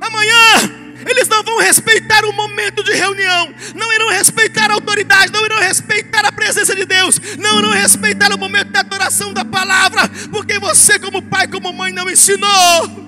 Amanhã 0.00 0.84
eles 1.06 1.28
não 1.28 1.42
vão 1.42 1.58
respeitar 1.58 2.24
o 2.24 2.32
momento 2.32 2.82
de 2.82 2.92
reunião, 2.92 3.54
não 3.74 3.92
irão 3.92 4.08
respeitar 4.08 4.70
a 4.70 4.74
autoridade, 4.74 5.32
não 5.32 5.44
irão 5.44 5.58
respeitar 5.58 6.24
a 6.24 6.32
presença 6.32 6.74
de 6.74 6.84
Deus, 6.84 7.20
não 7.38 7.58
irão 7.58 7.70
respeitar 7.70 8.32
o 8.34 8.38
momento 8.38 8.70
da 8.70 8.80
adoração 8.80 9.32
da 9.32 9.44
palavra, 9.44 10.08
porque 10.30 10.58
você, 10.58 10.98
como 10.98 11.22
pai, 11.22 11.46
como 11.46 11.72
mãe, 11.72 11.92
não 11.92 12.08
ensinou. 12.08 13.03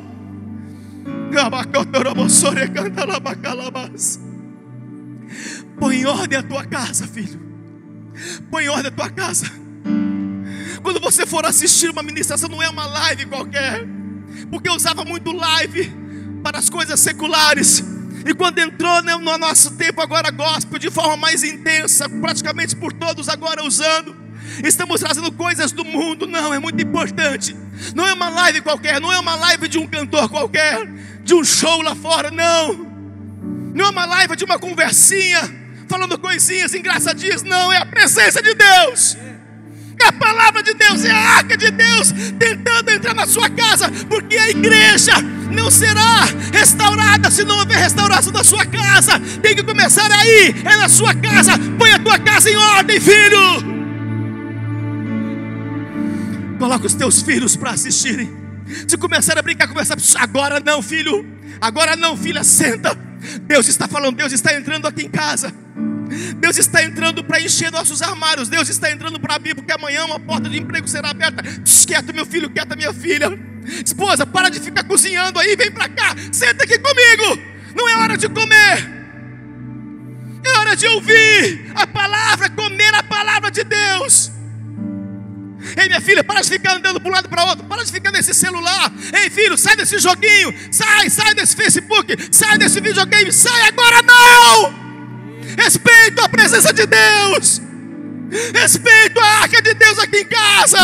Põe 5.78 5.96
em 5.96 6.06
ordem 6.06 6.38
a 6.38 6.42
tua 6.42 6.64
casa, 6.64 7.06
filho. 7.06 7.40
Põe 8.50 8.64
em 8.64 8.68
ordem 8.68 8.86
a 8.86 8.90
tua 8.90 9.10
casa. 9.10 9.50
Quando 10.82 11.00
você 11.00 11.26
for 11.26 11.44
assistir 11.44 11.90
uma 11.90 12.02
ministração, 12.02 12.48
não 12.48 12.62
é 12.62 12.68
uma 12.68 12.86
live 12.86 13.26
qualquer, 13.26 13.84
porque 14.50 14.68
eu 14.68 14.74
usava 14.74 15.04
muito 15.04 15.32
live 15.32 15.92
para 16.42 16.58
as 16.58 16.70
coisas 16.70 17.00
seculares. 17.00 17.84
E 18.24 18.34
quando 18.34 18.58
entrou 18.58 19.02
no 19.02 19.38
nosso 19.38 19.76
tempo 19.76 20.00
agora 20.00 20.30
gospel 20.30 20.78
de 20.78 20.90
forma 20.90 21.16
mais 21.16 21.42
intensa, 21.42 22.08
praticamente 22.08 22.74
por 22.74 22.92
todos 22.92 23.28
agora 23.28 23.64
usando, 23.64 24.16
estamos 24.64 25.00
trazendo 25.00 25.30
coisas 25.32 25.72
do 25.72 25.84
mundo. 25.84 26.26
Não, 26.26 26.52
é 26.52 26.58
muito 26.58 26.82
importante. 26.82 27.56
Não 27.94 28.06
é 28.06 28.12
uma 28.12 28.28
live 28.28 28.62
qualquer, 28.62 29.00
não 29.00 29.12
é 29.12 29.18
uma 29.18 29.34
live 29.34 29.68
de 29.68 29.78
um 29.78 29.86
cantor 29.86 30.28
qualquer, 30.28 30.88
de 31.26 31.34
um 31.34 31.44
show 31.44 31.82
lá 31.82 31.94
fora, 31.94 32.30
não. 32.30 32.86
Não 33.74 33.86
é 33.86 33.90
uma 33.90 34.06
live 34.06 34.36
de 34.36 34.44
uma 34.44 34.58
conversinha, 34.58 35.42
falando 35.88 36.16
coisinhas 36.18 36.72
engraçadinhas, 36.72 37.42
não, 37.42 37.72
é 37.72 37.78
a 37.78 37.84
presença 37.84 38.40
de 38.40 38.54
Deus. 38.54 39.18
É 40.00 40.06
a 40.06 40.12
palavra 40.12 40.62
de 40.62 40.72
Deus, 40.74 41.04
é 41.04 41.10
a 41.10 41.16
arca 41.16 41.56
de 41.56 41.70
Deus 41.70 42.12
tentando 42.38 42.90
entrar 42.90 43.12
na 43.12 43.26
sua 43.26 43.50
casa, 43.50 43.90
porque 44.08 44.36
a 44.36 44.50
igreja 44.50 45.14
não 45.50 45.68
será 45.68 46.26
restaurada 46.52 47.30
se 47.30 47.44
não 47.44 47.58
houver 47.58 47.76
restauração 47.76 48.32
da 48.32 48.44
sua 48.44 48.64
casa. 48.64 49.18
Tem 49.42 49.56
que 49.56 49.64
começar 49.64 50.10
aí, 50.12 50.54
é 50.64 50.76
na 50.76 50.88
sua 50.88 51.12
casa. 51.12 51.52
Põe 51.76 51.92
a 51.92 51.98
tua 51.98 52.18
casa 52.20 52.48
em 52.48 52.56
ordem, 52.56 53.00
filho. 53.00 53.76
Coloca 56.58 56.86
os 56.86 56.94
teus 56.94 57.20
filhos 57.20 57.56
para 57.56 57.72
assistirem. 57.72 58.45
Se 58.86 58.96
começar 58.96 59.38
a 59.38 59.42
brincar, 59.42 59.68
começar 59.68 59.96
agora 60.18 60.60
não, 60.60 60.82
filho. 60.82 61.26
Agora 61.60 61.96
não, 61.96 62.16
filha, 62.16 62.44
senta. 62.44 62.94
Deus 63.42 63.68
está 63.68 63.88
falando, 63.88 64.16
Deus 64.16 64.32
está 64.32 64.54
entrando 64.54 64.86
aqui 64.86 65.06
em 65.06 65.08
casa. 65.08 65.52
Deus 66.38 66.56
está 66.56 66.82
entrando 66.82 67.24
para 67.24 67.40
encher 67.40 67.70
nossos 67.72 68.02
armários. 68.02 68.48
Deus 68.48 68.68
está 68.68 68.90
entrando 68.90 69.18
para 69.18 69.34
abrir, 69.34 69.54
porque 69.54 69.72
amanhã 69.72 70.04
uma 70.04 70.20
porta 70.20 70.48
de 70.48 70.58
emprego 70.58 70.86
será 70.88 71.10
aberta. 71.10 71.42
Quieto, 71.86 72.12
meu 72.12 72.26
filho, 72.26 72.50
quieta, 72.50 72.74
minha 72.74 72.92
filha. 72.92 73.28
Esposa, 73.84 74.26
para 74.26 74.48
de 74.48 74.60
ficar 74.60 74.84
cozinhando 74.84 75.38
aí, 75.38 75.56
vem 75.56 75.70
para 75.70 75.88
cá, 75.88 76.14
senta 76.32 76.64
aqui 76.64 76.78
comigo. 76.78 77.56
Não 77.74 77.88
é 77.88 77.96
hora 77.96 78.16
de 78.16 78.28
comer, 78.28 78.96
é 80.44 80.58
hora 80.58 80.76
de 80.76 80.86
ouvir 80.86 81.72
a 81.74 81.86
palavra, 81.86 82.48
comer 82.50 82.94
a 82.94 83.02
palavra 83.02 83.50
de 83.50 83.64
Deus. 83.64 84.30
Ei, 85.76 85.88
minha 85.88 86.00
filha, 86.00 86.22
para 86.22 86.40
de 86.40 86.48
ficar 86.48 86.76
andando 86.76 87.00
para 87.00 87.10
um 87.10 87.14
lado 87.14 87.28
para 87.28 87.44
o 87.44 87.48
outro, 87.48 87.64
para 87.64 87.84
de 87.84 87.90
ficar 87.90 88.12
nesse 88.12 88.34
celular. 88.34 88.92
Ei, 89.12 89.30
filho, 89.30 89.56
sai 89.56 89.76
desse 89.76 89.98
joguinho, 89.98 90.54
sai, 90.70 91.08
sai 91.10 91.34
desse 91.34 91.56
Facebook, 91.56 92.16
sai 92.30 92.58
desse 92.58 92.80
videogame, 92.80 93.32
sai 93.32 93.68
agora 93.68 94.02
não! 94.02 94.86
Respeito 95.56 96.20
a 96.22 96.28
presença 96.28 96.72
de 96.72 96.86
Deus, 96.86 97.62
respeito 98.54 99.18
a 99.18 99.26
arca 99.42 99.62
de 99.62 99.74
Deus 99.74 99.98
aqui 99.98 100.18
em 100.18 100.26
casa. 100.26 100.78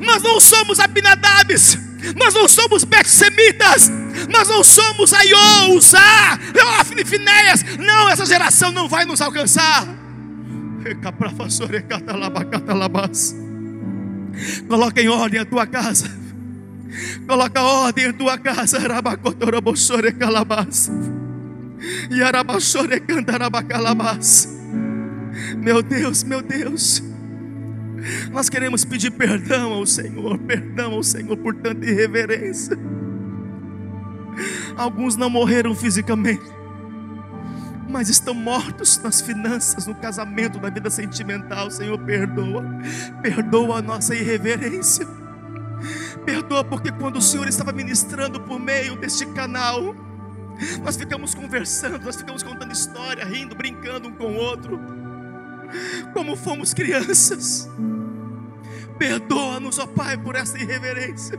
Nós 0.00 0.22
não 0.22 0.40
somos 0.40 0.78
Abinadabes, 0.80 1.78
nós 2.16 2.34
não 2.34 2.48
somos 2.48 2.84
Bet-Semitas, 2.84 3.90
nós 4.28 4.48
não 4.48 4.62
somos 4.64 5.12
Aiô, 5.12 5.74
Uzá, 5.74 6.38
Ofne, 6.80 7.04
Finéias. 7.04 7.64
Não, 7.78 8.08
essa 8.08 8.26
geração 8.26 8.72
não 8.72 8.88
vai 8.88 9.04
nos 9.04 9.20
alcançar. 9.20 9.86
Coloca 14.68 15.00
em 15.00 15.08
ordem 15.08 15.40
a 15.40 15.44
tua 15.44 15.66
casa. 15.66 16.08
Coloca 17.26 17.62
ordem 17.62 18.06
a 18.06 18.12
tua 18.12 18.38
casa. 18.38 18.78
Rabacotorobosore 18.78 20.12
calabás. 20.12 20.90
Yarabassore 22.10 23.00
cantarabacalabás. 23.00 24.48
Meu 25.56 25.82
Deus, 25.82 26.22
meu 26.22 26.42
Deus. 26.42 27.02
Nós 28.30 28.48
queremos 28.48 28.84
pedir 28.84 29.10
perdão 29.10 29.72
ao 29.72 29.86
Senhor, 29.86 30.38
perdão 30.38 30.92
ao 30.92 31.02
Senhor 31.02 31.36
por 31.36 31.54
tanta 31.54 31.84
irreverência. 31.84 32.78
Alguns 34.76 35.16
não 35.16 35.28
morreram 35.28 35.74
fisicamente, 35.74 36.44
mas 37.88 38.08
estão 38.08 38.34
mortos 38.34 38.98
nas 38.98 39.20
finanças, 39.20 39.86
no 39.86 39.94
casamento, 39.94 40.60
na 40.60 40.68
vida 40.68 40.90
sentimental. 40.90 41.70
Senhor, 41.70 41.98
perdoa, 41.98 42.64
perdoa 43.22 43.78
a 43.78 43.82
nossa 43.82 44.14
irreverência. 44.14 45.06
Perdoa 46.24 46.62
porque 46.64 46.92
quando 46.92 47.16
o 47.16 47.22
Senhor 47.22 47.48
estava 47.48 47.72
ministrando 47.72 48.40
por 48.40 48.60
meio 48.60 48.96
deste 48.96 49.24
canal, 49.26 49.94
nós 50.82 50.96
ficamos 50.96 51.34
conversando, 51.34 52.04
nós 52.04 52.16
ficamos 52.16 52.42
contando 52.42 52.72
história, 52.72 53.24
rindo, 53.24 53.54
brincando 53.54 54.08
um 54.08 54.12
com 54.12 54.24
o 54.24 54.34
outro, 54.34 54.78
como 56.12 56.36
fomos 56.36 56.74
crianças. 56.74 57.70
Perdoa-nos, 58.98 59.78
ó 59.78 59.86
Pai, 59.86 60.18
por 60.18 60.34
essa 60.34 60.58
irreverência. 60.58 61.38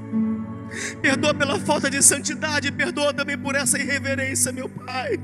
Perdoa 1.02 1.34
pela 1.34 1.60
falta 1.60 1.90
de 1.90 2.02
santidade, 2.02 2.72
perdoa 2.72 3.14
também 3.14 3.38
por 3.38 3.56
essa 3.56 3.78
irreverência, 3.78 4.52
meu 4.52 4.70
Pai. 4.70 5.20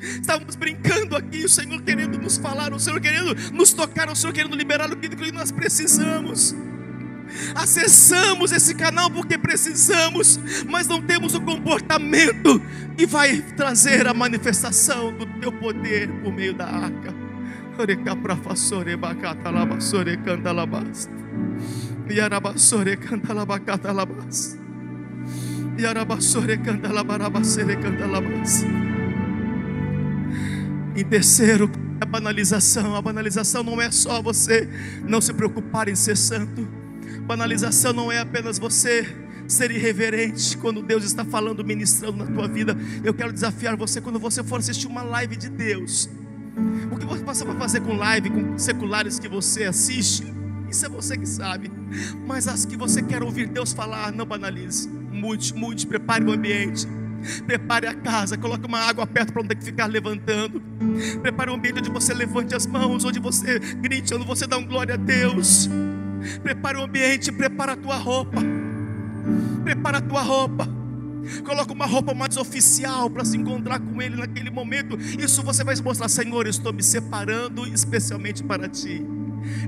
Estávamos 0.00 0.56
brincando 0.56 1.16
aqui, 1.16 1.44
o 1.44 1.48
Senhor 1.48 1.80
querendo 1.82 2.18
nos 2.18 2.36
falar, 2.36 2.72
o 2.72 2.78
Senhor 2.78 3.00
querendo 3.00 3.34
nos 3.52 3.72
tocar, 3.72 4.10
o 4.10 4.16
Senhor 4.16 4.32
querendo 4.32 4.56
liberar 4.56 4.90
o 4.90 4.96
que 4.96 5.32
nós 5.32 5.50
precisamos. 5.50 6.54
Acessamos 7.54 8.52
esse 8.52 8.74
canal 8.74 9.10
porque 9.10 9.38
precisamos, 9.38 10.38
mas 10.68 10.86
não 10.86 11.00
temos 11.00 11.34
o 11.34 11.40
comportamento 11.40 12.60
que 12.96 13.06
vai 13.06 13.40
trazer 13.56 14.06
a 14.06 14.14
manifestação 14.14 15.12
do 15.16 15.26
teu 15.40 15.52
poder 15.52 16.08
por 16.22 16.32
meio 16.32 16.54
da 16.54 16.66
arca. 16.66 17.14
Yarabassore 22.10 22.96
cantalabacata 22.96 23.90
labas. 23.90 24.56
Yarabassore 25.78 26.58
cantalabarabassere 26.58 27.76
cantalabas. 27.76 28.64
Em 30.96 31.04
terceiro, 31.04 31.70
a 32.00 32.04
banalização. 32.04 32.94
A 32.94 33.02
banalização 33.02 33.62
não 33.64 33.80
é 33.80 33.90
só 33.90 34.22
você 34.22 34.68
não 35.06 35.20
se 35.20 35.32
preocupar 35.32 35.88
em 35.88 35.96
ser 35.96 36.16
santo. 36.16 36.66
Banalização 37.26 37.92
não 37.92 38.12
é 38.12 38.20
apenas 38.20 38.58
você 38.58 39.06
ser 39.48 39.70
irreverente 39.70 40.56
quando 40.56 40.82
Deus 40.82 41.04
está 41.04 41.24
falando, 41.24 41.64
ministrando 41.64 42.18
na 42.18 42.26
tua 42.26 42.46
vida. 42.46 42.76
Eu 43.02 43.12
quero 43.12 43.32
desafiar 43.32 43.76
você 43.76 44.00
quando 44.00 44.18
você 44.18 44.42
for 44.44 44.60
assistir 44.60 44.86
uma 44.86 45.02
live 45.02 45.36
de 45.36 45.48
Deus. 45.48 46.08
O 46.92 46.96
que 46.96 47.04
você 47.04 47.44
vai 47.44 47.56
fazer 47.56 47.80
com 47.80 47.94
live, 47.94 48.30
com 48.30 48.56
seculares 48.56 49.18
que 49.18 49.28
você 49.28 49.64
assiste? 49.64 50.32
Isso 50.70 50.86
é 50.86 50.88
você 50.88 51.16
que 51.16 51.26
sabe. 51.26 51.70
Mas 52.26 52.46
as 52.46 52.64
que 52.64 52.76
você 52.76 53.02
quer 53.02 53.22
ouvir 53.22 53.48
Deus 53.48 53.72
falar, 53.72 54.12
não 54.12 54.24
banalize. 54.24 54.88
Mude, 54.88 55.52
mude, 55.54 55.86
prepare 55.86 56.24
o 56.24 56.32
ambiente. 56.32 56.86
Prepare 57.46 57.86
a 57.86 57.94
casa, 57.94 58.36
coloque 58.36 58.66
uma 58.66 58.78
água 58.78 59.06
perto 59.06 59.32
para 59.32 59.42
não 59.42 59.48
ter 59.48 59.56
que 59.56 59.64
ficar 59.64 59.86
levantando. 59.86 60.62
Prepare 61.22 61.50
um 61.50 61.54
ambiente 61.54 61.78
onde 61.78 61.90
você 61.90 62.14
levante 62.14 62.54
as 62.54 62.66
mãos, 62.66 63.04
onde 63.04 63.18
você 63.18 63.58
grite, 63.58 64.14
onde 64.14 64.26
você 64.26 64.46
dá 64.46 64.56
um 64.56 64.66
glória 64.66 64.94
a 64.94 64.96
Deus. 64.98 65.68
Prepare 66.42 66.78
o 66.78 66.82
ambiente, 66.82 67.30
prepara 67.32 67.72
a 67.72 67.76
tua 67.76 67.96
roupa. 67.96 68.40
Prepara 69.62 69.98
a 69.98 70.00
tua 70.00 70.22
roupa. 70.22 70.68
Coloca 71.44 71.72
uma 71.72 71.86
roupa 71.86 72.12
mais 72.12 72.36
oficial 72.36 73.08
para 73.08 73.24
se 73.24 73.36
encontrar 73.36 73.80
com 73.80 74.00
Ele 74.00 74.16
naquele 74.16 74.50
momento. 74.50 74.98
Isso 75.18 75.42
você 75.42 75.64
vai 75.64 75.74
mostrar, 75.76 76.08
Senhor, 76.08 76.46
estou 76.46 76.72
me 76.72 76.82
separando 76.82 77.66
especialmente 77.66 78.42
para 78.42 78.68
Ti. 78.68 79.13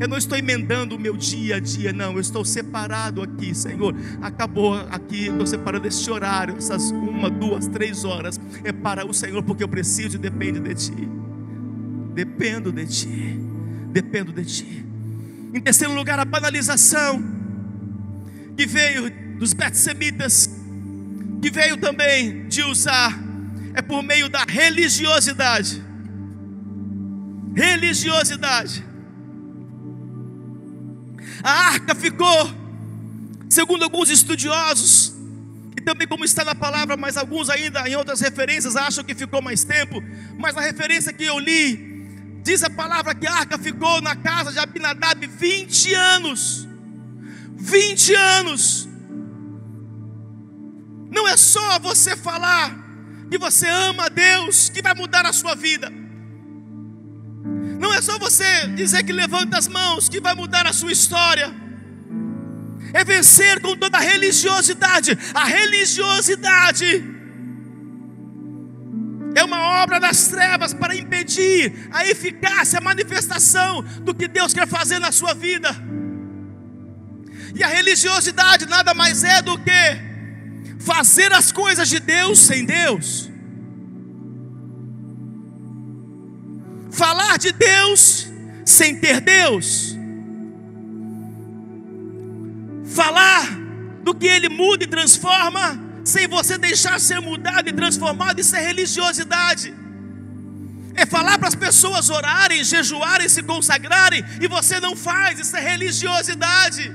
Eu 0.01 0.09
não 0.09 0.17
estou 0.17 0.37
emendando 0.37 0.97
o 0.97 0.99
meu 0.99 1.17
dia 1.17 1.57
a 1.57 1.61
dia, 1.61 1.93
não. 1.93 2.15
Eu 2.15 2.21
estou 2.21 2.45
separado 2.45 3.23
aqui, 3.23 3.55
Senhor. 3.55 3.95
Acabou 4.21 4.75
aqui, 4.91 5.27
estou 5.27 5.47
separando 5.47 5.87
esse 5.87 6.11
horário, 6.11 6.57
essas 6.57 6.91
uma, 6.91 7.31
duas, 7.31 7.67
três 7.69 8.05
horas. 8.05 8.41
É 8.65 8.73
para 8.73 9.07
o 9.07 9.13
Senhor, 9.13 9.43
porque 9.43 9.63
eu 9.63 9.69
preciso 9.69 10.17
e 10.17 10.19
depende 10.19 10.61
de 10.61 10.75
Ti. 10.75 11.09
Dependo 12.15 12.73
de 12.73 12.87
Ti. 12.87 13.41
Dependo 13.91 14.33
de 14.33 14.45
Ti. 14.45 14.85
Em 15.55 15.61
terceiro 15.61 15.95
lugar, 15.95 16.19
a 16.19 16.25
banalização 16.25 17.23
que 18.57 18.67
veio 18.67 19.11
dos 19.39 19.53
betsemitas, 19.53 20.51
que 21.41 21.51
veio 21.51 21.77
também 21.77 22.49
de 22.49 22.63
usar, 22.63 23.19
é 23.75 23.83
por 23.83 24.03
meio 24.03 24.29
da 24.29 24.45
religiosidade. 24.45 25.85
Religiosidade. 27.55 28.85
A 31.47 31.69
arca 31.69 31.95
ficou, 31.95 32.51
segundo 33.49 33.85
alguns 33.85 34.11
estudiosos, 34.11 35.15
e 35.77 35.81
também 35.81 36.05
como 36.09 36.25
está 36.25 36.45
na 36.45 36.57
palavra, 36.57 36.97
mas 36.97 37.17
alguns 37.17 37.49
ainda 37.49 37.89
em 37.89 37.95
outras 37.95 38.21
referências 38.21 38.75
acham 38.75 39.05
que 39.05 39.15
ficou 39.15 39.41
mais 39.41 39.63
tempo, 39.63 40.03
mas 40.37 40.57
na 40.57 40.61
referência 40.61 41.13
que 41.13 41.23
eu 41.23 41.39
li, 41.39 42.41
diz 42.43 42.65
a 42.65 42.69
palavra 42.69 43.15
que 43.15 43.29
a 43.29 43.33
arca 43.33 43.57
ficou 43.59 44.03
na 44.03 44.17
casa 44.17 44.51
de 44.51 44.59
Abinadab 44.59 45.25
20 45.25 45.95
anos. 45.95 46.67
20 47.55 48.15
anos. 48.17 48.89
Não 51.13 51.29
é 51.29 51.37
só 51.37 51.79
você 51.79 52.17
falar 52.17 52.77
que 53.31 53.39
você 53.39 53.69
ama 53.69 54.07
a 54.07 54.09
Deus 54.09 54.69
que 54.69 54.83
vai 54.83 54.97
mudar 54.97 55.25
a 55.25 55.33
sua 55.33 55.55
vida. 55.55 55.93
Não 57.79 57.93
é 57.93 58.01
só 58.01 58.19
você 58.19 58.69
dizer 58.69 59.03
que 59.05 59.13
levanta 59.13 59.59
as 59.59 59.69
mãos 59.69 60.09
que 60.09 60.21
vai 60.21 60.35
mudar 60.35 60.67
a 60.67 60.73
sua 60.73 60.93
história. 60.93 61.55
É 62.93 63.05
vencer 63.05 63.61
com 63.61 63.77
toda 63.77 63.99
a 63.99 64.01
religiosidade. 64.01 65.19
A 65.35 65.45
religiosidade 65.45 67.05
é 69.35 69.45
uma 69.45 69.83
obra 69.83 70.01
das 70.01 70.29
trevas 70.29 70.73
para 70.73 70.97
impedir 70.97 71.89
a 71.93 72.07
eficácia, 72.07 72.79
a 72.79 72.83
manifestação 72.83 73.83
do 74.01 74.15
que 74.15 74.27
Deus 74.27 74.55
quer 74.55 74.67
fazer 74.67 74.99
na 74.99 75.13
sua 75.13 75.35
vida. 75.35 75.69
E 77.55 77.63
a 77.63 77.69
religiosidade 77.69 78.67
nada 78.67 78.95
mais 78.95 79.25
é 79.25 79.43
do 79.43 79.59
que 79.59 80.07
fazer 80.79 81.33
as 81.33 81.53
coisas 81.53 81.89
de 81.89 82.01
Deus 82.01 82.39
sem 82.39 82.65
Deus. 82.65 83.31
Falar 86.97 87.37
de 87.37 87.53
Deus 87.53 88.27
sem 88.65 88.99
ter 88.99 89.21
Deus, 89.21 89.97
falar 92.85 93.45
do 94.03 94.15
que 94.15 94.27
Ele 94.27 94.49
muda 94.49 94.85
e 94.85 94.87
transforma, 94.87 95.79
sem 96.05 96.27
você 96.27 96.57
deixar 96.57 96.99
ser 96.99 97.21
mudado 97.21 97.69
e 97.69 97.73
transformado, 97.73 98.41
isso 98.41 98.57
é 98.57 98.61
religiosidade. 98.61 99.75
É 100.95 101.05
falar 101.05 101.39
para 101.39 101.49
as 101.49 101.55
pessoas 101.55 102.09
orarem, 102.09 102.65
jejuarem, 102.65 103.29
se 103.29 103.43
consagrarem, 103.43 104.25
e 104.41 104.49
você 104.49 104.81
não 104.81 104.97
faz, 104.97 105.39
isso 105.39 105.57
é 105.57 105.61
religiosidade. 105.61 106.91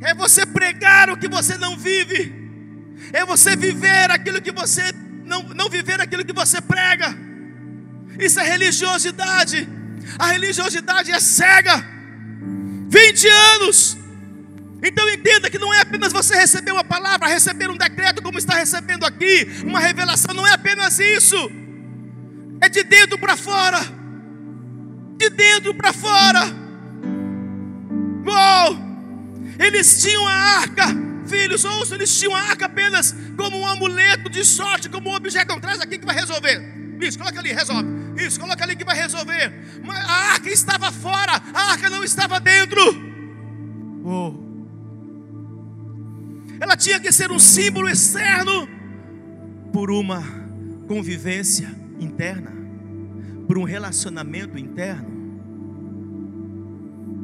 É 0.00 0.14
você 0.14 0.44
pregar 0.44 1.08
o 1.10 1.16
que 1.16 1.28
você 1.28 1.56
não 1.56 1.76
vive. 1.76 2.42
é 3.12 3.24
você 3.24 3.54
viver 3.54 4.10
aquilo 4.10 4.40
que 4.40 4.52
você 4.52 4.92
não, 5.24 5.42
não 5.54 5.68
viver 5.68 6.00
aquilo 6.00 6.24
que 6.24 6.32
você 6.32 6.60
prega. 6.60 7.16
Isso 8.18 8.38
é 8.38 8.44
religiosidade. 8.44 9.68
A 10.18 10.26
religiosidade 10.28 11.10
é 11.10 11.20
cega. 11.20 11.84
20 12.88 13.28
anos. 13.28 13.96
Então 14.82 15.08
entenda 15.08 15.48
que 15.48 15.58
não 15.58 15.72
é 15.72 15.80
apenas 15.80 16.12
você 16.12 16.36
receber 16.36 16.70
uma 16.70 16.84
palavra, 16.84 17.26
receber 17.26 17.70
um 17.70 17.76
decreto 17.76 18.22
como 18.22 18.38
está 18.38 18.54
recebendo 18.54 19.04
aqui, 19.06 19.48
uma 19.64 19.80
revelação, 19.80 20.34
não 20.34 20.46
é 20.46 20.52
apenas 20.52 20.98
isso. 20.98 21.36
É 22.60 22.68
de 22.68 22.84
dentro 22.84 23.18
para 23.18 23.36
fora. 23.36 23.80
De 25.16 25.30
dentro 25.30 25.74
para 25.74 25.92
fora. 25.92 26.40
Uou! 28.26 28.78
Eles 29.58 30.02
tinham 30.02 30.26
a 30.26 30.32
arca, 30.32 30.86
filhos, 31.26 31.64
ouçam, 31.64 31.96
eles 31.96 32.18
tinham 32.18 32.34
a 32.34 32.40
arca 32.40 32.66
apenas 32.66 33.14
como 33.36 33.58
um 33.58 33.66
amuleto 33.66 34.28
de 34.30 34.44
sorte, 34.44 34.88
como 34.88 35.10
um 35.10 35.14
objeto. 35.14 35.58
Traz 35.60 35.80
aqui 35.80 35.98
que 35.98 36.06
vai 36.06 36.14
resolver. 36.14 36.62
Isso, 37.00 37.18
coloca 37.18 37.38
ali, 37.38 37.52
resolve. 37.52 37.88
Isso, 38.16 38.40
coloca 38.40 38.64
ali 38.64 38.76
que 38.76 38.84
vai 38.84 38.96
resolver. 38.96 39.52
Mas 39.84 39.98
a 39.98 40.32
arca 40.32 40.48
estava 40.48 40.92
fora, 40.92 41.42
a 41.52 41.72
arca 41.72 41.90
não 41.90 42.04
estava 42.04 42.38
dentro. 42.40 42.80
Oh. 44.04 44.34
Ela 46.60 46.76
tinha 46.76 47.00
que 47.00 47.10
ser 47.12 47.30
um 47.30 47.38
símbolo 47.38 47.88
externo 47.88 48.68
por 49.72 49.90
uma 49.90 50.22
convivência 50.86 51.74
interna, 51.98 52.52
por 53.46 53.58
um 53.58 53.64
relacionamento 53.64 54.58
interno. 54.58 55.12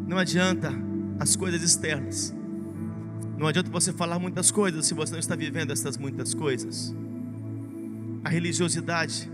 Não 0.08 0.18
adianta 0.18 0.72
as 1.20 1.36
coisas 1.36 1.62
externas. 1.62 2.34
Não 3.40 3.46
adianta 3.46 3.70
você 3.70 3.90
falar 3.90 4.18
muitas 4.18 4.50
coisas 4.50 4.85
se 4.85 4.92
você 4.92 5.12
não 5.12 5.18
está 5.18 5.35
vivendo 5.35 5.70
essas 5.72 5.96
muitas 5.96 6.35
coisas. 6.35 6.94
A 8.22 8.29
religiosidade 8.29 9.33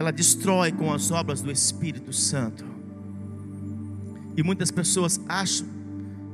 ela 0.00 0.10
destrói 0.10 0.72
com 0.72 0.92
as 0.92 1.12
obras 1.12 1.40
do 1.40 1.52
Espírito 1.52 2.12
Santo. 2.12 2.64
E 4.36 4.42
muitas 4.42 4.72
pessoas 4.72 5.20
acham 5.28 5.68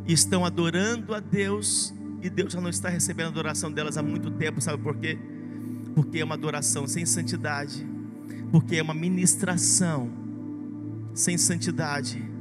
e 0.09 0.15
estão 0.15 0.43
adorando 0.43 1.15
a 1.15 1.21
Deus 1.21 1.93
e 2.23 2.31
Deus 2.31 2.55
já 2.55 2.63
não 2.63 2.71
está 2.71 2.89
recebendo 2.89 3.27
a 3.27 3.31
adoração 3.33 3.71
delas 3.71 3.99
há 3.99 4.03
muito 4.03 4.31
tempo, 4.31 4.59
sabe 4.59 4.83
por 4.83 4.97
quê? 4.97 5.19
Porque 5.95 6.21
é 6.21 6.25
uma 6.25 6.35
adoração 6.35 6.87
sem 6.89 7.05
santidade, 7.05 7.87
porque 8.51 8.77
é 8.77 8.83
uma 8.83 8.95
ministração 8.95 10.11
sem 11.13 11.37
santidade 11.37 12.32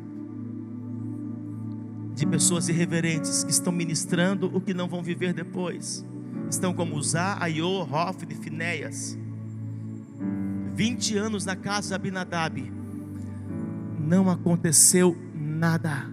de 2.22 2.28
pessoas 2.28 2.70
irreverentes 2.70 3.44
que 3.44 3.50
estão 3.50 3.74
ministrando 3.74 4.46
o 4.56 4.62
que 4.62 4.76
não 4.76 4.88
vão 4.88 5.02
viver 5.02 5.34
depois. 5.34 6.06
Estão 6.48 6.72
como 6.72 6.96
Uzá, 6.96 7.36
Aiô, 7.40 7.82
Hofni, 7.82 8.36
Finéias 8.36 9.18
20 10.76 11.18
anos 11.18 11.46
na 11.46 11.56
casa 11.56 11.90
de 11.90 11.96
Abinadab, 11.96 12.74
não 14.00 14.30
aconteceu 14.30 15.18
nada, 15.36 16.08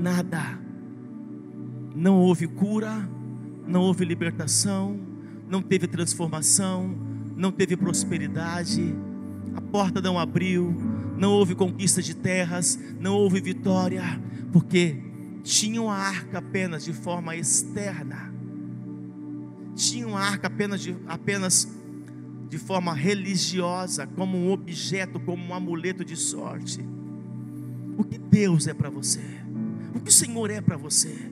nada. 0.00 0.58
Não 1.94 2.18
houve 2.18 2.46
cura, 2.46 3.08
não 3.66 3.82
houve 3.82 4.04
libertação, 4.04 4.98
não 5.46 5.62
teve 5.62 5.86
transformação, 5.86 6.94
não 7.36 7.52
teve 7.52 7.76
prosperidade, 7.76 8.94
a 9.54 9.60
porta 9.60 10.00
não 10.00 10.18
abriu, 10.18 10.74
não 11.22 11.30
houve 11.34 11.54
conquista 11.54 12.02
de 12.02 12.16
terras, 12.16 12.76
não 12.98 13.14
houve 13.14 13.40
vitória, 13.40 14.02
porque 14.52 15.00
tinham 15.44 15.88
a 15.88 15.94
arca 15.94 16.38
apenas 16.38 16.84
de 16.84 16.92
forma 16.92 17.36
externa, 17.36 18.34
tinham 19.76 20.16
a 20.16 20.20
arca 20.20 20.48
apenas, 20.48 20.80
de, 20.80 20.96
apenas 21.06 21.68
de 22.48 22.58
forma 22.58 22.92
religiosa, 22.92 24.04
como 24.04 24.36
um 24.36 24.50
objeto, 24.50 25.20
como 25.20 25.44
um 25.44 25.54
amuleto 25.54 26.04
de 26.04 26.16
sorte. 26.16 26.84
O 27.96 28.02
que 28.02 28.18
Deus 28.18 28.66
é 28.66 28.74
para 28.74 28.90
você? 28.90 29.22
O 29.94 30.00
que 30.00 30.10
o 30.10 30.12
Senhor 30.12 30.50
é 30.50 30.60
para 30.60 30.76
você? 30.76 31.30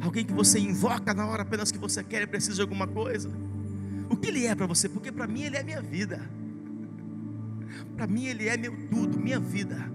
Alguém 0.00 0.24
que 0.24 0.32
você 0.32 0.58
invoca 0.58 1.14
na 1.14 1.28
hora 1.28 1.42
apenas 1.42 1.70
que 1.70 1.78
você 1.78 2.02
quer 2.02 2.22
e 2.22 2.26
precisa 2.26 2.56
de 2.56 2.62
alguma 2.62 2.88
coisa? 2.88 3.30
O 4.10 4.16
que 4.16 4.26
Ele 4.26 4.46
é 4.46 4.54
para 4.56 4.66
você? 4.66 4.88
Porque 4.88 5.12
para 5.12 5.28
mim 5.28 5.42
Ele 5.42 5.56
é 5.56 5.62
minha 5.62 5.80
vida. 5.80 6.28
Para 7.96 8.06
mim 8.06 8.26
Ele 8.26 8.48
é 8.48 8.56
meu 8.56 8.76
tudo, 8.90 9.18
minha 9.18 9.40
vida. 9.40 9.90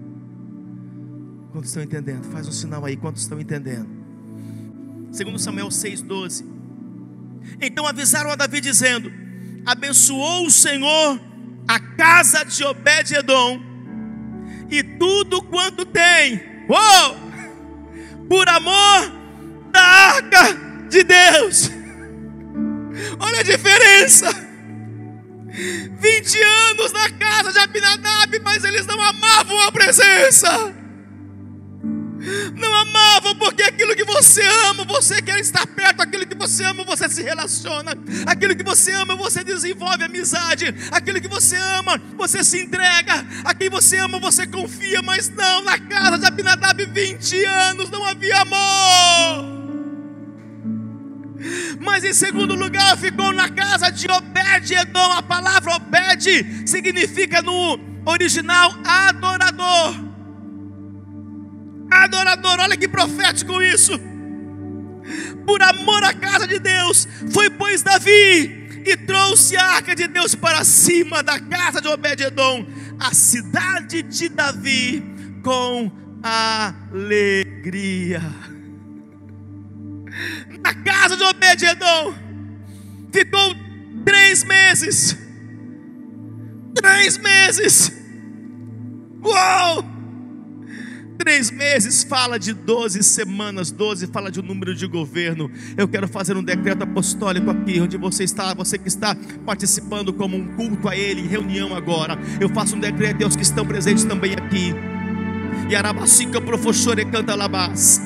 Quantos 1.52 1.70
estão 1.70 1.82
entendendo? 1.82 2.24
Faz 2.24 2.46
um 2.46 2.52
sinal 2.52 2.84
aí, 2.84 2.96
quantos 2.96 3.22
estão 3.22 3.40
entendendo? 3.40 3.88
Segundo 5.10 5.38
Samuel 5.38 5.68
6,12. 5.68 6.44
Então 7.60 7.86
avisaram 7.86 8.30
a 8.30 8.36
Davi 8.36 8.60
dizendo: 8.60 9.10
abençoou 9.64 10.46
o 10.46 10.50
Senhor 10.50 11.20
a 11.66 11.78
casa 11.78 12.44
de 12.44 12.64
Obed-Edom 12.64 13.60
e 14.70 14.82
tudo 14.82 15.42
quanto 15.42 15.84
tem, 15.84 16.40
oh, 16.68 18.26
por 18.26 18.48
amor 18.48 19.12
da 19.70 19.80
arca 19.80 20.88
de 20.88 21.04
Deus. 21.04 21.70
Olha 23.20 23.40
a 23.40 23.42
diferença. 23.42 24.47
20 25.58 26.42
anos 26.70 26.92
na 26.92 27.10
casa 27.10 27.52
de 27.52 27.58
Abinadab, 27.58 28.40
mas 28.44 28.62
eles 28.62 28.86
não 28.86 29.00
amavam 29.00 29.60
a 29.66 29.72
presença. 29.72 30.74
Não 32.54 32.74
amavam 32.74 33.34
porque 33.36 33.62
aquilo 33.62 33.94
que 33.96 34.04
você 34.04 34.42
ama, 34.68 34.84
você 34.84 35.22
quer 35.22 35.38
estar 35.40 35.66
perto, 35.66 36.02
aquilo 36.02 36.26
que 36.26 36.34
você 36.34 36.64
ama, 36.64 36.84
você 36.84 37.08
se 37.08 37.22
relaciona, 37.22 37.92
aquilo 38.26 38.54
que 38.54 38.62
você 38.62 38.92
ama, 38.92 39.16
você 39.16 39.42
desenvolve 39.42 40.04
amizade, 40.04 40.74
aquilo 40.90 41.20
que 41.20 41.28
você 41.28 41.56
ama, 41.56 42.00
você 42.16 42.44
se 42.44 42.60
entrega, 42.60 43.24
a 43.44 43.54
quem 43.54 43.70
você 43.70 43.96
ama, 43.98 44.18
você 44.18 44.46
confia, 44.46 45.00
mas 45.02 45.28
não, 45.30 45.62
na 45.62 45.78
casa 45.78 46.18
de 46.18 46.26
Abinadab, 46.26 46.84
20 46.84 47.44
anos 47.44 47.90
não 47.90 48.04
havia 48.04 48.42
amor. 48.42 49.47
Mas 51.80 52.04
em 52.04 52.12
segundo 52.12 52.54
lugar 52.54 52.96
ficou 52.96 53.32
na 53.32 53.48
casa 53.48 53.90
de 53.90 54.10
Obed-Edom. 54.10 55.12
A 55.12 55.22
palavra 55.22 55.76
Obed 55.76 56.68
significa 56.68 57.40
no 57.42 57.78
original 58.04 58.74
adorador 58.84 60.08
adorador. 61.90 62.60
Olha 62.60 62.76
que 62.76 62.86
profético 62.88 63.62
isso. 63.62 63.92
Por 65.46 65.62
amor 65.62 66.04
à 66.04 66.12
casa 66.12 66.46
de 66.46 66.58
Deus, 66.58 67.08
foi 67.32 67.48
pois 67.50 67.82
Davi 67.82 68.82
e 68.84 68.96
trouxe 68.96 69.56
a 69.56 69.64
arca 69.76 69.94
de 69.94 70.06
Deus 70.06 70.34
para 70.34 70.64
cima 70.64 71.22
da 71.22 71.40
casa 71.40 71.80
de 71.80 71.88
Obed-edom, 71.88 72.66
a 72.98 73.14
cidade 73.14 74.02
de 74.02 74.28
Davi, 74.28 75.02
com 75.42 75.90
alegria. 76.92 78.22
Na 80.62 80.74
casa 80.74 81.16
de 81.16 81.22
Obed-edom, 81.22 82.14
ficou 83.12 83.54
três 84.04 84.44
meses. 84.44 85.16
Três 86.74 87.18
meses. 87.18 87.92
Uau! 89.24 89.84
Três 91.18 91.50
meses 91.50 92.04
fala 92.04 92.38
de 92.38 92.52
12 92.54 93.02
semanas, 93.02 93.72
12 93.72 94.06
fala 94.06 94.30
de 94.30 94.38
um 94.38 94.42
número 94.42 94.72
de 94.72 94.86
governo. 94.86 95.50
Eu 95.76 95.88
quero 95.88 96.06
fazer 96.06 96.36
um 96.36 96.42
decreto 96.42 96.84
apostólico 96.84 97.50
aqui, 97.50 97.80
onde 97.80 97.96
você 97.96 98.22
está, 98.22 98.54
você 98.54 98.78
que 98.78 98.86
está 98.86 99.16
participando 99.44 100.12
como 100.12 100.36
um 100.36 100.54
culto 100.54 100.88
a 100.88 100.96
Ele, 100.96 101.22
em 101.22 101.26
reunião 101.26 101.74
agora. 101.74 102.16
Eu 102.40 102.48
faço 102.50 102.76
um 102.76 102.80
decreto 102.80 103.24
aos 103.24 103.34
que 103.34 103.42
estão 103.42 103.66
presentes 103.66 104.04
também 104.04 104.34
aqui. 104.34 104.72
E 105.68 105.74
Arabacica 105.74 106.40
Profochore 106.40 107.04
canta 107.04 107.34
labás. 107.34 108.00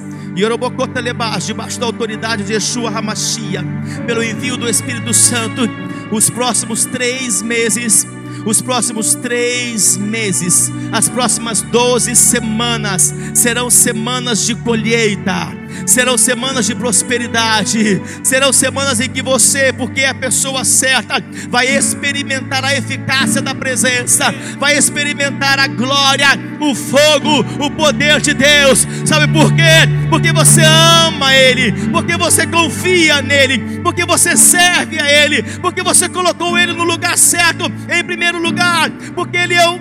Debaixo 1.47 1.79
da 1.79 1.87
autoridade 1.87 2.43
de 2.45 2.53
Yeshua 2.55 2.91
Hamashia, 2.91 3.65
pelo 4.07 4.23
envio 4.23 4.57
do 4.57 4.69
Espírito 4.69 5.13
Santo, 5.13 5.63
os 6.11 6.31
próximos 6.31 6.85
três 6.85 7.43
meses 7.43 8.07
os 8.45 8.61
próximos 8.61 9.15
três 9.15 9.97
meses, 9.97 10.73
as 10.91 11.09
próximas 11.09 11.63
doze 11.63 12.17
semanas, 12.17 13.15
serão 13.35 13.71
semanas 13.71 14.45
de 14.45 14.55
colheita 14.57 15.62
serão 15.87 16.17
semanas 16.17 16.67
de 16.67 16.75
prosperidade, 16.75 18.01
serão 18.23 18.53
semanas 18.53 19.01
em 19.01 19.09
que 19.09 19.23
você, 19.23 19.73
porque 19.73 20.03
é 20.03 20.09
a 20.09 20.15
pessoa 20.15 20.65
certa, 20.65 21.23
vai 21.49 21.67
experimentar 21.67 22.65
a 22.65 22.75
eficácia 22.75 23.41
da 23.41 23.55
presença, 23.55 24.33
vai 24.59 24.77
experimentar 24.77 25.59
a 25.59 25.67
glória, 25.67 26.29
o 26.61 26.75
fogo, 26.75 27.45
o 27.65 27.71
poder 27.71 28.21
de 28.21 28.35
Deus. 28.35 28.87
Sabe 29.05 29.33
por 29.33 29.53
quê? 29.55 29.63
Porque 30.09 30.33
você 30.33 30.63
ama 30.63 31.35
Ele, 31.35 31.73
porque 31.91 32.17
você 32.17 32.47
confia 32.47 33.23
nele, 33.23 33.81
porque 33.83 34.05
você 34.05 34.37
serve 34.37 35.01
a 35.01 35.11
Ele, 35.11 35.43
porque 35.61 35.83
você 35.83 36.09
colocou 36.09 36.59
Ele 36.59 36.73
no 36.73 36.85
lugar 36.85 37.17
certo, 37.19 37.71
em 37.89 38.05
primeiro 38.05 38.39
lugar, 38.39 38.91
porque 39.15 39.37
Ele 39.37 39.55
é 39.55 39.69
um, 39.69 39.81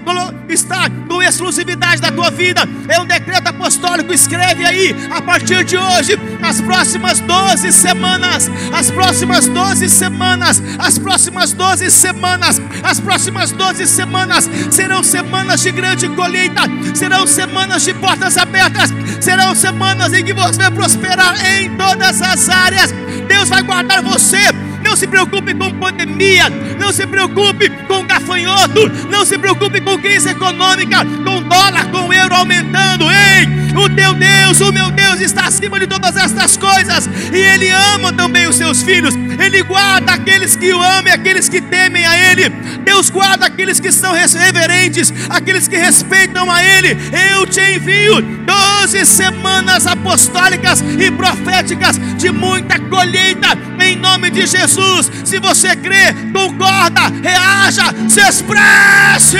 está 0.50 0.90
com 1.08 1.22
exclusividade 1.22 2.02
da 2.02 2.12
tua 2.12 2.30
vida. 2.30 2.62
É 2.88 3.00
um 3.00 3.06
decreto 3.06 3.48
apostólico. 3.48 4.14
Escreve 4.14 4.66
aí 4.66 4.96
a 5.10 5.22
partir 5.22 5.64
de 5.64 5.78
hoje, 5.82 6.20
as 6.42 6.62
próximas 6.62 7.20
12 7.20 7.72
semanas, 7.72 8.50
as 8.74 8.92
próximas 8.92 9.48
12 9.48 9.90
semanas, 9.90 10.62
as 10.80 10.98
próximas 10.98 11.52
12 11.54 11.92
semanas, 11.92 12.62
as 12.84 13.00
próximas 13.00 13.52
12 13.52 13.88
semanas 13.88 14.50
serão 14.72 15.04
semanas 15.04 15.62
de 15.62 15.72
grande 15.72 16.08
colheita, 16.10 16.62
serão 16.94 17.28
semanas 17.28 17.84
de 17.84 17.94
portas 17.94 18.38
abertas, 18.38 18.92
serão 19.20 19.54
semanas 19.56 20.14
em 20.14 20.24
que 20.24 20.34
você 20.34 20.70
prosperar 20.72 21.36
em 21.46 21.76
todas 21.76 22.22
as 22.22 22.50
áreas. 22.50 22.94
Deus 23.28 23.50
vai 23.50 23.62
guardar 23.62 24.02
você 24.02 24.71
não 24.92 24.98
se 24.98 25.08
preocupe 25.08 25.54
com 25.54 25.72
pandemia, 25.76 26.50
não 26.78 26.92
se 26.92 27.08
preocupe 27.08 27.70
com 27.88 28.06
gafanhoto, 28.06 28.92
não 29.10 29.26
se 29.26 29.38
preocupe 29.38 29.80
com 29.80 29.98
crise 29.98 30.32
econômica, 30.32 31.06
com 31.06 31.42
dólar, 31.44 31.90
com 31.90 32.12
euro 32.12 32.36
aumentando. 32.36 33.06
Ei, 33.10 33.48
o 33.74 33.88
teu 33.88 34.14
Deus, 34.14 34.60
o 34.60 34.70
meu 34.74 34.92
Deus 34.92 35.22
está 35.22 35.46
acima 35.46 35.80
de 35.80 35.88
todas 35.88 36.18
estas 36.18 36.58
coisas, 36.58 37.10
e 37.32 37.38
Ele 37.38 37.70
ama 37.70 38.12
também 38.12 38.50
os 38.50 38.58
seus 38.58 38.84
filhos. 38.84 39.16
Ele 39.16 39.64
guarda 39.64 40.12
aqueles 40.12 40.58
que 40.58 40.74
o 40.74 40.82
amam 40.82 41.08
e 41.08 41.12
aqueles 41.12 41.48
que 41.48 41.62
temem 41.92 42.06
a 42.06 42.32
Ele. 42.32 42.50
Deus 42.84 43.10
guarda 43.10 43.46
aqueles 43.46 43.80
que 43.80 43.92
são 43.92 44.14
reverentes, 44.14 45.14
aqueles 45.30 45.68
que 45.68 45.76
respeitam 45.76 46.50
a 46.50 46.64
Ele. 46.64 46.98
Eu 47.34 47.46
te 47.46 47.60
envio 47.60 48.22
doze 48.46 49.06
semanas 49.06 49.86
apostólicas 49.86 50.82
e 50.82 51.12
proféticas 51.12 52.00
de 52.18 52.32
muita 52.32 52.80
colheita 52.80 53.50
em 53.80 53.98
nome 53.98 54.32
de 54.32 54.48
Jesus. 54.48 55.12
Se 55.26 55.38
você 55.40 55.76
crê, 55.76 56.14
concorda, 56.34 57.02
reaja, 57.22 57.84
se 58.08 58.22
expresse. 58.22 59.38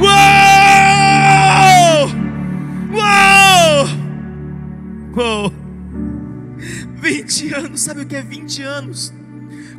Uou! 0.00 0.14
Uou! 2.92 3.88
Uou! 5.16 5.52
20 6.96 7.54
anos, 7.54 7.80
sabe 7.82 8.00
o 8.02 8.06
que 8.06 8.16
é 8.16 8.22
20 8.22 8.62
anos? 8.62 9.12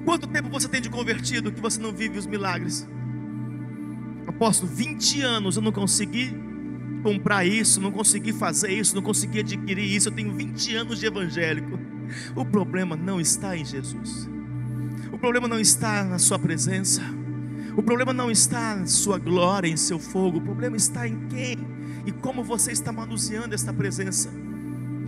Quanto 0.05 0.27
tempo 0.27 0.49
você 0.49 0.69
tem 0.69 0.79
de 0.79 0.89
convertido 0.89 1.51
que 1.51 1.59
você 1.59 1.81
não 1.81 1.91
vive 1.91 2.19
os 2.19 2.27
milagres? 2.27 2.87
Apóstolo, 4.27 4.71
20 4.71 5.21
anos 5.21 5.55
eu 5.55 5.61
não 5.63 5.71
consegui 5.71 6.31
comprar 7.01 7.45
isso, 7.45 7.81
não 7.81 7.91
consegui 7.91 8.31
fazer 8.31 8.71
isso, 8.71 8.95
não 8.95 9.01
consegui 9.01 9.39
adquirir 9.39 9.83
isso. 9.83 10.09
Eu 10.09 10.13
tenho 10.13 10.31
20 10.31 10.75
anos 10.75 10.99
de 10.99 11.07
evangélico. 11.07 11.79
O 12.35 12.45
problema 12.45 12.95
não 12.95 13.19
está 13.19 13.57
em 13.57 13.65
Jesus. 13.65 14.29
O 15.11 15.17
problema 15.17 15.47
não 15.47 15.59
está 15.59 16.03
na 16.03 16.19
sua 16.19 16.37
presença. 16.37 17.01
O 17.75 17.81
problema 17.81 18.13
não 18.13 18.29
está 18.29 18.75
na 18.75 18.85
sua 18.85 19.17
glória, 19.17 19.67
em 19.67 19.77
seu 19.77 19.99
fogo. 19.99 20.37
O 20.37 20.41
problema 20.41 20.77
está 20.77 21.07
em 21.07 21.27
quem 21.27 21.57
e 22.05 22.11
como 22.11 22.43
você 22.43 22.71
está 22.71 22.91
manuseando 22.91 23.55
esta 23.55 23.73
presença. 23.73 24.29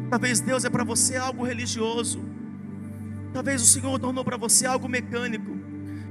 Talvez 0.09 0.39
Deus 0.39 0.65
é 0.65 0.69
para 0.69 0.83
você 0.83 1.15
algo 1.15 1.45
religioso. 1.45 2.36
Talvez 3.33 3.61
o 3.61 3.65
Senhor 3.65 3.99
tornou 3.99 4.23
para 4.23 4.37
você 4.37 4.65
algo 4.65 4.87
mecânico. 4.87 5.57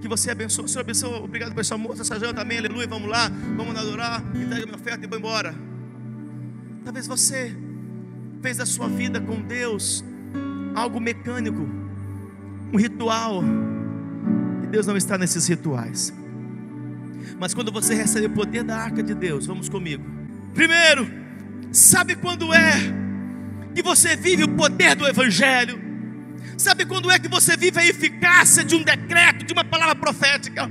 Que 0.00 0.08
você 0.08 0.30
abençoe. 0.30 0.68
Senhor 0.68 0.82
abençoe. 0.82 1.20
Obrigado 1.20 1.52
por 1.52 1.60
essa 1.60 1.76
moça, 1.76 2.02
essa 2.02 2.18
janta. 2.18 2.42
Amém. 2.42 2.58
Aleluia. 2.58 2.86
Vamos 2.86 3.08
lá. 3.08 3.28
Vamos 3.56 3.76
adorar. 3.76 4.22
Entrega 4.34 4.66
minha 4.66 4.76
oferta 4.76 5.04
e 5.04 5.08
vou 5.08 5.18
embora. 5.18 5.54
Talvez 6.84 7.06
você 7.06 7.56
fez 8.40 8.58
da 8.58 8.66
sua 8.66 8.88
vida 8.88 9.20
com 9.20 9.40
Deus 9.40 10.04
algo 10.74 11.00
mecânico, 11.00 11.68
um 12.72 12.76
ritual. 12.76 13.42
E 14.62 14.66
Deus 14.68 14.86
não 14.86 14.96
está 14.96 15.18
nesses 15.18 15.46
rituais. 15.48 16.12
Mas 17.40 17.54
quando 17.54 17.72
você 17.72 17.94
recebe 17.94 18.26
o 18.26 18.30
poder 18.30 18.62
da 18.62 18.76
arca 18.76 19.02
de 19.02 19.14
Deus, 19.14 19.46
vamos 19.46 19.68
comigo. 19.68 20.04
Primeiro, 20.54 21.10
sabe 21.72 22.14
quando 22.14 22.52
é 22.54 22.72
que 23.74 23.82
você 23.82 24.14
vive 24.14 24.44
o 24.44 24.48
poder 24.48 24.94
do 24.94 25.06
Evangelho? 25.06 25.85
Sabe 26.56 26.86
quando 26.86 27.10
é 27.10 27.18
que 27.18 27.28
você 27.28 27.56
vive 27.56 27.78
a 27.78 27.86
eficácia 27.86 28.64
de 28.64 28.74
um 28.74 28.82
decreto, 28.82 29.44
de 29.44 29.52
uma 29.52 29.64
palavra 29.64 29.94
profética? 29.94 30.70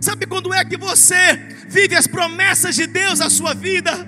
Sabe 0.00 0.26
quando 0.26 0.52
é 0.52 0.64
que 0.64 0.76
você 0.76 1.34
vive 1.68 1.96
as 1.96 2.06
promessas 2.06 2.74
de 2.74 2.86
Deus 2.86 3.20
na 3.20 3.30
sua 3.30 3.54
vida? 3.54 4.06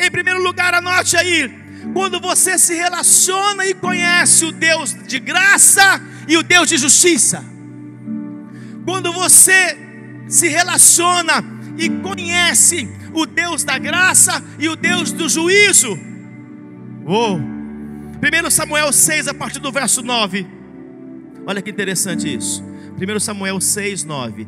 Em 0.00 0.10
primeiro 0.10 0.42
lugar, 0.42 0.74
anote 0.74 1.16
aí: 1.16 1.48
quando 1.92 2.20
você 2.20 2.58
se 2.58 2.74
relaciona 2.74 3.66
e 3.66 3.74
conhece 3.74 4.44
o 4.44 4.52
Deus 4.52 4.94
de 5.06 5.20
graça 5.20 6.00
e 6.26 6.36
o 6.36 6.42
Deus 6.42 6.68
de 6.68 6.76
justiça. 6.76 7.44
Quando 8.84 9.12
você 9.12 9.78
se 10.26 10.48
relaciona 10.48 11.44
e 11.78 11.88
conhece 11.88 12.88
o 13.14 13.26
Deus 13.26 13.62
da 13.62 13.78
graça 13.78 14.42
e 14.58 14.68
o 14.68 14.74
Deus 14.74 15.12
do 15.12 15.28
juízo. 15.28 15.96
Oh. 17.06 17.59
1 18.20 18.50
Samuel 18.50 18.92
6, 18.92 19.28
a 19.28 19.34
partir 19.34 19.60
do 19.60 19.72
verso 19.72 20.02
9. 20.02 20.46
Olha 21.46 21.62
que 21.62 21.70
interessante 21.70 22.32
isso. 22.32 22.62
1 22.62 23.18
Samuel 23.18 23.60
6, 23.60 24.04
9. 24.04 24.46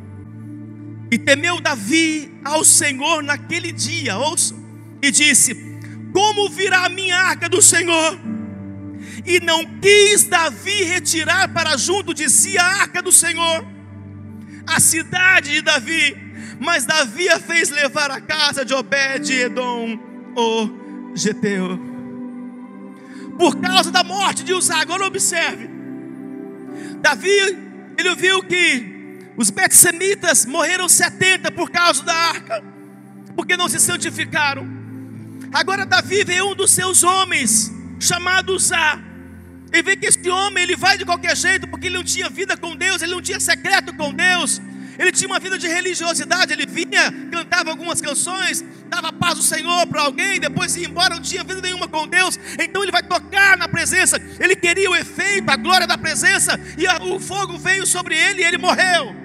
E 1.11 1.19
temeu 1.19 1.59
Davi 1.59 2.31
ao 2.45 2.65
Senhor 2.65 3.23
naquele 3.23 3.73
dia, 3.73 4.19
ouça 4.19 4.55
e 5.03 5.11
disse: 5.11 5.55
Como 6.13 6.51
virá 6.51 6.85
a 6.85 6.89
minha 6.91 7.17
arca 7.17 7.49
do 7.49 7.63
Senhor? 7.63 8.19
E 9.27 9.41
não 9.41 9.65
quis 9.81 10.25
Davi 10.25 10.85
retirar 10.85 11.53
para 11.53 11.77
junto 11.77 12.13
de 12.13 12.29
si 12.29 12.59
a 12.59 12.65
arca 12.65 13.03
do 13.03 13.13
Senhor, 13.13 13.67
a 14.67 14.81
cidade 14.81 15.51
de 15.51 15.63
Davi, 15.63 16.17
mas 16.61 16.85
Davi 16.85 17.29
a 17.29 17.41
fez 17.41 17.71
levar 17.71 18.11
a 18.11 18.21
casa 18.21 18.65
de 18.65 18.75
Obed-Edom, 18.75 19.99
o 20.37 21.15
Geteu. 21.15 21.92
Por 23.39 23.57
causa 23.61 23.91
da 23.91 24.05
morte 24.05 24.45
de 24.45 24.53
Uzá, 24.53 24.81
agora 24.81 25.07
observe. 25.07 25.69
Davi, 27.01 27.29
ele 27.97 28.15
viu 28.15 28.43
que 28.43 28.93
os 29.37 29.51
betsemitas 29.51 30.47
morreram 30.47 30.89
70 30.89 31.51
por 31.53 31.71
causa 31.71 32.03
da 32.03 32.15
arca, 32.15 32.63
porque 33.35 33.57
não 33.57 33.69
se 33.69 33.81
santificaram. 33.81 34.67
Agora 35.53 35.85
Davi 35.85 36.25
vê 36.25 36.43
um 36.43 36.55
dos 36.55 36.71
seus 36.71 37.03
homens, 37.03 37.73
chamado 37.99 38.59
Zá, 38.59 38.99
e 39.73 39.83
vê 39.83 39.97
que 39.97 40.07
esse 40.07 40.29
homem 40.29 40.63
ele 40.63 40.77
vai 40.77 40.99
de 40.99 41.05
qualquer 41.05 41.37
jeito, 41.37 41.67
porque 41.67 41.87
ele 41.87 41.97
não 41.97 42.05
tinha 42.05 42.29
vida 42.29 42.57
com 42.57 42.77
Deus, 42.77 43.03
ele 43.03 43.13
não 43.13 43.23
tinha 43.23 43.41
secreto 43.41 43.95
com 43.95 44.13
Deus, 44.13 44.61
ele 44.99 45.13
tinha 45.13 45.29
uma 45.29 45.39
vida 45.39 45.59
de 45.59 45.67
religiosidade, 45.67 46.53
ele 46.53 46.67
vinha, 46.67 47.13
cantava 47.31 47.71
algumas 47.71 48.01
canções, 48.01 48.65
dava 48.89 49.13
paz 49.13 49.37
do 49.37 49.43
Senhor 49.43 49.87
para 49.87 50.03
alguém, 50.03 50.39
depois 50.39 50.77
ia 50.77 50.87
embora, 50.87 51.15
não 51.15 51.23
tinha 51.23 51.43
vida 51.43 51.61
nenhuma 51.61 51.89
com 51.89 52.07
Deus, 52.07 52.39
então 52.59 52.83
ele 52.83 52.93
vai 52.93 53.03
tocar 53.03 53.57
na 53.57 53.69
presença, 53.69 54.21
ele 54.39 54.55
queria 54.55 54.91
o 54.91 54.97
efeito, 54.97 55.51
a 55.51 55.57
glória 55.57 55.87
da 55.87 55.97
presença, 55.97 56.59
e 56.77 56.87
o 57.07 57.19
fogo 57.19 57.59
veio 57.59 57.87
sobre 57.87 58.17
ele 58.17 58.43
e 58.43 58.45
ele 58.45 58.59
morreu. 58.59 59.23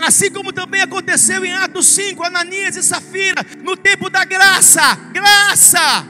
Assim 0.00 0.30
como 0.30 0.52
também 0.52 0.80
aconteceu 0.80 1.44
em 1.44 1.52
Atos 1.52 1.86
5, 1.86 2.22
Ananias 2.22 2.76
e 2.76 2.82
Safira, 2.82 3.44
no 3.64 3.76
tempo 3.76 4.08
da 4.08 4.24
graça, 4.24 4.94
graça. 5.12 6.06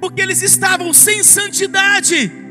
Porque 0.00 0.20
eles 0.20 0.42
estavam 0.42 0.92
sem 0.92 1.24
santidade. 1.24 2.45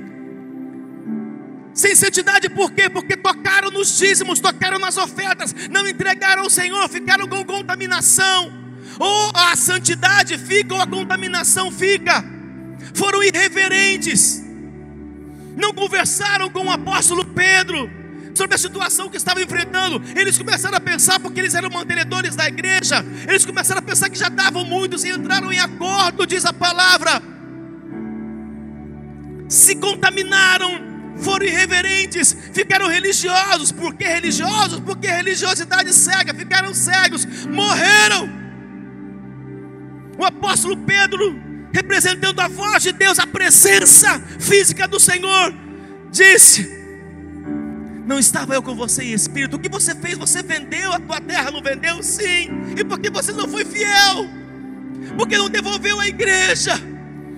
Sem 1.76 1.94
santidade 1.94 2.50
por 2.50 2.72
quê? 2.72 2.90
Porque 2.90 3.16
tocaram 3.16 3.70
nos 3.70 3.96
dízimos, 3.96 4.40
tocaram 4.40 4.80
nas 4.80 4.98
ofertas, 4.98 5.54
não 5.70 5.88
entregaram 5.88 6.42
ao 6.44 6.50
Senhor, 6.50 6.90
ficaram 6.90 7.28
com 7.28 7.46
contaminação. 7.46 8.52
Ou 8.98 9.32
a 9.36 9.56
santidade 9.56 10.38
fica, 10.40 10.74
ou 10.74 10.82
a 10.82 10.88
contaminação 10.88 11.70
fica. 11.70 12.24
Foram 12.96 13.22
irreverentes 13.22 14.46
não 15.56 15.74
conversaram 15.74 16.50
com 16.50 16.66
o 16.66 16.72
apóstolo 16.72 17.26
Pedro 17.26 17.90
sobre 18.36 18.56
a 18.56 18.58
situação 18.58 19.10
que 19.10 19.18
estavam 19.18 19.42
enfrentando. 19.42 20.02
Eles 20.16 20.38
começaram 20.38 20.78
a 20.78 20.82
pensar, 20.82 21.20
porque 21.20 21.40
eles 21.40 21.56
eram 21.56 21.70
mantenedores 21.70 22.36
da 22.36 22.48
igreja, 22.48 23.04
eles 23.28 23.46
começaram 23.46 23.80
a 23.80 23.82
pensar 23.82 24.10
que 24.10 24.18
já 24.18 24.28
davam 24.28 24.66
muitos 24.66 25.04
e 25.04 25.10
entraram 25.10 25.52
em 25.52 25.60
acordo, 25.60 26.28
diz 26.28 26.46
a 26.46 26.52
palavra. 26.52 27.22
Se 29.48 29.76
contaminaram, 29.76 30.95
foram 31.18 31.46
irreverentes, 31.46 32.36
ficaram 32.54 32.88
religiosos. 32.88 33.72
Por 33.72 33.94
que 33.96 34.06
religiosos? 34.06 34.80
Porque 34.80 35.08
religiosidade 35.08 35.94
cega, 35.94 36.34
ficaram 36.34 36.74
cegos, 36.74 37.26
morreram. 37.46 38.30
O 40.18 40.24
apóstolo 40.24 40.78
Pedro 40.78 41.46
representando 41.76 42.40
a 42.40 42.48
voz 42.48 42.84
de 42.84 42.94
Deus, 42.94 43.20
a 43.20 43.28
presença 43.28 44.18
física 44.40 44.88
do 44.88 44.98
Senhor, 44.98 45.54
disse: 46.10 46.72
Não 48.06 48.18
estava 48.18 48.56
eu 48.56 48.64
com 48.64 48.74
você 48.74 49.04
em 49.04 49.12
espírito, 49.12 49.58
o 49.58 49.60
que 49.60 49.68
você 49.68 49.94
fez? 49.94 50.18
Você 50.18 50.42
vendeu 50.42 50.94
a 50.94 51.00
tua 51.00 51.20
terra, 51.20 51.52
não 51.52 51.62
vendeu? 51.62 52.02
Sim, 52.02 52.50
e 52.78 52.84
porque 52.86 53.10
você 53.10 53.34
não 53.34 53.48
foi 53.48 53.66
fiel, 53.66 54.30
porque 55.18 55.38
não 55.38 55.50
devolveu 55.50 56.00
a 56.00 56.08
igreja, 56.08 56.80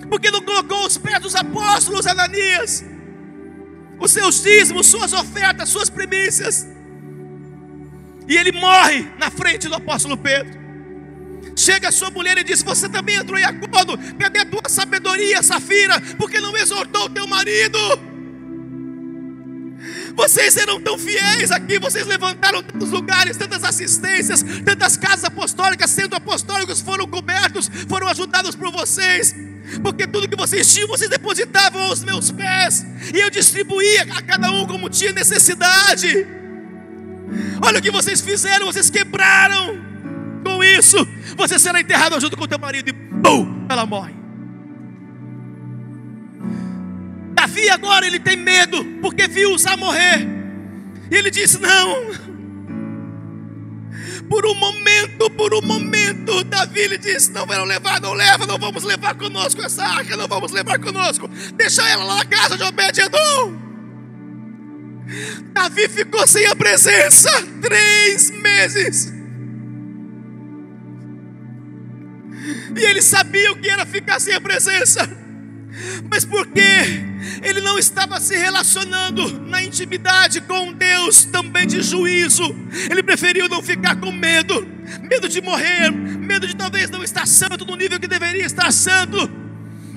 porque 0.08 0.30
não 0.30 0.40
colocou 0.40 0.86
os 0.86 0.96
pés 0.96 1.20
dos 1.20 1.34
apóstolos, 1.34 2.06
Ananias, 2.06 2.84
os 3.98 4.10
seus 4.10 4.42
dízimos, 4.42 4.86
suas 4.86 5.12
ofertas, 5.12 5.68
suas 5.68 5.90
primícias, 5.90 6.66
e 8.28 8.36
ele 8.36 8.52
morre 8.52 9.06
na 9.18 9.30
frente 9.30 9.68
do 9.68 9.74
apóstolo 9.74 10.16
Pedro. 10.16 10.58
Chega 11.56 11.88
a 11.88 11.92
sua 11.92 12.10
mulher 12.10 12.38
e 12.38 12.44
diz: 12.44 12.62
Você 12.62 12.88
também 12.88 13.16
entrou 13.16 13.38
em 13.38 13.44
acordo. 13.44 13.98
Cadê 14.18 14.40
a 14.40 14.46
tua 14.46 14.68
sabedoria, 14.68 15.42
Safira? 15.42 16.00
Porque 16.16 16.38
não 16.38 16.56
exortou 16.56 17.06
o 17.06 17.10
teu 17.10 17.26
marido. 17.26 17.78
Vocês 20.14 20.56
eram 20.56 20.80
tão 20.80 20.98
fiéis 20.98 21.50
aqui, 21.50 21.78
vocês 21.78 22.06
levantaram 22.06 22.62
tantos 22.62 22.90
lugares, 22.90 23.36
tantas 23.36 23.62
assistências, 23.62 24.42
tantas 24.64 24.96
casas 24.96 25.24
apostólicas, 25.24 25.90
sendo 25.90 26.16
apostólicos, 26.16 26.80
foram 26.80 27.06
cobertos, 27.06 27.70
foram 27.88 28.08
ajudados 28.08 28.56
por 28.56 28.72
vocês, 28.72 29.32
porque 29.82 30.06
tudo 30.06 30.28
que 30.28 30.36
vocês 30.36 30.72
tinham, 30.72 30.88
vocês 30.88 31.10
depositavam 31.10 31.82
aos 31.82 32.02
meus 32.02 32.30
pés, 32.30 32.86
e 33.14 33.18
eu 33.18 33.30
distribuía 33.30 34.02
a 34.14 34.22
cada 34.22 34.50
um 34.50 34.66
como 34.66 34.88
tinha 34.88 35.12
necessidade. 35.12 36.26
Olha 37.62 37.78
o 37.78 37.82
que 37.82 37.90
vocês 37.90 38.20
fizeram, 38.20 38.66
vocês 38.66 38.90
quebraram 38.90 39.78
com 40.44 40.62
isso, 40.62 40.96
você 41.36 41.58
será 41.58 41.80
enterrado 41.80 42.18
junto 42.20 42.36
com 42.36 42.44
o 42.44 42.48
teu 42.48 42.58
marido, 42.58 42.88
e 42.88 42.92
pum, 42.92 43.66
ela 43.68 43.84
morre. 43.84 44.18
Davi 47.34 47.68
agora 47.70 48.06
ele 48.06 48.18
tem 48.18 48.36
medo, 48.36 48.84
porque 49.00 49.28
viu 49.28 49.52
Uzá 49.52 49.76
morrer. 49.76 50.26
E 51.10 51.14
ele 51.14 51.30
disse: 51.30 51.60
Não. 51.60 52.27
Por 54.28 54.46
um 54.46 54.54
momento, 54.54 55.30
por 55.30 55.54
um 55.54 55.62
momento, 55.62 56.44
Davi 56.44 56.86
lhe 56.86 56.98
disse: 56.98 57.32
Não 57.32 57.46
vão 57.46 57.64
levar, 57.64 58.00
não 58.00 58.12
leva, 58.12 58.46
não 58.46 58.58
vamos 58.58 58.84
levar 58.84 59.14
conosco 59.14 59.62
essa 59.62 59.82
arca, 59.82 60.16
não 60.16 60.28
vamos 60.28 60.52
levar 60.52 60.78
conosco. 60.78 61.28
Deixa 61.54 61.86
ela 61.88 62.04
lá 62.04 62.16
na 62.16 62.24
casa 62.24 62.56
de 62.56 62.62
Obed-Edom. 62.62 63.68
Davi 65.52 65.88
ficou 65.88 66.26
sem 66.26 66.46
a 66.46 66.54
presença 66.54 67.30
três 67.62 68.30
meses. 68.30 69.12
E 72.76 72.84
ele 72.84 73.02
sabia 73.02 73.52
o 73.52 73.56
que 73.56 73.68
era 73.68 73.86
ficar 73.86 74.20
sem 74.20 74.34
a 74.34 74.40
presença 74.40 75.08
mas 76.10 76.24
porque 76.24 76.60
ele 77.42 77.60
não 77.60 77.78
estava 77.78 78.20
se 78.20 78.36
relacionando 78.36 79.40
na 79.40 79.62
intimidade 79.62 80.40
com 80.40 80.72
Deus 80.72 81.24
também 81.24 81.66
de 81.66 81.82
juízo, 81.82 82.44
ele 82.90 83.02
preferiu 83.02 83.48
não 83.48 83.62
ficar 83.62 83.96
com 83.96 84.10
medo, 84.10 84.66
medo 85.02 85.28
de 85.28 85.40
morrer, 85.40 85.90
medo 85.90 86.46
de 86.46 86.56
talvez 86.56 86.90
não 86.90 87.02
estar 87.02 87.26
santo 87.26 87.64
no 87.64 87.76
nível 87.76 88.00
que 88.00 88.08
deveria 88.08 88.44
estar 88.44 88.72
santo. 88.72 89.30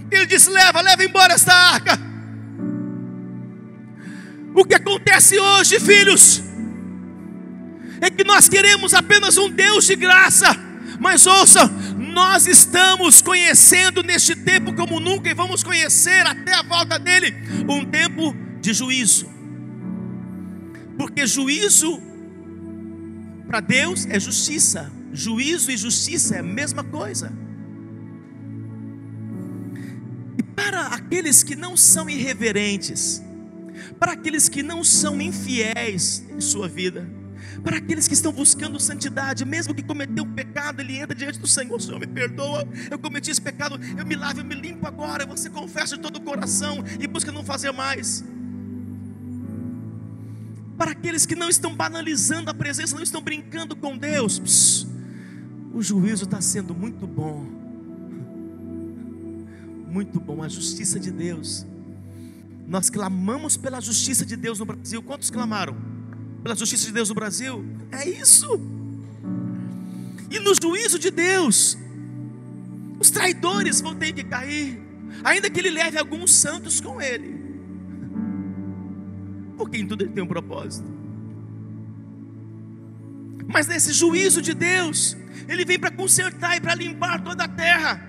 Ele 0.09 0.25
disse: 0.25 0.49
leva, 0.49 0.81
leva 0.81 1.03
embora 1.03 1.33
esta 1.33 1.53
arca. 1.53 1.99
O 4.53 4.65
que 4.65 4.75
acontece 4.75 5.39
hoje, 5.39 5.79
filhos, 5.79 6.43
é 8.01 8.09
que 8.09 8.23
nós 8.23 8.49
queremos 8.49 8.93
apenas 8.93 9.37
um 9.37 9.49
Deus 9.49 9.85
de 9.85 9.95
graça, 9.95 10.47
mas 10.99 11.25
ouça, 11.25 11.71
nós 12.11 12.45
estamos 12.45 13.21
conhecendo 13.21 14.03
neste 14.03 14.35
tempo 14.35 14.73
como 14.73 14.99
nunca 14.99 15.29
e 15.29 15.33
vamos 15.33 15.63
conhecer 15.63 16.25
até 16.27 16.53
a 16.53 16.61
volta 16.61 16.99
dele 16.99 17.33
um 17.67 17.85
tempo 17.85 18.35
de 18.59 18.73
juízo. 18.73 19.29
Porque 20.97 21.25
juízo 21.25 22.01
para 23.47 23.59
Deus 23.59 24.05
é 24.05 24.19
justiça, 24.19 24.91
juízo 25.11 25.71
e 25.71 25.77
justiça 25.77 26.35
é 26.35 26.39
a 26.39 26.43
mesma 26.43 26.83
coisa. 26.83 27.33
E 30.37 30.43
para 30.43 30.87
aqueles 30.87 31.43
que 31.43 31.55
não 31.55 31.75
são 31.75 32.09
irreverentes, 32.09 33.23
para 33.99 34.11
aqueles 34.13 34.47
que 34.47 34.61
não 34.61 34.83
são 34.83 35.19
infiéis 35.21 36.25
em 36.29 36.39
sua 36.39 36.67
vida, 36.67 37.09
para 37.63 37.77
aqueles 37.77 38.07
que 38.07 38.13
estão 38.13 38.31
buscando 38.31 38.79
santidade, 38.79 39.45
mesmo 39.45 39.73
que 39.73 39.83
cometeu 39.83 40.23
um 40.23 40.33
pecado, 40.33 40.81
ele 40.81 40.97
entra 40.97 41.15
diante 41.15 41.39
do 41.39 41.47
Senhor, 41.47 41.79
Senhor 41.79 41.99
me 41.99 42.07
perdoa, 42.07 42.67
eu 42.89 42.97
cometi 42.97 43.29
esse 43.29 43.41
pecado, 43.41 43.79
eu 43.97 44.05
me 44.05 44.15
lavo, 44.15 44.39
eu 44.39 44.45
me 44.45 44.55
limpo 44.55 44.87
agora, 44.87 45.25
você 45.25 45.49
confessa 45.49 45.95
de 45.95 46.01
todo 46.01 46.17
o 46.17 46.21
coração 46.21 46.83
e 46.99 47.05
busca 47.05 47.31
não 47.31 47.43
fazer 47.43 47.71
mais. 47.71 48.23
Para 50.77 50.91
aqueles 50.91 51.27
que 51.27 51.35
não 51.35 51.49
estão 51.49 51.75
banalizando 51.75 52.49
a 52.49 52.53
presença, 52.53 52.95
não 52.95 53.03
estão 53.03 53.21
brincando 53.21 53.75
com 53.75 53.95
Deus, 53.95 54.39
pss, 54.39 54.87
o 55.73 55.83
juízo 55.83 56.23
está 56.23 56.41
sendo 56.41 56.73
muito 56.73 57.05
bom, 57.05 57.45
muito 59.87 60.19
bom, 60.19 60.41
a 60.41 60.47
justiça 60.47 60.99
de 60.99 61.11
Deus. 61.11 61.67
Nós 62.67 62.89
clamamos 62.89 63.57
pela 63.57 63.79
justiça 63.79 64.25
de 64.25 64.37
Deus 64.37 64.59
no 64.59 64.65
Brasil. 64.65 65.03
Quantos 65.03 65.29
clamaram? 65.29 65.90
Pela 66.43 66.55
justiça 66.55 66.85
de 66.85 66.91
Deus 66.91 67.09
no 67.09 67.15
Brasil. 67.15 67.63
É 67.91 68.07
isso. 68.07 68.59
E 70.29 70.39
no 70.39 70.53
juízo 70.55 70.97
de 70.97 71.11
Deus, 71.11 71.77
os 72.99 73.09
traidores 73.09 73.81
vão 73.81 73.95
ter 73.95 74.13
que 74.13 74.23
cair, 74.23 74.79
ainda 75.23 75.49
que 75.49 75.59
ele 75.59 75.69
leve 75.69 75.97
alguns 75.97 76.33
santos 76.33 76.79
com 76.79 77.01
ele, 77.01 77.39
porque 79.57 79.77
em 79.77 79.85
tudo 79.85 80.03
ele 80.03 80.13
tem 80.13 80.23
um 80.23 80.27
propósito. 80.27 80.87
Mas 83.47 83.67
nesse 83.67 83.91
juízo 83.91 84.41
de 84.41 84.53
Deus, 84.53 85.17
ele 85.47 85.65
vem 85.65 85.77
para 85.77 85.91
consertar 85.91 86.55
e 86.55 86.61
para 86.61 86.73
limpar 86.73 87.21
toda 87.21 87.43
a 87.43 87.47
terra. 87.47 88.07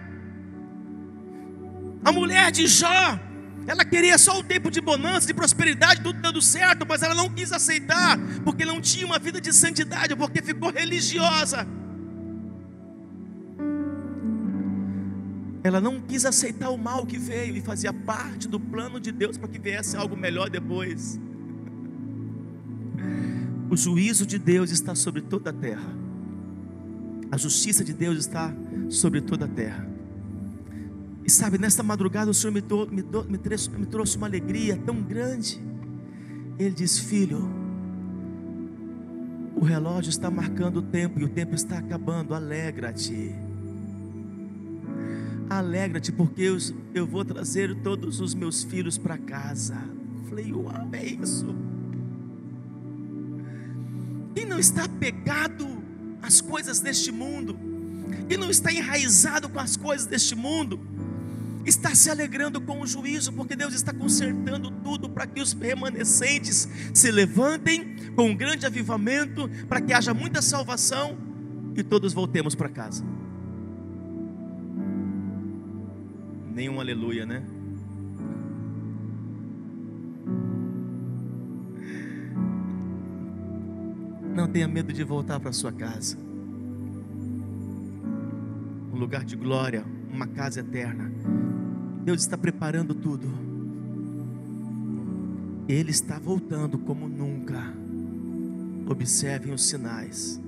A 2.05 2.12
mulher 2.12 2.53
de 2.53 2.66
Jó 2.66 3.18
ela 3.66 3.84
queria 3.84 4.18
só 4.18 4.38
o 4.38 4.42
tempo 4.42 4.70
de 4.70 4.80
bonança, 4.80 5.26
de 5.26 5.34
prosperidade, 5.34 6.02
tudo 6.02 6.20
dando 6.20 6.42
certo, 6.42 6.84
mas 6.86 7.02
ela 7.02 7.14
não 7.14 7.28
quis 7.28 7.52
aceitar, 7.52 8.18
porque 8.44 8.64
não 8.64 8.80
tinha 8.80 9.06
uma 9.06 9.18
vida 9.18 9.40
de 9.40 9.52
santidade, 9.52 10.16
porque 10.16 10.42
ficou 10.42 10.70
religiosa. 10.70 11.66
Ela 15.64 15.80
não 15.80 16.00
quis 16.00 16.24
aceitar 16.24 16.70
o 16.70 16.76
mal 16.76 17.06
que 17.06 17.16
veio 17.16 17.56
e 17.56 17.60
fazia 17.60 17.92
parte 17.92 18.48
do 18.48 18.58
plano 18.58 18.98
de 18.98 19.12
Deus 19.12 19.38
para 19.38 19.48
que 19.48 19.60
viesse 19.60 19.96
algo 19.96 20.16
melhor 20.16 20.50
depois. 20.50 21.20
O 23.70 23.76
juízo 23.76 24.26
de 24.26 24.38
Deus 24.38 24.70
está 24.70 24.94
sobre 24.94 25.22
toda 25.22 25.50
a 25.50 25.52
terra. 25.52 25.96
A 27.30 27.36
justiça 27.36 27.84
de 27.84 27.92
Deus 27.92 28.18
está 28.18 28.52
sobre 28.90 29.20
toda 29.20 29.44
a 29.44 29.48
terra. 29.48 29.91
E 31.24 31.30
sabe, 31.30 31.58
nesta 31.58 31.82
madrugada 31.82 32.30
o 32.30 32.34
Senhor 32.34 32.52
me, 32.52 32.60
do, 32.60 32.86
me, 32.90 33.02
do, 33.02 33.24
me, 33.24 33.38
trouxe, 33.38 33.70
me 33.70 33.86
trouxe 33.86 34.16
uma 34.16 34.26
alegria 34.26 34.76
tão 34.76 35.00
grande. 35.00 35.60
Ele 36.58 36.74
diz: 36.74 36.98
Filho, 36.98 37.48
o 39.54 39.64
relógio 39.64 40.10
está 40.10 40.30
marcando 40.30 40.78
o 40.78 40.82
tempo 40.82 41.20
e 41.20 41.24
o 41.24 41.28
tempo 41.28 41.54
está 41.54 41.78
acabando. 41.78 42.34
Alegra-te. 42.34 43.32
Alegra-te, 45.48 46.10
porque 46.10 46.42
eu, 46.42 46.56
eu 46.94 47.06
vou 47.06 47.24
trazer 47.24 47.74
todos 47.82 48.20
os 48.20 48.34
meus 48.34 48.64
filhos 48.64 48.98
para 48.98 49.18
casa. 49.18 49.76
Falei, 50.28 50.52
uau, 50.52 50.88
é 50.92 51.04
isso. 51.04 51.54
Quem 54.34 54.46
não 54.46 54.58
está 54.58 54.88
pegado 54.88 55.66
às 56.22 56.40
coisas 56.40 56.80
deste 56.80 57.12
mundo, 57.12 57.54
quem 58.28 58.38
não 58.38 58.50
está 58.50 58.72
enraizado 58.72 59.48
com 59.48 59.60
as 59.60 59.76
coisas 59.76 60.06
deste 60.06 60.34
mundo, 60.34 60.80
está 61.64 61.94
se 61.94 62.10
alegrando 62.10 62.60
com 62.60 62.80
o 62.80 62.86
juízo, 62.86 63.32
porque 63.32 63.54
Deus 63.54 63.74
está 63.74 63.92
consertando 63.92 64.70
tudo 64.70 65.08
para 65.08 65.26
que 65.26 65.40
os 65.40 65.52
remanescentes 65.52 66.68
se 66.92 67.10
levantem 67.10 67.96
com 68.14 68.30
um 68.30 68.36
grande 68.36 68.66
avivamento, 68.66 69.48
para 69.68 69.80
que 69.80 69.92
haja 69.92 70.12
muita 70.12 70.42
salvação 70.42 71.16
e 71.76 71.82
todos 71.82 72.12
voltemos 72.12 72.54
para 72.54 72.68
casa. 72.68 73.04
Nenhum 76.54 76.80
aleluia, 76.80 77.24
né? 77.24 77.42
Não 84.34 84.48
tenha 84.48 84.66
medo 84.66 84.92
de 84.92 85.04
voltar 85.04 85.38
para 85.40 85.52
sua 85.52 85.72
casa. 85.72 86.16
Um 88.92 88.98
lugar 88.98 89.24
de 89.24 89.36
glória, 89.36 89.84
uma 90.10 90.26
casa 90.26 90.60
eterna. 90.60 91.10
Deus 92.05 92.22
está 92.22 92.36
preparando 92.36 92.94
tudo. 92.94 93.28
Ele 95.68 95.90
está 95.90 96.18
voltando 96.18 96.78
como 96.78 97.09
nunca. 97.09 97.62
Observem 98.88 99.53
os 99.53 99.64
sinais. 99.64 100.40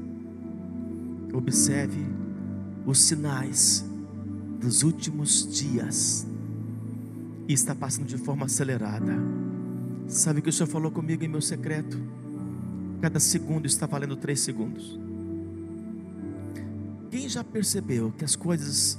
Observe 1.32 2.04
os 2.84 3.00
sinais 3.00 3.84
dos 4.60 4.82
últimos 4.82 5.46
dias. 5.56 6.26
E 7.46 7.52
está 7.52 7.74
passando 7.74 8.06
de 8.06 8.18
forma 8.18 8.46
acelerada. 8.46 9.14
Sabe 10.08 10.42
que 10.42 10.48
o 10.48 10.52
Senhor 10.52 10.68
falou 10.68 10.90
comigo 10.90 11.24
em 11.24 11.28
meu 11.28 11.40
secreto? 11.40 11.98
Cada 13.00 13.20
segundo 13.20 13.66
está 13.66 13.86
valendo 13.86 14.16
três 14.16 14.40
segundos. 14.40 14.98
Quem 17.10 17.28
já 17.28 17.44
percebeu 17.44 18.12
que 18.12 18.24
as 18.24 18.34
coisas 18.34 18.98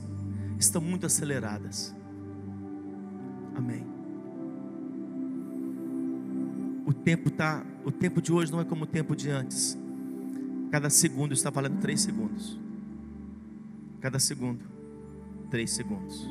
estão 0.58 0.82
muito 0.82 1.06
aceleradas? 1.06 1.95
Amém. 3.56 3.86
O 6.86 6.94
tempo 6.94 7.32
tá, 7.32 7.66
o 7.84 7.92
tempo 7.92 8.22
de 8.22 8.32
hoje 8.32 8.52
não 8.52 8.60
é 8.60 8.66
como 8.66 8.84
o 8.84 8.88
tempo 8.88 9.16
de 9.16 9.30
antes. 9.30 9.78
Cada 10.72 10.90
segundo 10.90 11.34
está 11.34 11.50
valendo 11.50 11.80
três 11.80 12.02
segundos. 12.02 12.60
cada 14.02 14.20
segundo, 14.20 14.64
três 15.50 15.72
segundos. 15.72 16.30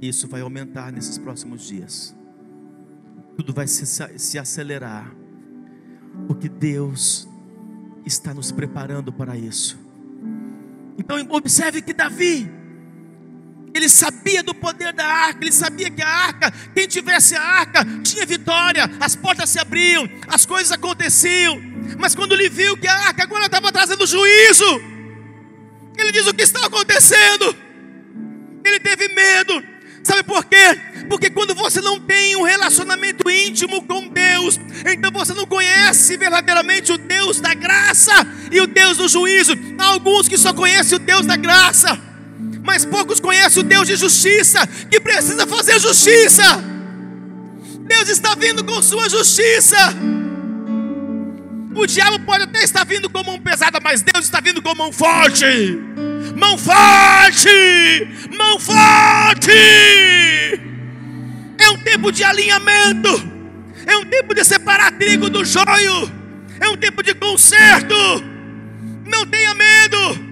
Isso 0.00 0.26
vai 0.26 0.40
aumentar 0.40 0.90
nesses 0.92 1.18
próximos 1.18 1.68
dias. 1.68 2.16
Tudo 3.36 3.52
vai 3.52 3.68
se, 3.68 3.86
se 4.18 4.38
acelerar, 4.38 5.14
porque 6.26 6.48
Deus 6.48 7.28
está 8.04 8.34
nos 8.34 8.50
preparando 8.50 9.12
para 9.12 9.36
isso. 9.36 9.78
Então, 10.98 11.16
observe 11.30 11.80
que 11.80 11.92
Davi, 11.92 12.50
ele 13.78 13.88
sabia 13.88 14.42
do 14.42 14.52
poder 14.52 14.92
da 14.92 15.06
arca, 15.06 15.38
ele 15.42 15.52
sabia 15.52 15.88
que 15.88 16.02
a 16.02 16.08
arca, 16.08 16.52
quem 16.74 16.86
tivesse 16.86 17.36
a 17.36 17.42
arca, 17.42 17.86
tinha 18.02 18.26
vitória, 18.26 18.90
as 19.00 19.14
portas 19.14 19.48
se 19.48 19.58
abriam, 19.58 20.08
as 20.26 20.44
coisas 20.44 20.72
aconteciam. 20.72 21.60
Mas 21.96 22.14
quando 22.14 22.32
ele 22.32 22.48
viu 22.48 22.76
que 22.76 22.88
a 22.88 22.94
arca 23.06 23.22
agora 23.22 23.46
estava 23.46 23.72
trazendo 23.72 24.06
juízo, 24.06 24.82
ele 25.96 26.12
diz: 26.12 26.26
O 26.26 26.34
que 26.34 26.42
está 26.42 26.66
acontecendo? 26.66 27.56
Ele 28.64 28.80
teve 28.80 29.08
medo, 29.14 29.62
sabe 30.02 30.24
por 30.24 30.44
quê? 30.44 30.78
Porque 31.08 31.30
quando 31.30 31.54
você 31.54 31.80
não 31.80 32.00
tem 32.00 32.36
um 32.36 32.42
relacionamento 32.42 33.30
íntimo 33.30 33.82
com 33.84 34.08
Deus, 34.08 34.58
então 34.92 35.10
você 35.12 35.32
não 35.32 35.46
conhece 35.46 36.16
verdadeiramente 36.16 36.92
o 36.92 36.98
Deus 36.98 37.40
da 37.40 37.54
graça 37.54 38.12
e 38.50 38.60
o 38.60 38.66
Deus 38.66 38.96
do 38.96 39.08
juízo. 39.08 39.52
Há 39.78 39.86
alguns 39.86 40.28
que 40.28 40.36
só 40.36 40.52
conhecem 40.52 40.96
o 40.96 40.98
Deus 40.98 41.24
da 41.24 41.36
graça 41.36 42.07
mas 42.68 42.84
poucos 42.84 43.18
conhecem 43.18 43.62
o 43.62 43.66
Deus 43.66 43.88
de 43.88 43.96
justiça, 43.96 44.66
que 44.90 45.00
precisa 45.00 45.46
fazer 45.46 45.80
justiça. 45.80 46.44
Deus 47.80 48.10
está 48.10 48.34
vindo 48.34 48.62
com 48.62 48.82
sua 48.82 49.08
justiça. 49.08 49.78
O 51.74 51.86
diabo 51.86 52.20
pode 52.26 52.44
até 52.44 52.62
estar 52.62 52.84
vindo 52.84 53.08
com 53.08 53.24
mão 53.24 53.40
pesada, 53.40 53.80
mas 53.82 54.02
Deus 54.02 54.26
está 54.26 54.38
vindo 54.40 54.60
com 54.60 54.74
mão 54.74 54.92
forte. 54.92 55.46
Mão 56.36 56.58
forte! 56.58 57.48
Mão 58.36 58.60
forte! 58.60 59.50
É 61.58 61.70
um 61.70 61.78
tempo 61.78 62.12
de 62.12 62.22
alinhamento. 62.22 63.08
É 63.86 63.96
um 63.96 64.04
tempo 64.04 64.34
de 64.34 64.44
separar 64.44 64.92
trigo 64.92 65.30
do 65.30 65.42
joio. 65.42 66.12
É 66.60 66.68
um 66.68 66.76
tempo 66.76 67.02
de 67.02 67.14
conserto. 67.14 67.96
Não 69.06 69.24
tenha 69.24 69.54
medo. 69.54 70.27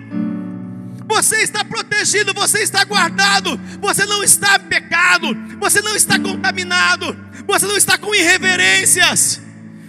Você 1.08 1.36
está 1.36 1.64
protegido, 1.64 2.34
você 2.34 2.60
está 2.62 2.84
guardado, 2.84 3.58
você 3.80 4.04
não 4.04 4.24
está 4.24 4.58
pecado, 4.58 5.28
você 5.60 5.80
não 5.80 5.94
está 5.94 6.18
contaminado, 6.18 7.16
você 7.46 7.64
não 7.66 7.76
está 7.76 7.96
com 7.96 8.14
irreverências. 8.14 9.40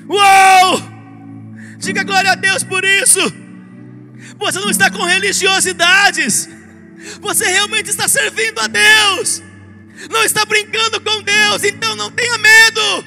Uou! 0.07 0.97
Diga 1.79 2.03
glória 2.03 2.31
a 2.31 2.35
Deus 2.35 2.63
por 2.63 2.83
isso. 2.85 3.19
Você 4.39 4.59
não 4.59 4.69
está 4.69 4.91
com 4.91 5.03
religiosidades. 5.03 6.47
Você 7.19 7.45
realmente 7.45 7.89
está 7.89 8.07
servindo 8.07 8.59
a 8.59 8.67
Deus. 8.67 9.41
Não 10.09 10.23
está 10.23 10.45
brincando 10.45 11.01
com 11.01 11.21
Deus, 11.23 11.63
então 11.63 11.95
não 11.95 12.11
tenha 12.11 12.37
medo. 12.37 13.05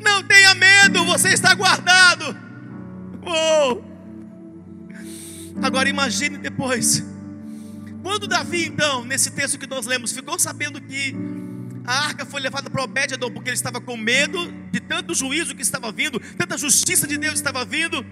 Não 0.00 0.22
tenha 0.22 0.54
medo, 0.54 1.04
você 1.06 1.30
está 1.30 1.54
guardado. 1.54 2.36
Uou! 3.22 3.89
Agora 5.62 5.88
imagine 5.88 6.38
depois. 6.38 7.04
Quando 8.02 8.26
Davi, 8.26 8.66
então, 8.66 9.04
nesse 9.04 9.30
texto 9.30 9.58
que 9.58 9.66
nós 9.66 9.86
lemos, 9.86 10.12
ficou 10.12 10.38
sabendo 10.38 10.80
que 10.80 11.14
a 11.84 12.06
arca 12.06 12.24
foi 12.24 12.40
levada 12.40 12.70
para 12.70 12.82
Obed-edom 12.82 13.30
porque 13.30 13.50
ele 13.50 13.56
estava 13.56 13.80
com 13.80 13.96
medo 13.96 14.38
de 14.70 14.80
tanto 14.80 15.14
juízo 15.14 15.54
que 15.54 15.62
estava 15.62 15.90
vindo, 15.92 16.20
tanta 16.36 16.56
justiça 16.56 17.06
de 17.06 17.18
Deus 17.18 17.34
estava 17.34 17.64
vindo. 17.64 18.04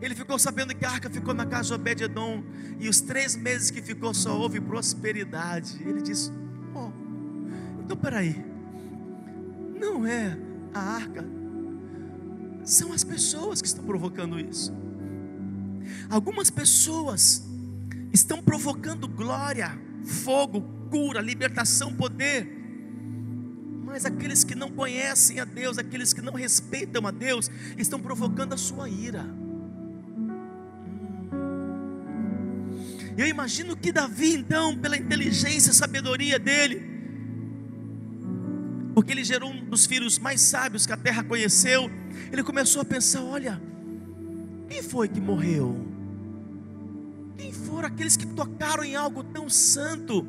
Ele 0.00 0.14
ficou 0.14 0.38
sabendo 0.38 0.74
que 0.74 0.84
a 0.84 0.90
arca 0.90 1.10
ficou 1.10 1.34
na 1.34 1.44
casa 1.44 1.68
de 1.68 1.74
Obed-edom 1.74 2.42
e 2.78 2.88
os 2.88 3.00
três 3.00 3.34
meses 3.36 3.70
que 3.70 3.82
ficou 3.82 4.14
só 4.14 4.36
houve 4.36 4.60
prosperidade. 4.60 5.76
Ele 5.84 6.00
disse: 6.00 6.30
Oh, 6.74 6.90
então 7.80 7.96
peraí, 7.96 8.42
não 9.78 10.06
é 10.06 10.38
a 10.72 10.80
arca, 10.80 11.24
são 12.64 12.92
as 12.92 13.02
pessoas 13.02 13.60
que 13.60 13.66
estão 13.66 13.84
provocando 13.84 14.38
isso. 14.38 14.72
Algumas 16.08 16.50
pessoas 16.50 17.46
estão 18.12 18.42
provocando 18.42 19.06
glória, 19.06 19.78
fogo, 20.04 20.60
cura, 20.90 21.20
libertação, 21.20 21.94
poder. 21.94 22.56
Mas 23.84 24.04
aqueles 24.04 24.44
que 24.44 24.54
não 24.54 24.70
conhecem 24.70 25.40
a 25.40 25.44
Deus, 25.44 25.78
aqueles 25.78 26.12
que 26.12 26.20
não 26.20 26.34
respeitam 26.34 27.06
a 27.06 27.10
Deus, 27.10 27.50
estão 27.76 28.00
provocando 28.00 28.52
a 28.52 28.56
sua 28.56 28.88
ira. 28.88 29.24
Eu 33.16 33.26
imagino 33.26 33.76
que 33.76 33.90
Davi, 33.90 34.34
então, 34.34 34.76
pela 34.76 34.96
inteligência 34.96 35.70
e 35.72 35.74
sabedoria 35.74 36.38
dele, 36.38 36.98
porque 38.94 39.12
ele 39.12 39.24
gerou 39.24 39.50
um 39.50 39.64
dos 39.64 39.86
filhos 39.86 40.18
mais 40.18 40.40
sábios 40.40 40.86
que 40.86 40.92
a 40.92 40.96
terra 40.96 41.24
conheceu, 41.24 41.90
ele 42.30 42.44
começou 42.44 42.82
a 42.82 42.84
pensar: 42.84 43.22
olha, 43.22 43.60
quem 44.68 44.82
foi 44.82 45.08
que 45.08 45.20
morreu? 45.20 45.76
Quem 47.36 47.52
foram 47.52 47.88
aqueles 47.88 48.16
que 48.16 48.26
tocaram 48.26 48.84
em 48.84 48.94
algo 48.94 49.24
tão 49.24 49.48
santo, 49.48 50.26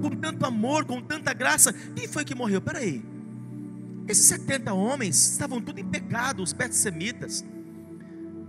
com 0.00 0.10
tanto 0.10 0.44
amor, 0.44 0.84
com 0.84 1.00
tanta 1.00 1.32
graça? 1.32 1.72
Quem 1.72 2.06
foi 2.06 2.24
que 2.24 2.34
morreu? 2.34 2.60
Peraí, 2.60 3.02
esses 4.06 4.26
70 4.26 4.72
homens 4.72 5.30
estavam 5.30 5.60
tudo 5.60 5.78
em 5.78 5.84
pecado, 5.84 6.42
os 6.42 6.52
betsemitas. 6.52 7.44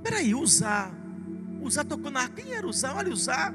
Peraí, 0.03 0.36
Uzá, 0.36 0.91
Uzá 1.61 1.84
tocou 1.84 2.11
na 2.11 2.28
quem 2.28 2.53
era 2.53 2.67
Uzá? 2.67 2.93
Olha, 2.93 3.11
Uzá, 3.11 3.53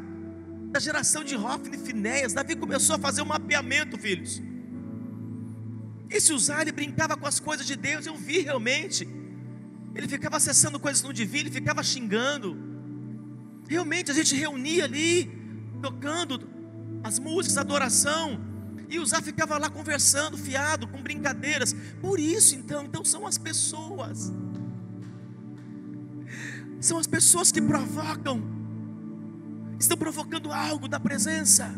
da 0.71 0.81
geração 0.81 1.25
de 1.25 1.37
Hofni 1.37 1.77
e 1.77 1.79
Finéias. 1.79 2.33
Davi 2.33 2.57
começou 2.57 2.97
a 2.97 2.99
fazer 2.99 3.23
um 3.23 3.27
mapeamento, 3.27 3.99
filhos. 3.99 4.43
Esse 6.09 6.33
Uzá, 6.33 6.63
ele 6.63 6.73
brincava 6.73 7.17
com 7.17 7.27
as 7.27 7.39
coisas 7.39 7.67
de 7.67 7.77
Deus, 7.77 8.07
eu 8.07 8.17
vi 8.17 8.41
realmente. 8.41 9.07
Ele 9.99 10.07
ficava 10.07 10.37
acessando 10.37 10.79
coisas 10.79 11.03
no 11.03 11.13
divino, 11.13 11.49
ele 11.49 11.51
ficava 11.51 11.83
xingando. 11.83 12.57
Realmente 13.69 14.13
a 14.13 14.15
gente 14.15 14.33
reunia 14.33 14.85
ali, 14.85 15.29
tocando 15.83 16.49
as 17.03 17.19
músicas, 17.19 17.59
adoração, 17.59 18.41
e 18.89 19.01
o 19.01 19.05
Zá 19.05 19.21
ficava 19.21 19.59
lá 19.59 19.69
conversando, 19.69 20.39
fiado, 20.39 20.87
com 20.87 21.03
brincadeiras. 21.03 21.75
Por 22.01 22.21
isso, 22.21 22.55
então, 22.55 22.85
então 22.85 23.05
são 23.05 23.27
as 23.27 23.37
pessoas. 23.39 24.33
São 26.81 26.97
as 26.97 27.09
pessoas 27.09 27.51
que 27.51 27.61
provocam, 27.61 28.41
estão 29.81 29.99
provocando 29.99 30.53
algo 30.53 30.87
da 30.87 31.01
presença. 31.01 31.75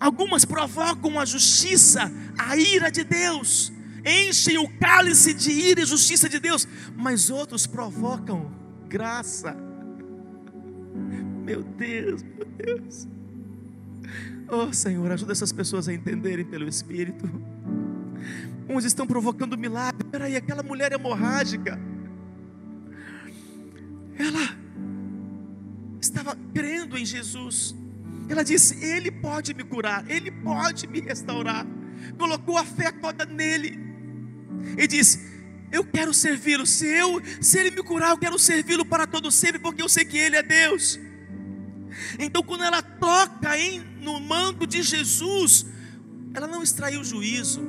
Algumas 0.00 0.46
provocam 0.46 1.20
a 1.20 1.26
justiça, 1.26 2.10
a 2.38 2.56
ira 2.56 2.90
de 2.90 3.04
Deus 3.04 3.76
enchem 4.08 4.58
o 4.58 4.68
cálice 4.78 5.34
de 5.34 5.50
ira 5.50 5.82
e 5.82 5.86
justiça 5.86 6.28
de 6.28 6.40
Deus, 6.40 6.66
mas 6.96 7.30
outros 7.30 7.66
provocam 7.66 8.50
graça. 8.88 9.56
Meu 11.44 11.62
Deus, 11.62 12.22
meu 12.22 12.46
Deus. 12.46 13.08
Oh 14.48 14.72
Senhor, 14.72 15.10
ajuda 15.12 15.32
essas 15.32 15.52
pessoas 15.52 15.88
a 15.88 15.92
entenderem 15.92 16.44
pelo 16.44 16.66
Espírito. 16.66 17.28
Uns 18.68 18.84
estão 18.84 19.06
provocando 19.06 19.56
milagre. 19.56 20.04
Peraí, 20.04 20.36
aquela 20.36 20.62
mulher 20.62 20.92
hemorrágica. 20.92 21.78
Ela 24.18 24.56
estava 26.00 26.36
crendo 26.54 26.98
em 26.98 27.04
Jesus. 27.04 27.74
Ela 28.28 28.42
disse: 28.42 28.84
Ele 28.84 29.10
pode 29.10 29.54
me 29.54 29.64
curar, 29.64 30.08
Ele 30.10 30.30
pode 30.30 30.86
me 30.86 31.00
restaurar. 31.00 31.66
Colocou 32.18 32.56
a 32.58 32.64
fé 32.64 32.90
toda 32.92 33.24
nele 33.24 33.87
e 34.76 34.86
diz: 34.86 35.20
Eu 35.70 35.84
quero 35.84 36.12
servi-lo. 36.14 36.66
Se 36.66 36.86
eu, 36.86 37.20
se 37.40 37.58
ele 37.58 37.70
me 37.70 37.82
curar, 37.82 38.10
eu 38.10 38.18
quero 38.18 38.38
servi-lo 38.38 38.84
para 38.84 39.06
todo 39.06 39.30
sempre, 39.30 39.58
porque 39.58 39.82
eu 39.82 39.88
sei 39.88 40.04
que 40.04 40.16
ele 40.16 40.36
é 40.36 40.42
Deus. 40.42 40.98
Então, 42.18 42.42
quando 42.42 42.64
ela 42.64 42.82
toca 42.82 43.58
em, 43.58 43.80
no 44.00 44.20
manto 44.20 44.66
de 44.66 44.82
Jesus, 44.82 45.66
ela 46.34 46.46
não 46.46 46.62
extraiu 46.62 47.02
juízo. 47.02 47.60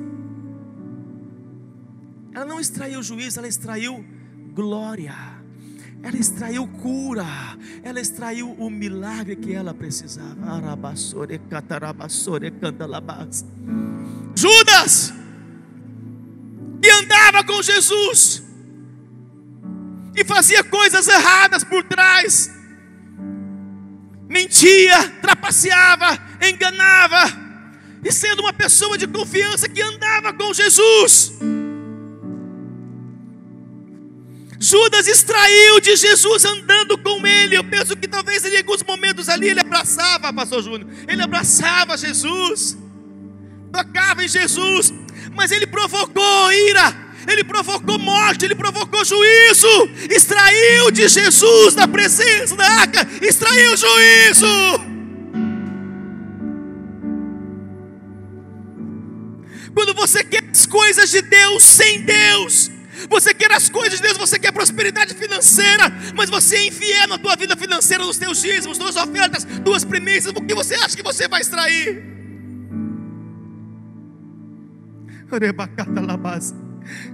Ela 2.32 2.44
não 2.44 2.60
extraiu 2.60 3.02
juízo, 3.02 3.38
ela 3.38 3.48
extraiu 3.48 4.04
glória. 4.54 5.40
Ela 6.02 6.16
extraiu 6.16 6.66
cura, 6.66 7.26
ela 7.82 8.00
extraiu 8.00 8.52
o 8.52 8.70
milagre 8.70 9.36
que 9.36 9.52
ela 9.52 9.74
precisava. 9.74 10.34
Judas, 14.34 15.12
e 16.82 16.90
andava 16.90 17.44
com 17.44 17.62
Jesus. 17.62 18.42
E 20.16 20.24
fazia 20.24 20.64
coisas 20.64 21.06
erradas 21.06 21.62
por 21.62 21.84
trás, 21.84 22.50
mentia, 24.28 25.08
trapaceava, 25.22 26.18
enganava, 26.42 27.24
e 28.04 28.12
sendo 28.12 28.40
uma 28.40 28.52
pessoa 28.52 28.96
de 28.98 29.06
confiança 29.06 29.68
que 29.68 29.80
andava 29.80 30.32
com 30.32 30.52
Jesus. 30.52 31.32
Judas 34.62 35.08
extraiu 35.08 35.80
de 35.80 35.96
Jesus 35.96 36.44
andando 36.44 36.98
com 36.98 37.26
ele. 37.26 37.56
Eu 37.56 37.64
penso 37.64 37.96
que 37.96 38.06
talvez 38.06 38.44
em 38.44 38.58
alguns 38.58 38.82
ali, 39.30 39.48
ele 39.48 39.60
abraçava, 39.60 40.30
pastor 40.32 40.62
Júnior, 40.62 40.86
ele 41.08 41.22
abraçava 41.22 41.96
Jesus, 41.96 42.76
tocava 43.72 44.22
em 44.22 44.28
Jesus, 44.28 44.92
mas 45.34 45.50
ele 45.50 45.66
provocou 45.66 46.52
ira, 46.52 46.94
ele 47.28 47.44
provocou 47.44 47.98
morte, 47.98 48.44
ele 48.44 48.54
provocou 48.54 49.04
juízo, 49.04 49.90
extraiu 50.10 50.90
de 50.90 51.08
Jesus 51.08 51.74
da 51.74 51.86
presença 51.86 52.56
da 52.56 52.66
arca, 52.66 53.06
extraiu 53.22 53.76
juízo. 53.76 54.90
Quando 59.74 59.94
você 59.94 60.24
quer 60.24 60.44
as 60.50 60.66
coisas 60.66 61.10
de 61.10 61.22
Deus 61.22 61.62
sem 61.62 62.02
Deus, 62.02 62.70
você 63.08 63.32
quer 63.32 63.52
as 63.52 63.68
coisas 63.68 63.98
de 63.98 64.02
Deus, 64.02 64.18
você 64.18 64.38
quer 64.38 64.52
prosperidade 64.52 65.14
financeira, 65.14 65.90
mas 66.14 66.28
você 66.28 66.56
é 66.56 66.66
infiel 66.66 67.08
na 67.08 67.18
tua 67.18 67.36
vida 67.36 67.56
financeira, 67.56 68.04
nos 68.04 68.18
teus 68.18 68.42
dízimos, 68.42 68.76
tuas 68.76 68.96
ofertas, 68.96 69.46
tuas 69.64 69.84
primícias, 69.84 70.34
o 70.36 70.42
que 70.42 70.54
você 70.54 70.74
acha 70.74 70.96
que 70.96 71.02
você 71.02 71.28
vai 71.28 71.40
extrair? 71.40 72.19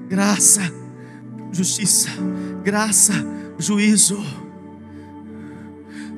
Graça, 0.09 0.62
justiça, 1.53 2.09
graça, 2.64 3.12
juízo. 3.59 4.19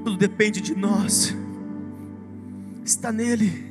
Tudo 0.05 0.17
depende 0.17 0.61
de 0.61 0.75
nós. 0.75 1.35
Está 2.85 3.11
nele. 3.11 3.67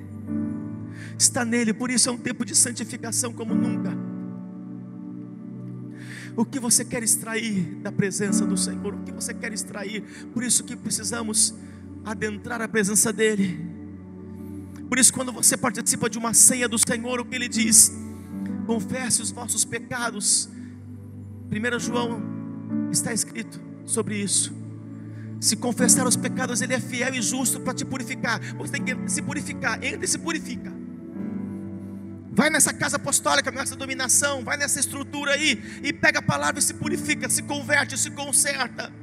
Está 1.18 1.46
nele, 1.46 1.74
por 1.74 1.90
isso 1.90 2.10
é 2.10 2.12
um 2.12 2.18
tempo 2.18 2.46
de 2.46 2.56
santificação 2.56 3.34
como 3.34 3.56
nunca. 3.56 3.98
O 6.36 6.46
que 6.46 6.60
você 6.60 6.86
quer 6.86 7.02
extrair 7.02 7.80
da 7.82 7.92
presença 7.92 8.46
do 8.46 8.56
Senhor? 8.56 8.94
O 8.94 9.04
que 9.04 9.12
você 9.12 9.34
quer 9.34 9.52
extrair? 9.54 10.04
Por 10.34 10.44
isso 10.44 10.64
que 10.64 10.76
precisamos 10.76 11.56
adentrar 12.06 12.62
a 12.62 12.68
presença 12.68 13.12
dEle. 13.12 13.60
Por 14.88 15.00
isso, 15.00 15.12
quando 15.12 15.32
você 15.34 15.58
participa 15.58 16.10
de 16.10 16.18
uma 16.20 16.34
ceia 16.34 16.68
do 16.70 16.78
Senhor, 16.78 17.20
o 17.20 17.26
que 17.26 17.36
Ele 17.36 17.50
diz? 17.50 17.92
Confesse 18.66 19.22
os 19.22 19.32
vossos 19.32 19.64
pecados. 19.66 20.50
1 21.50 21.80
João 21.80 22.22
está 22.92 23.14
escrito 23.14 23.62
sobre 23.86 24.18
isso. 24.18 24.56
Se 25.40 25.56
confessar 25.56 26.08
os 26.08 26.16
pecados, 26.16 26.62
Ele 26.62 26.74
é 26.74 26.80
fiel 26.80 27.14
e 27.14 27.22
justo 27.22 27.60
para 27.60 27.74
te 27.74 27.86
purificar. 27.86 28.42
Você 28.56 28.74
tem 28.74 28.84
que 28.84 29.12
se 29.12 29.22
purificar, 29.22 29.84
entra 29.84 30.04
e 30.04 30.08
se 30.08 30.18
purifica. 30.18 30.74
Vai 32.32 32.50
nessa 32.50 32.72
casa 32.72 32.98
apostólica, 32.98 33.50
nessa 33.50 33.76
dominação, 33.76 34.44
vai 34.44 34.58
nessa 34.58 34.80
estrutura 34.80 35.32
aí 35.32 35.82
e 35.84 35.92
pega 35.92 36.20
a 36.20 36.22
palavra 36.22 36.60
e 36.60 36.62
se 36.62 36.74
purifica, 36.74 37.28
se 37.30 37.42
converte, 37.42 37.98
se 37.98 38.12
conserta, 38.12 38.94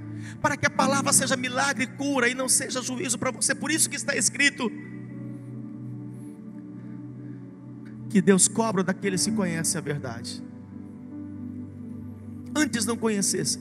para 0.41 0.57
que 0.57 0.66
a 0.66 0.70
palavra 0.70 1.12
seja 1.12 1.37
milagre 1.37 1.85
e 1.85 1.87
cura 1.87 2.28
e 2.28 2.35
não 2.35 2.49
seja 2.49 2.80
juízo 2.80 3.18
para 3.18 3.32
você. 3.32 3.55
Por 3.55 3.72
isso 3.72 3.91
que 3.91 3.97
está 3.97 4.14
escrito 4.14 4.70
que 8.15 8.23
Deus 8.23 8.47
cobra 8.47 8.85
daqueles 8.85 9.25
que 9.25 9.33
conhecem 9.33 9.77
a 9.77 9.83
verdade. 9.83 10.41
Antes 12.55 12.87
não 12.87 12.97
conhecessem, 12.97 13.61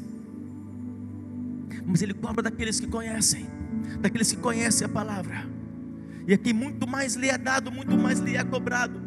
mas 1.83 2.03
Ele 2.03 2.13
cobra 2.13 2.43
daqueles 2.43 2.79
que 2.79 2.85
conhecem, 2.85 3.47
daqueles 3.99 4.31
que 4.31 4.37
conhecem 4.37 4.85
a 4.85 4.89
palavra. 4.89 5.49
E 6.27 6.35
aqui 6.35 6.53
muito 6.53 6.85
mais 6.85 7.15
lhe 7.15 7.29
é 7.29 7.35
dado, 7.35 7.71
muito 7.71 7.97
mais 7.97 8.19
lhe 8.19 8.37
é 8.37 8.43
cobrado. 8.43 9.01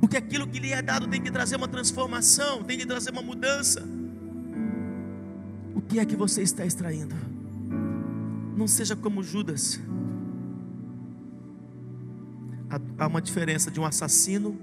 Porque 0.00 0.16
aquilo 0.16 0.48
que 0.48 0.58
lhe 0.58 0.72
é 0.72 0.82
dado 0.82 1.06
tem 1.06 1.22
que 1.22 1.30
trazer 1.30 1.54
uma 1.54 1.68
transformação, 1.68 2.64
tem 2.64 2.76
que 2.76 2.84
trazer 2.84 3.12
uma 3.12 3.22
mudança. 3.22 3.86
O 5.76 5.80
que 5.80 6.00
é 6.00 6.04
que 6.04 6.16
você 6.16 6.42
está 6.42 6.66
extraindo? 6.66 7.14
Não 8.56 8.66
seja 8.66 8.96
como 8.96 9.22
Judas. 9.22 9.78
Há 12.98 13.06
uma 13.06 13.20
diferença 13.20 13.70
de 13.70 13.80
um 13.80 13.84
assassino 13.84 14.58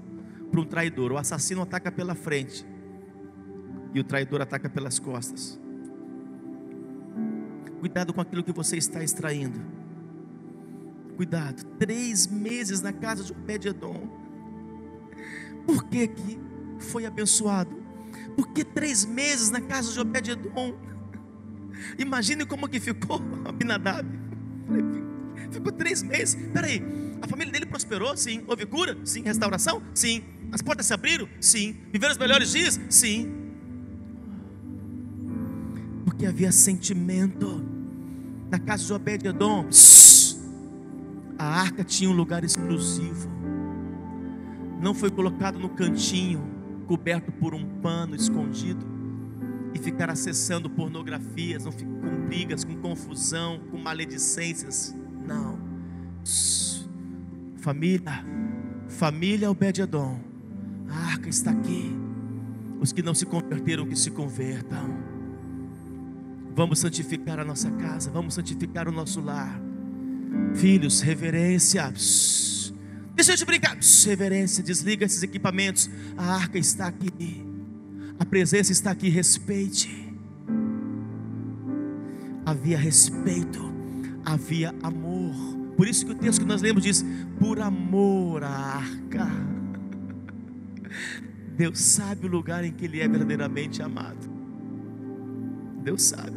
para 0.50 0.60
um 0.60 0.64
traidor. 0.64 1.12
O 1.12 1.18
assassino 1.18 1.62
ataca 1.62 1.92
pela 1.92 2.14
frente 2.14 2.66
e 3.94 4.00
o 4.00 4.04
traidor 4.04 4.40
ataca 4.40 4.68
pelas 4.68 4.98
costas. 4.98 5.60
Cuidado 7.80 8.12
com 8.12 8.20
aquilo 8.20 8.42
que 8.42 8.52
você 8.52 8.76
está 8.76 9.02
extraindo. 9.02 9.60
Cuidado. 11.16 11.64
Três 11.78 12.26
meses 12.26 12.80
na 12.80 12.92
casa 12.92 13.22
de 13.22 13.32
Obed-Edom 13.32 14.28
por 15.68 15.84
que, 15.84 16.08
que 16.08 16.40
foi 16.78 17.04
abençoado? 17.04 17.70
Porque 18.34 18.64
três 18.64 19.04
meses 19.04 19.50
na 19.50 19.60
casa 19.60 19.92
de 19.92 20.00
Obed-Edom. 20.00 20.74
Imagine 21.98 22.46
como 22.46 22.66
que 22.66 22.80
ficou 22.80 23.20
Abinadab. 23.44 24.08
Ficou 25.50 25.70
três 25.70 26.02
meses. 26.02 26.38
Peraí, 26.54 26.82
a 27.22 27.28
família 27.28 27.52
dele 27.52 27.66
prosperou? 27.66 28.16
Sim. 28.16 28.42
Houve 28.46 28.66
cura? 28.66 28.96
Sim. 29.04 29.22
Restauração? 29.22 29.82
Sim. 29.94 30.22
As 30.52 30.62
portas 30.62 30.86
se 30.86 30.94
abriram? 30.94 31.28
Sim. 31.40 31.76
Viveram 31.92 32.12
os 32.12 32.18
melhores 32.18 32.50
dias? 32.52 32.80
Sim. 32.88 33.30
Porque 36.04 36.26
havia 36.26 36.52
sentimento. 36.52 37.64
Na 38.50 38.58
casa 38.58 38.84
de 38.84 38.92
Obed-Edom, 38.94 39.68
a 41.38 41.44
arca 41.44 41.84
tinha 41.84 42.08
um 42.08 42.14
lugar 42.14 42.42
exclusivo 42.44 43.38
não 44.80 44.94
foi 44.94 45.10
colocado 45.10 45.58
no 45.58 45.68
cantinho, 45.68 46.40
coberto 46.86 47.32
por 47.32 47.52
um 47.52 47.64
pano 47.80 48.14
escondido, 48.14 48.86
e 49.74 49.78
ficar 49.78 50.08
acessando 50.08 50.70
pornografias, 50.70 51.64
não 51.64 51.72
com 51.72 52.26
brigas, 52.26 52.64
com 52.64 52.76
confusão, 52.76 53.60
com 53.70 53.76
maledicências. 53.76 54.94
Não. 55.26 55.58
Família, 57.68 58.24
família 58.88 59.50
Obed-Edom, 59.50 60.18
a 60.88 60.96
arca 61.10 61.28
está 61.28 61.50
aqui. 61.50 61.94
Os 62.80 62.94
que 62.94 63.02
não 63.02 63.12
se 63.12 63.26
converteram, 63.26 63.86
que 63.86 63.94
se 63.94 64.10
convertam. 64.10 64.88
Vamos 66.56 66.78
santificar 66.78 67.38
a 67.38 67.44
nossa 67.44 67.70
casa, 67.72 68.10
vamos 68.10 68.32
santificar 68.32 68.88
o 68.88 68.90
nosso 68.90 69.20
lar. 69.20 69.60
Filhos, 70.54 71.02
reverência. 71.02 71.92
Deixa 73.14 73.32
eu 73.32 73.36
te 73.36 73.44
brincar. 73.44 73.76
Reverência, 74.06 74.64
desliga 74.64 75.04
esses 75.04 75.22
equipamentos. 75.22 75.90
A 76.16 76.36
arca 76.36 76.56
está 76.56 76.86
aqui. 76.86 77.44
A 78.18 78.24
presença 78.24 78.72
está 78.72 78.92
aqui. 78.92 79.10
Respeite. 79.10 80.10
Havia 82.46 82.78
respeito. 82.78 83.60
Havia 84.24 84.74
amor. 84.82 85.57
Por 85.78 85.86
isso 85.86 86.04
que 86.04 86.10
o 86.10 86.14
texto 86.16 86.40
que 86.40 86.46
nós 86.46 86.60
lemos 86.60 86.82
diz: 86.82 87.06
por 87.38 87.60
amor 87.60 88.42
à 88.42 88.48
arca. 88.48 89.28
Deus 91.56 91.78
sabe 91.78 92.26
o 92.26 92.28
lugar 92.28 92.64
em 92.64 92.72
que 92.72 92.84
Ele 92.84 93.00
é 93.00 93.06
verdadeiramente 93.06 93.80
amado. 93.80 94.28
Deus 95.84 96.02
sabe 96.02 96.36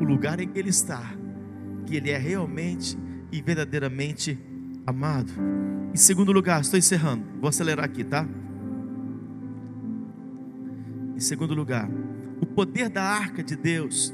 o 0.00 0.02
lugar 0.02 0.40
em 0.40 0.48
que 0.48 0.58
Ele 0.58 0.70
está, 0.70 1.14
que 1.86 1.94
Ele 1.94 2.10
é 2.10 2.18
realmente 2.18 2.98
e 3.30 3.40
verdadeiramente 3.40 4.36
amado. 4.84 5.32
Em 5.94 5.96
segundo 5.96 6.32
lugar, 6.32 6.60
estou 6.60 6.78
encerrando, 6.78 7.24
vou 7.40 7.48
acelerar 7.48 7.84
aqui, 7.84 8.02
tá? 8.02 8.26
Em 11.14 11.20
segundo 11.20 11.54
lugar, 11.54 11.88
o 12.40 12.46
poder 12.46 12.88
da 12.88 13.04
arca 13.04 13.40
de 13.40 13.54
Deus, 13.54 14.12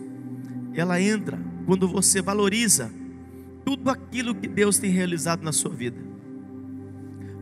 ela 0.74 1.00
entra 1.00 1.38
quando 1.64 1.88
você 1.88 2.20
valoriza 2.20 2.90
tudo 3.64 3.90
aquilo 3.90 4.34
que 4.34 4.46
Deus 4.46 4.78
tem 4.78 4.90
realizado 4.90 5.42
na 5.42 5.52
sua 5.52 5.72
vida. 5.72 5.96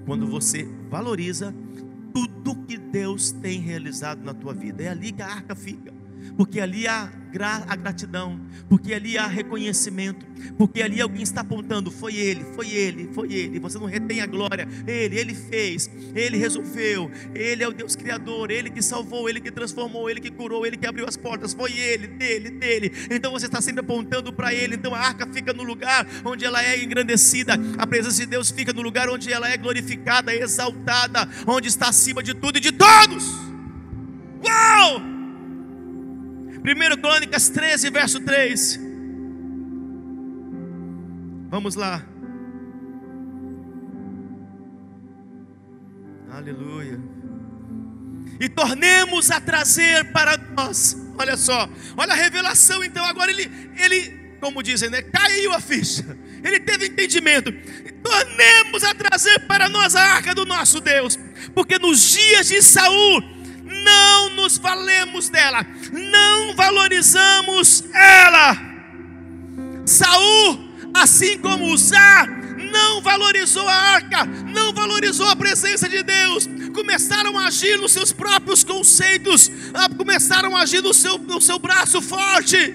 Quando 0.07 0.27
você 0.27 0.68
valoriza 0.91 1.55
tudo 2.12 2.57
que 2.66 2.77
Deus 2.77 3.33
tem 3.33 3.61
realizado 3.61 4.23
na 4.23 4.35
tua 4.35 4.53
vida, 4.53 4.83
é 4.83 4.89
ali 4.89 5.12
que 5.12 5.23
a 5.23 5.27
arca 5.27 5.55
fica, 5.55 5.93
porque 6.37 6.61
ali 6.61 6.87
há 6.87 7.11
a 7.68 7.77
gratidão, 7.77 8.39
porque 8.68 8.93
ali 8.93 9.16
há 9.16 9.27
reconhecimento, 9.27 10.27
porque 10.59 10.83
ali 10.83 11.01
alguém 11.01 11.23
está 11.23 11.41
apontando: 11.41 11.91
foi 11.91 12.16
ele, 12.16 12.45
foi 12.55 12.70
ele, 12.70 13.09
foi 13.12 13.33
ele. 13.33 13.59
Você 13.59 13.79
não 13.79 13.87
retém 13.87 14.20
a 14.20 14.27
glória, 14.27 14.68
ele, 14.87 15.18
ele 15.18 15.35
fez, 15.35 15.91
ele 16.14 16.37
resolveu, 16.37 17.11
ele 17.35 17.62
é 17.62 17.68
o 17.68 17.73
Deus 17.73 17.97
Criador, 17.97 18.51
ele 18.51 18.70
que 18.70 18.83
salvou, 18.83 19.29
ele 19.29 19.41
que 19.41 19.51
transformou, 19.51 20.11
ele 20.11 20.20
que 20.20 20.31
curou, 20.31 20.66
ele 20.66 20.77
que 20.77 20.87
abriu 20.87 21.07
as 21.07 21.16
portas, 21.16 21.55
foi 21.55 21.73
ele, 21.73 22.07
dele, 22.07 22.51
dele. 22.51 22.93
Então 23.11 23.33
você 23.33 23.47
está 23.47 23.61
sempre 23.61 23.81
apontando 23.81 24.33
para 24.33 24.53
ele. 24.53 24.75
Então 24.75 24.95
a 24.95 24.99
arca 24.99 25.27
fica 25.27 25.53
no 25.53 25.62
lugar 25.62 26.07
onde 26.25 26.45
ela 26.45 26.62
é 26.62 26.83
engrandecida, 26.83 27.55
a 27.79 27.87
presença 27.87 28.20
de 28.20 28.27
Deus 28.27 28.51
fica 28.51 28.73
no 28.73 28.83
lugar 28.83 29.09
onde 29.09 29.33
ela 29.33 29.49
é 29.49 29.57
glorificada, 29.57 30.35
exaltada, 30.35 31.29
onde 31.47 31.68
está 31.68 31.89
acima 31.89 32.23
de 32.23 32.35
tudo 32.35 32.59
e 32.59 32.61
de 32.61 32.73
todos. 32.73 33.25
Uau! 34.45 35.12
1 36.65 37.01
Crônicas 37.01 37.49
13, 37.49 37.91
verso 37.91 38.21
3. 38.21 38.81
Vamos 41.51 41.75
lá. 41.75 42.05
Aleluia. 46.31 46.99
E 48.41 48.49
tornemos 48.49 49.31
a 49.31 49.41
trazer 49.41 50.13
para 50.13 50.37
nós. 50.57 50.97
Olha 51.19 51.37
só. 51.37 51.69
Olha 51.97 52.13
a 52.13 52.17
revelação 52.17 52.83
então. 52.83 53.05
Agora 53.05 53.31
ele 53.31 53.51
ele 53.77 54.23
como 54.41 54.63
dizem, 54.63 54.91
né? 54.91 55.03
Caiu 55.03 55.53
a 55.53 55.61
ficha. 55.61 56.05
Ele 56.43 56.59
teve 56.59 56.87
entendimento. 56.87 57.53
Tornemos 58.03 58.83
a 58.83 58.95
trazer 58.95 59.47
para 59.47 59.69
nós 59.69 59.95
a 59.95 60.03
arca 60.03 60.35
do 60.35 60.45
nosso 60.45 60.81
Deus, 60.81 61.17
porque 61.55 61.79
nos 61.79 62.11
dias 62.11 62.49
de 62.49 62.61
Saul 62.61 63.23
não 63.85 64.31
nos 64.31 64.59
valemos 64.59 65.29
dela, 65.29 65.66
não 65.93 66.55
valorizamos 66.55 67.85
ela. 67.95 68.57
Saul, 69.87 70.68
assim 70.95 71.39
como 71.39 71.73
Uzá, 71.73 72.27
não 72.73 73.01
valorizou 73.03 73.68
a 73.68 73.75
arca, 73.75 74.25
não 74.25 74.73
valorizou 74.73 75.29
a 75.29 75.37
presença 75.37 75.89
de 75.89 76.03
Deus, 76.03 76.49
começaram 76.75 77.39
a 77.39 77.47
agir 77.47 77.79
nos 77.79 77.93
seus 77.93 78.12
próprios 78.12 78.64
conceitos, 78.64 79.51
começaram 79.97 80.57
a 80.57 80.62
agir 80.62 80.83
no 80.83 80.95
seu, 80.95 81.18
no 81.18 81.41
seu 81.41 81.59
braço 81.59 82.01
forte. 82.01 82.75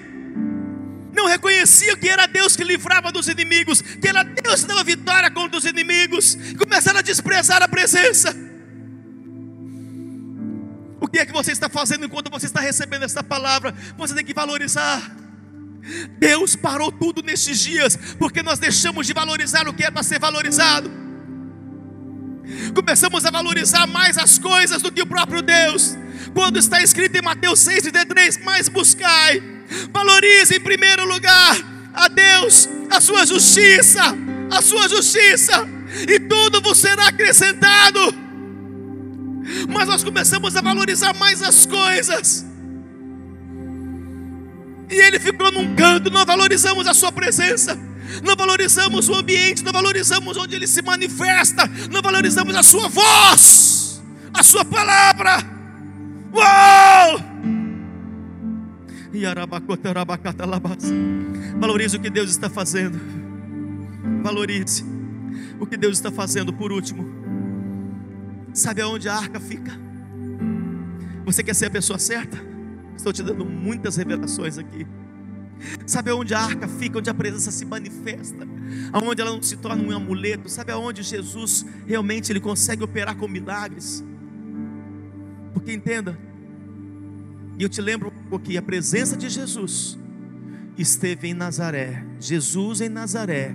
Não 1.12 1.26
reconhecia 1.26 1.96
que 1.96 2.08
era 2.08 2.26
Deus 2.26 2.54
que 2.54 2.62
livrava 2.62 3.10
dos 3.10 3.26
inimigos, 3.26 3.82
que 3.82 4.06
era 4.06 4.22
Deus 4.22 4.62
que 4.62 4.68
dava 4.68 4.84
vitória 4.84 5.30
contra 5.30 5.58
os 5.58 5.64
inimigos, 5.64 6.38
começaram 6.56 7.00
a 7.00 7.02
desprezar 7.02 7.60
a 7.60 7.66
presença. 7.68 8.47
O 11.00 11.06
que 11.06 11.18
é 11.18 11.26
que 11.26 11.32
você 11.32 11.52
está 11.52 11.68
fazendo 11.68 12.04
enquanto 12.04 12.30
você 12.30 12.46
está 12.46 12.60
recebendo 12.60 13.04
essa 13.04 13.22
palavra? 13.22 13.74
Você 13.96 14.14
tem 14.14 14.24
que 14.24 14.34
valorizar. 14.34 15.16
Deus 16.18 16.56
parou 16.56 16.90
tudo 16.90 17.22
nestes 17.22 17.60
dias, 17.60 17.96
porque 18.18 18.42
nós 18.42 18.58
deixamos 18.58 19.06
de 19.06 19.12
valorizar 19.12 19.68
o 19.68 19.72
que 19.72 19.84
é 19.84 19.90
para 19.90 20.02
ser 20.02 20.18
valorizado. 20.18 20.90
Começamos 22.74 23.24
a 23.24 23.30
valorizar 23.30 23.86
mais 23.86 24.18
as 24.18 24.38
coisas 24.38 24.82
do 24.82 24.90
que 24.90 25.02
o 25.02 25.06
próprio 25.06 25.40
Deus. 25.40 25.96
Quando 26.34 26.58
está 26.58 26.82
escrito 26.82 27.16
em 27.16 27.22
Mateus 27.22 27.60
6,33, 27.60 28.42
mais 28.42 28.68
buscai, 28.68 29.42
valorize 29.92 30.54
em 30.54 30.60
primeiro 30.60 31.06
lugar 31.06 31.56
a 31.94 32.08
Deus, 32.08 32.68
a 32.90 33.00
sua 33.00 33.24
justiça, 33.26 34.02
a 34.50 34.60
sua 34.60 34.88
justiça, 34.88 35.66
e 36.08 36.20
tudo 36.20 36.60
vos 36.60 36.78
será 36.78 37.08
acrescentado. 37.08 38.27
Mas 39.68 39.88
nós 39.88 40.04
começamos 40.04 40.56
a 40.56 40.60
valorizar 40.60 41.14
mais 41.14 41.42
as 41.42 41.66
coisas. 41.66 42.46
E 44.90 44.94
ele 44.94 45.18
ficou 45.18 45.52
num 45.52 45.74
canto, 45.74 46.10
não 46.10 46.24
valorizamos 46.24 46.86
a 46.86 46.94
sua 46.94 47.12
presença, 47.12 47.78
não 48.24 48.34
valorizamos 48.34 49.08
o 49.08 49.14
ambiente, 49.14 49.62
não 49.62 49.72
valorizamos 49.72 50.36
onde 50.36 50.56
ele 50.56 50.66
se 50.66 50.80
manifesta, 50.80 51.70
não 51.90 52.00
valorizamos 52.00 52.54
a 52.56 52.62
sua 52.62 52.88
voz, 52.88 54.02
a 54.32 54.42
sua 54.42 54.64
palavra. 54.64 55.38
Uau! 56.32 57.20
Valorize 61.58 61.96
o 61.96 62.00
que 62.00 62.10
Deus 62.10 62.30
está 62.30 62.48
fazendo. 62.48 62.98
Valorize 64.22 64.84
o 65.58 65.66
que 65.66 65.76
Deus 65.76 65.98
está 65.98 66.10
fazendo. 66.10 66.52
Por 66.52 66.72
último, 66.72 67.17
sabe 68.52 68.80
aonde 68.82 69.08
a 69.08 69.14
arca 69.14 69.38
fica? 69.40 69.72
Você 71.24 71.42
quer 71.42 71.54
ser 71.54 71.66
a 71.66 71.70
pessoa 71.70 71.98
certa? 71.98 72.38
Estou 72.96 73.12
te 73.12 73.22
dando 73.22 73.44
muitas 73.44 73.96
revelações 73.96 74.58
aqui. 74.58 74.86
Sabe 75.86 76.10
aonde 76.10 76.34
a 76.34 76.40
arca 76.40 76.68
fica, 76.68 76.98
onde 76.98 77.10
a 77.10 77.14
presença 77.14 77.50
se 77.50 77.64
manifesta, 77.64 78.46
aonde 78.92 79.20
ela 79.20 79.32
não 79.32 79.42
se 79.42 79.56
torna 79.56 79.82
um 79.82 79.94
amuleto? 79.94 80.48
Sabe 80.48 80.72
aonde 80.72 81.02
Jesus 81.02 81.66
realmente 81.86 82.30
ele 82.30 82.40
consegue 82.40 82.82
operar 82.82 83.16
com 83.16 83.26
milagres? 83.26 84.04
Porque 85.52 85.72
entenda, 85.72 86.16
e 87.58 87.62
eu 87.62 87.68
te 87.68 87.80
lembro 87.80 88.12
que 88.44 88.56
a 88.56 88.62
presença 88.62 89.16
de 89.16 89.28
Jesus 89.28 89.98
esteve 90.76 91.28
em 91.28 91.34
Nazaré. 91.34 92.04
Jesus 92.20 92.80
em 92.80 92.88
Nazaré. 92.88 93.54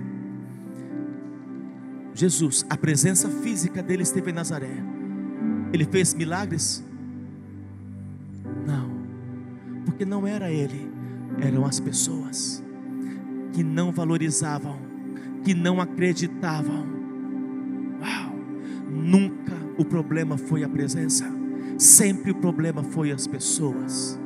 Jesus, 2.14 2.64
a 2.70 2.76
presença 2.76 3.28
física 3.28 3.82
dele 3.82 4.02
esteve 4.02 4.30
em 4.30 4.34
Nazaré. 4.34 4.82
Ele 5.72 5.84
fez 5.84 6.14
milagres? 6.14 6.84
porque 9.94 10.04
não 10.04 10.26
era 10.26 10.50
ele, 10.50 10.90
eram 11.40 11.64
as 11.64 11.78
pessoas 11.78 12.60
que 13.52 13.62
não 13.62 13.92
valorizavam, 13.92 14.76
que 15.44 15.54
não 15.54 15.80
acreditavam. 15.80 16.84
Uau! 18.00 18.34
Nunca 18.90 19.52
o 19.78 19.84
problema 19.84 20.36
foi 20.36 20.64
a 20.64 20.68
presença, 20.68 21.30
sempre 21.78 22.32
o 22.32 22.34
problema 22.34 22.82
foi 22.82 23.12
as 23.12 23.28
pessoas. 23.28 24.18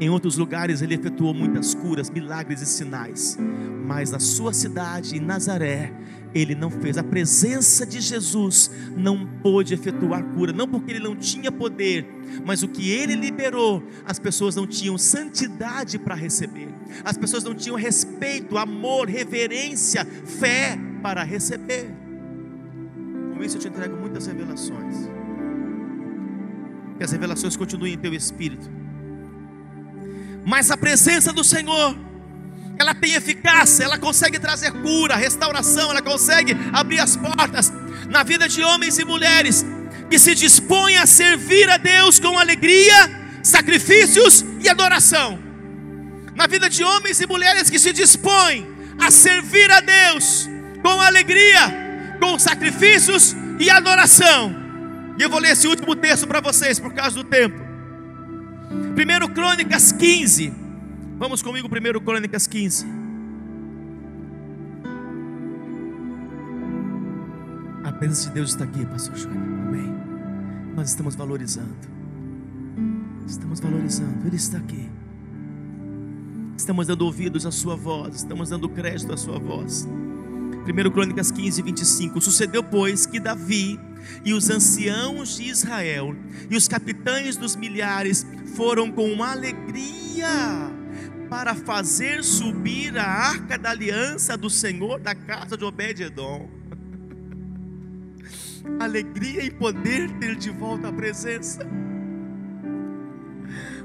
Em 0.00 0.08
outros 0.08 0.36
lugares 0.36 0.80
ele 0.80 0.94
efetuou 0.94 1.34
muitas 1.34 1.74
curas, 1.74 2.08
milagres 2.08 2.62
e 2.62 2.66
sinais, 2.66 3.36
mas 3.84 4.12
na 4.12 4.20
sua 4.20 4.52
cidade, 4.52 5.16
em 5.16 5.20
Nazaré, 5.20 5.92
ele 6.32 6.54
não 6.54 6.70
fez. 6.70 6.96
A 6.96 7.02
presença 7.02 7.84
de 7.84 8.00
Jesus 8.00 8.70
não 8.96 9.26
pôde 9.42 9.74
efetuar 9.74 10.22
cura, 10.22 10.52
não 10.52 10.68
porque 10.68 10.92
ele 10.92 11.00
não 11.00 11.16
tinha 11.16 11.50
poder, 11.50 12.06
mas 12.46 12.62
o 12.62 12.68
que 12.68 12.90
ele 12.90 13.16
liberou, 13.16 13.82
as 14.04 14.20
pessoas 14.20 14.54
não 14.54 14.68
tinham 14.68 14.96
santidade 14.96 15.98
para 15.98 16.14
receber, 16.14 16.68
as 17.04 17.16
pessoas 17.16 17.42
não 17.42 17.54
tinham 17.54 17.76
respeito, 17.76 18.56
amor, 18.56 19.08
reverência, 19.08 20.04
fé 20.04 20.78
para 21.02 21.24
receber. 21.24 21.90
Com 23.34 23.42
isso 23.42 23.56
eu 23.56 23.60
te 23.60 23.68
entrego 23.68 23.96
muitas 23.96 24.28
revelações. 24.28 25.08
Que 26.96 27.04
as 27.04 27.10
revelações 27.10 27.56
continuem 27.56 27.94
em 27.94 27.98
teu 27.98 28.14
espírito 28.14 28.77
mas 30.48 30.70
a 30.70 30.78
presença 30.78 31.30
do 31.30 31.44
Senhor, 31.44 31.94
ela 32.78 32.94
tem 32.94 33.12
eficácia, 33.12 33.84
ela 33.84 33.98
consegue 33.98 34.38
trazer 34.38 34.72
cura, 34.72 35.14
restauração, 35.14 35.90
ela 35.90 36.00
consegue 36.00 36.56
abrir 36.72 37.00
as 37.00 37.16
portas 37.16 37.70
na 38.08 38.22
vida 38.22 38.48
de 38.48 38.62
homens 38.62 38.98
e 38.98 39.04
mulheres 39.04 39.62
que 40.08 40.18
se 40.18 40.34
dispõem 40.34 40.96
a 40.96 41.04
servir 41.04 41.68
a 41.68 41.76
Deus 41.76 42.18
com 42.18 42.38
alegria, 42.38 43.10
sacrifícios 43.42 44.42
e 44.58 44.70
adoração. 44.70 45.38
Na 46.34 46.46
vida 46.46 46.70
de 46.70 46.82
homens 46.82 47.20
e 47.20 47.26
mulheres 47.26 47.68
que 47.68 47.78
se 47.78 47.92
dispõem 47.92 48.66
a 48.98 49.10
servir 49.10 49.70
a 49.70 49.80
Deus 49.80 50.48
com 50.80 50.98
alegria, 50.98 52.16
com 52.18 52.38
sacrifícios 52.38 53.36
e 53.60 53.68
adoração. 53.68 54.56
E 55.18 55.22
eu 55.22 55.28
vou 55.28 55.40
ler 55.40 55.52
esse 55.52 55.68
último 55.68 55.94
texto 55.94 56.26
para 56.26 56.40
vocês 56.40 56.80
por 56.80 56.94
causa 56.94 57.16
do 57.16 57.24
tempo. 57.24 57.67
1 58.98 59.32
Crônicas 59.32 59.92
15. 59.92 60.52
Vamos 61.18 61.40
comigo, 61.40 61.68
1 61.68 62.00
Crônicas 62.00 62.48
15. 62.48 62.84
A 67.84 67.92
presença 67.92 68.28
de 68.28 68.34
Deus 68.34 68.50
está 68.50 68.64
aqui, 68.64 68.84
Pastor 68.86 69.16
Júnior. 69.16 69.40
Amém. 69.40 69.94
Nós 70.74 70.90
estamos 70.90 71.14
valorizando. 71.14 71.76
Estamos 73.24 73.60
valorizando. 73.60 74.26
Ele 74.26 74.34
está 74.34 74.58
aqui. 74.58 74.90
Estamos 76.56 76.88
dando 76.88 77.02
ouvidos 77.02 77.46
à 77.46 77.52
sua 77.52 77.76
voz. 77.76 78.16
Estamos 78.16 78.50
dando 78.50 78.68
crédito 78.68 79.12
à 79.12 79.16
sua 79.16 79.38
voz. 79.38 79.86
1 80.66 80.90
Crônicas 80.90 81.30
15, 81.30 81.62
25. 81.62 82.20
Sucedeu, 82.20 82.64
pois, 82.64 83.06
que 83.06 83.20
Davi 83.20 83.78
e 84.24 84.32
os 84.32 84.50
anciãos 84.50 85.36
de 85.36 85.44
Israel 85.44 86.16
e 86.50 86.56
os 86.56 86.66
capitães 86.66 87.36
dos 87.36 87.54
milhares 87.54 88.26
foram 88.58 88.90
com 88.90 89.22
alegria 89.22 90.26
para 91.30 91.54
fazer 91.54 92.24
subir 92.24 92.98
a 92.98 93.04
arca 93.04 93.56
da 93.56 93.70
aliança 93.70 94.36
do 94.36 94.50
Senhor 94.50 94.98
da 94.98 95.14
casa 95.14 95.56
de 95.56 95.64
Obed-edom. 95.64 96.50
Alegria 98.80 99.44
e 99.44 99.50
poder 99.52 100.10
ter 100.18 100.34
de 100.34 100.50
volta 100.50 100.88
a 100.88 100.92
presença. 100.92 101.64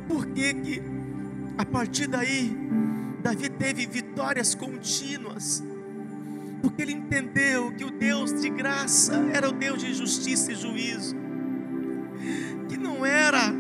Por 0.08 0.26
que 0.26 0.56
que 0.56 0.82
a 1.56 1.66
partir 1.66 2.08
daí 2.08 2.58
Davi 3.22 3.50
teve 3.50 3.86
vitórias 3.86 4.56
contínuas? 4.56 5.64
porque 6.64 6.82
ele 6.82 6.94
entendeu 6.94 7.74
que 7.74 7.84
o 7.84 7.92
Deus 7.92 8.42
de 8.42 8.50
graça 8.50 9.14
era 9.34 9.50
o 9.50 9.52
Deus 9.52 9.82
de 9.82 9.94
justiça 9.94 10.54
e 10.54 10.56
juízo, 10.56 11.14
que 12.70 12.78
não 12.78 13.06
era 13.06 13.54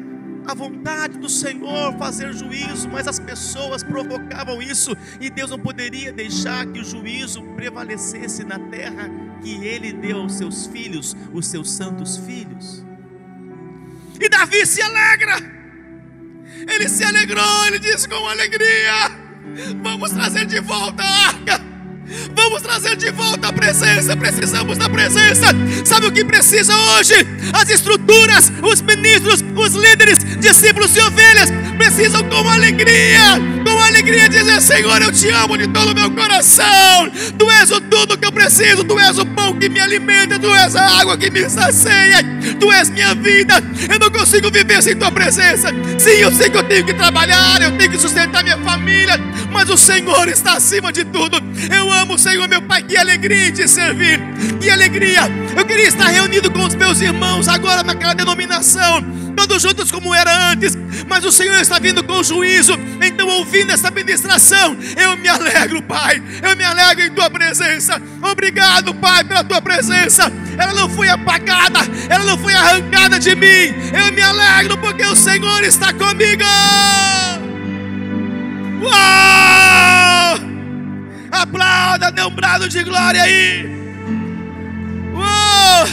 a 0.46 0.54
vontade 0.54 1.18
do 1.18 1.30
Senhor 1.30 1.98
fazer 1.98 2.34
juízo, 2.34 2.90
mas 2.90 3.08
as 3.08 3.20
pessoas 3.20 3.84
provocavam 3.84 4.62
isso, 4.62 4.96
e 5.20 5.30
Deus 5.30 5.50
não 5.50 5.60
poderia 5.60 6.12
deixar 6.12 6.66
que 6.66 6.80
o 6.80 6.84
juízo 6.84 7.42
prevalecesse 7.56 8.44
na 8.44 8.60
terra 8.60 9.10
que 9.42 9.66
Ele 9.66 9.94
deu 9.94 10.18
aos 10.22 10.34
seus 10.34 10.68
filhos, 10.68 11.16
os 11.34 11.48
seus 11.48 11.72
santos 11.72 12.18
filhos. 12.18 12.86
E 14.20 14.30
Davi 14.30 14.66
se 14.66 14.82
alegra, 14.82 15.36
ele 16.68 16.88
se 16.88 17.04
alegrou, 17.04 17.66
ele 17.68 17.80
disse 17.80 18.08
com 18.08 18.28
alegria: 18.28 19.12
Vamos 19.82 20.12
trazer 20.12 20.46
de 20.46 20.60
volta 20.62 21.04
a 21.04 21.28
arca 21.28 21.73
Vamos 22.36 22.62
trazer 22.62 22.96
de 22.96 23.12
volta 23.12 23.48
a 23.48 23.54
presença. 23.54 24.16
Precisamos 24.16 24.78
da 24.78 24.90
presença. 24.90 25.48
Sabe 25.86 26.08
o 26.08 26.12
que 26.12 26.24
precisa 26.24 26.76
hoje? 26.76 27.14
As 27.54 27.70
estruturas, 27.70 28.52
os 28.62 28.82
ministros, 28.82 29.44
os 29.56 29.74
líderes, 29.74 30.20
discípulos 30.40 30.96
e 30.96 31.00
ovelhas 31.00 31.50
precisam 31.78 32.24
com 32.30 32.48
alegria, 32.50 33.40
com 33.64 33.73
alegria 33.88 34.30
dizer: 34.30 34.62
Senhor, 34.62 35.02
eu 35.02 35.12
te 35.12 35.30
amo 35.30 35.58
de 35.58 35.68
todo 35.68 35.92
o 35.92 35.96
meu 35.96 36.12
coração. 36.12 37.12
Tu 37.38 37.52
és 37.52 37.72
o 37.72 37.82
tudo 37.82 38.18
que 38.18 38.26
eu 38.26 38.32
preciso. 38.32 38.84
Tu 38.84 39.00
és 39.00 39.18
o 39.18 39.26
pão 39.26 39.58
que 39.58 39.70
me 39.70 39.80
alimenta. 39.80 40.40
Tu 40.40 40.54
és 40.54 40.76
a 40.76 41.00
água 41.00 41.18
que 41.18 41.30
me 41.30 41.50
sacia. 41.50 42.24
Tu 42.60 42.72
és 42.72 42.90
minha 42.90 43.14
vida. 43.16 43.64
Eu 43.92 44.00
não 44.00 44.10
consigo 44.10 44.50
viver 44.52 44.82
sem 44.82 44.96
tua 44.96 45.12
presença. 45.12 45.70
Sim, 45.98 46.18
eu 46.20 46.32
sei 46.32 46.50
que 46.50 46.58
eu 46.58 46.64
tenho 46.64 46.86
que 46.86 46.94
trabalhar. 46.94 47.62
Eu 47.62 47.78
tenho 47.78 47.92
que 47.92 48.00
sustentar 48.00 48.44
minha 48.44 48.58
família. 48.58 49.20
Mas 49.52 49.70
o 49.70 49.78
Senhor 49.78 50.28
está 50.28 50.54
acima 50.54 50.92
de 50.92 51.04
tudo. 51.06 51.38
Eu 51.76 51.92
amo 51.92 52.16
o 52.16 52.20
Senhor, 52.20 52.48
meu 52.48 52.62
Pai. 52.62 52.84
Que 52.84 52.98
alegria 52.98 53.52
de 53.52 53.68
servir. 53.68 54.20
Que 54.60 54.70
alegria. 54.70 55.22
Eu 55.56 55.66
queria 55.66 55.88
estar 55.88 56.08
reunido 56.08 56.50
com 56.52 56.66
os 56.66 56.76
meus 56.76 57.02
irmãos 57.02 57.48
agora 57.48 57.84
naquela 57.84 58.14
denominação 58.14 59.24
todos 59.36 59.62
juntos 59.62 59.92
como 59.92 60.14
era 60.14 60.52
antes, 60.52 60.78
mas 61.08 61.26
o 61.26 61.32
Senhor 61.32 61.60
está 61.60 61.80
vindo 61.80 62.04
com 62.04 62.24
juízo. 62.24 62.74
Então, 63.02 63.28
ouvindo 63.28 63.72
essa 63.72 63.92
ministração, 63.92 64.78
eu 64.98 65.18
me 65.18 65.28
alegro, 65.28 65.82
Pai. 65.82 66.22
Eu 66.42 66.56
me 66.56 66.64
alegro 66.64 67.04
em 67.04 67.12
tua 67.12 67.30
presença. 67.30 68.02
Obrigado, 68.22 68.94
Pai, 68.96 69.24
pela 69.24 69.44
tua 69.44 69.62
presença. 69.62 70.32
Ela 70.58 70.74
não 70.74 70.90
foi 70.90 71.10
apagada, 71.10 71.80
ela 72.10 72.24
não 72.24 72.38
foi 72.38 72.54
arrancada 72.54 73.20
de 73.20 73.36
mim. 73.36 73.74
Eu 73.94 74.14
me 74.14 74.22
alegro 74.22 74.78
porque 74.78 75.04
o 75.04 75.16
Senhor 75.16 75.64
está 75.64 75.94
comigo. 75.94 76.44
Uau! 78.82 80.40
Aplauda, 81.32 82.12
dê 82.12 82.22
um 82.22 82.30
brado 82.30 82.68
de 82.70 82.84
glória 82.84 83.24
aí. 83.24 83.66
Uau! 85.14 85.88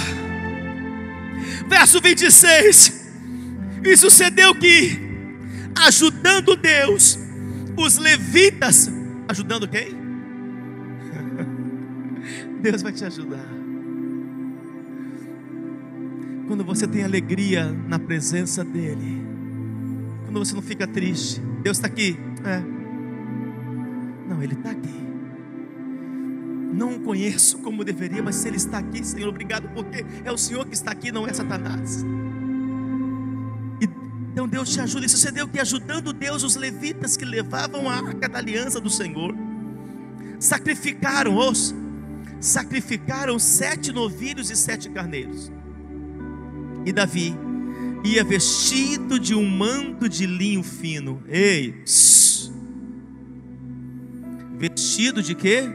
Verso 1.66 2.01
26. 2.01 2.99
E 3.84 3.96
sucedeu 3.96 4.54
que, 4.54 4.98
ajudando 5.86 6.54
Deus, 6.54 7.18
os 7.76 7.96
levitas, 7.96 8.90
ajudando 9.28 9.66
quem? 9.66 9.98
Deus 12.60 12.82
vai 12.82 12.92
te 12.92 13.04
ajudar. 13.04 13.48
Quando 16.46 16.64
você 16.64 16.86
tem 16.86 17.04
alegria 17.04 17.70
na 17.88 17.98
presença 17.98 18.64
dEle, 18.64 19.24
quando 20.24 20.38
você 20.38 20.54
não 20.54 20.62
fica 20.62 20.86
triste, 20.86 21.40
Deus 21.62 21.78
está 21.78 21.86
aqui. 21.86 22.18
É. 22.44 22.60
Não, 24.28 24.42
Ele 24.42 24.54
está 24.54 24.70
aqui. 24.70 25.00
Não 26.72 26.96
o 26.96 27.00
conheço 27.00 27.58
como 27.58 27.84
deveria, 27.84 28.22
mas 28.22 28.36
se 28.36 28.48
Ele 28.48 28.56
está 28.56 28.78
aqui, 28.78 29.04
Senhor, 29.04 29.28
obrigado, 29.28 29.68
porque 29.74 30.04
é 30.24 30.30
o 30.30 30.36
Senhor 30.36 30.66
que 30.66 30.74
está 30.74 30.90
aqui, 30.90 31.10
não 31.10 31.26
é 31.26 31.32
Satanás. 31.32 32.04
Então 34.32 34.48
Deus 34.48 34.70
te 34.70 34.80
ajuda. 34.80 35.06
E 35.06 35.08
sucedeu 35.08 35.48
que 35.48 35.58
ajudando 35.58 36.12
Deus 36.12 36.42
os 36.42 36.56
levitas 36.56 37.16
que 37.16 37.24
levavam 37.24 37.88
a 37.88 37.94
arca 37.94 38.28
da 38.28 38.38
aliança 38.38 38.80
do 38.80 38.90
Senhor, 38.90 39.34
sacrificaram 40.38 41.36
os 41.36 41.74
sacrificaram 42.40 43.38
sete 43.38 43.92
novilhos 43.92 44.50
e 44.50 44.56
sete 44.56 44.88
carneiros. 44.88 45.52
E 46.86 46.92
Davi 46.92 47.36
ia 48.02 48.24
vestido 48.24 49.20
de 49.20 49.34
um 49.34 49.46
manto 49.46 50.08
de 50.08 50.24
linho 50.24 50.62
fino. 50.62 51.22
Ei, 51.28 51.84
vestido 54.56 55.22
de 55.22 55.34
quê? 55.34 55.70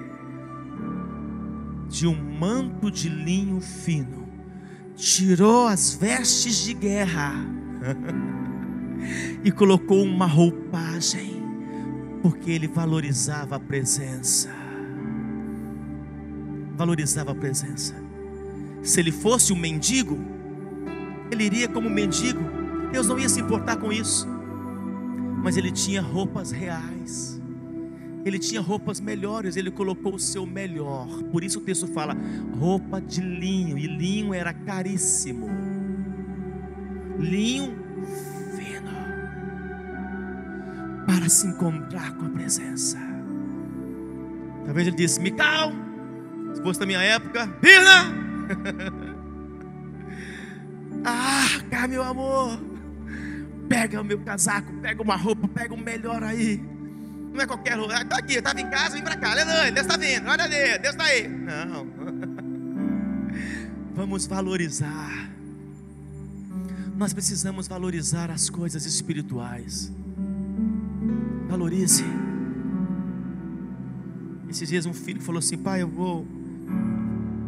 De 1.87 2.07
um 2.07 2.15
manto 2.15 2.89
de 2.89 3.07
linho 3.07 3.61
fino. 3.61 4.27
Tirou 4.95 5.67
as 5.67 5.93
vestes 5.93 6.55
de 6.63 6.73
guerra. 6.73 7.33
e 9.43 9.51
colocou 9.51 10.03
uma 10.03 10.25
roupagem, 10.25 11.41
porque 12.21 12.51
ele 12.51 12.67
valorizava 12.67 13.55
a 13.55 13.59
presença. 13.59 14.49
Valorizava 16.75 17.31
a 17.31 17.35
presença. 17.35 17.95
Se 18.81 18.99
ele 18.99 19.11
fosse 19.11 19.53
um 19.53 19.55
mendigo, 19.55 20.19
ele 21.31 21.43
iria 21.43 21.67
como 21.67 21.89
mendigo, 21.89 22.41
Deus 22.91 23.07
não 23.07 23.19
ia 23.19 23.29
se 23.29 23.41
importar 23.41 23.77
com 23.77 23.91
isso. 23.91 24.27
Mas 25.43 25.57
ele 25.57 25.71
tinha 25.71 26.01
roupas 26.01 26.51
reais, 26.51 27.39
ele 28.25 28.39
tinha 28.39 28.59
roupas 28.59 28.99
melhores, 28.99 29.55
ele 29.55 29.69
colocou 29.69 30.15
o 30.15 30.19
seu 30.19 30.45
melhor. 30.45 31.07
Por 31.31 31.43
isso 31.43 31.59
o 31.59 31.61
texto 31.61 31.87
fala: 31.87 32.17
roupa 32.57 32.99
de 32.99 33.21
linho, 33.21 33.77
e 33.77 33.85
linho 33.85 34.33
era 34.33 34.51
caríssimo. 34.51 35.47
Linho 37.19 37.84
para 41.05 41.29
se 41.29 41.47
encontrar 41.47 42.13
com 42.15 42.25
a 42.25 42.29
presença. 42.29 42.97
Talvez 44.65 44.87
ele 44.87 44.95
disse: 44.95 45.19
Mical, 45.19 45.71
se 46.53 46.61
fosse 46.61 46.79
da 46.79 46.85
minha 46.85 47.01
época, 47.01 47.45
Birna, 47.61 48.13
ah, 51.05 51.87
meu 51.87 52.03
amor, 52.03 52.59
pega 53.69 54.01
o 54.01 54.03
meu 54.03 54.19
casaco, 54.19 54.73
pega 54.81 55.01
uma 55.01 55.15
roupa, 55.15 55.47
pega 55.47 55.73
o 55.73 55.77
melhor 55.77 56.23
aí. 56.23 56.63
Não 57.33 57.41
é 57.41 57.45
qualquer 57.45 57.75
lugar. 57.75 58.01
Estou 58.01 58.17
aqui, 58.17 58.35
estava 58.35 58.59
em 58.61 58.69
casa, 58.69 58.95
vim 58.95 59.03
para 59.03 59.17
cá. 59.17 59.31
Aleluia, 59.31 59.71
Deus 59.71 59.85
está 59.85 59.97
vindo. 59.97 60.27
Olha 60.27 60.43
ali, 60.45 60.79
Deus 60.79 60.95
está 60.95 61.03
aí. 61.03 61.27
Não. 61.27 61.85
Vamos 63.93 64.25
valorizar. 64.25 65.29
Nós 66.95 67.13
precisamos 67.13 67.67
valorizar 67.67 68.31
as 68.31 68.49
coisas 68.49 68.85
espirituais. 68.85 69.91
Valorize. 71.47 72.03
Esses 74.49 74.69
dias 74.69 74.85
um 74.85 74.93
filho 74.93 75.21
falou 75.21 75.39
assim: 75.39 75.57
pai, 75.57 75.81
eu 75.81 75.87
vou. 75.87 76.25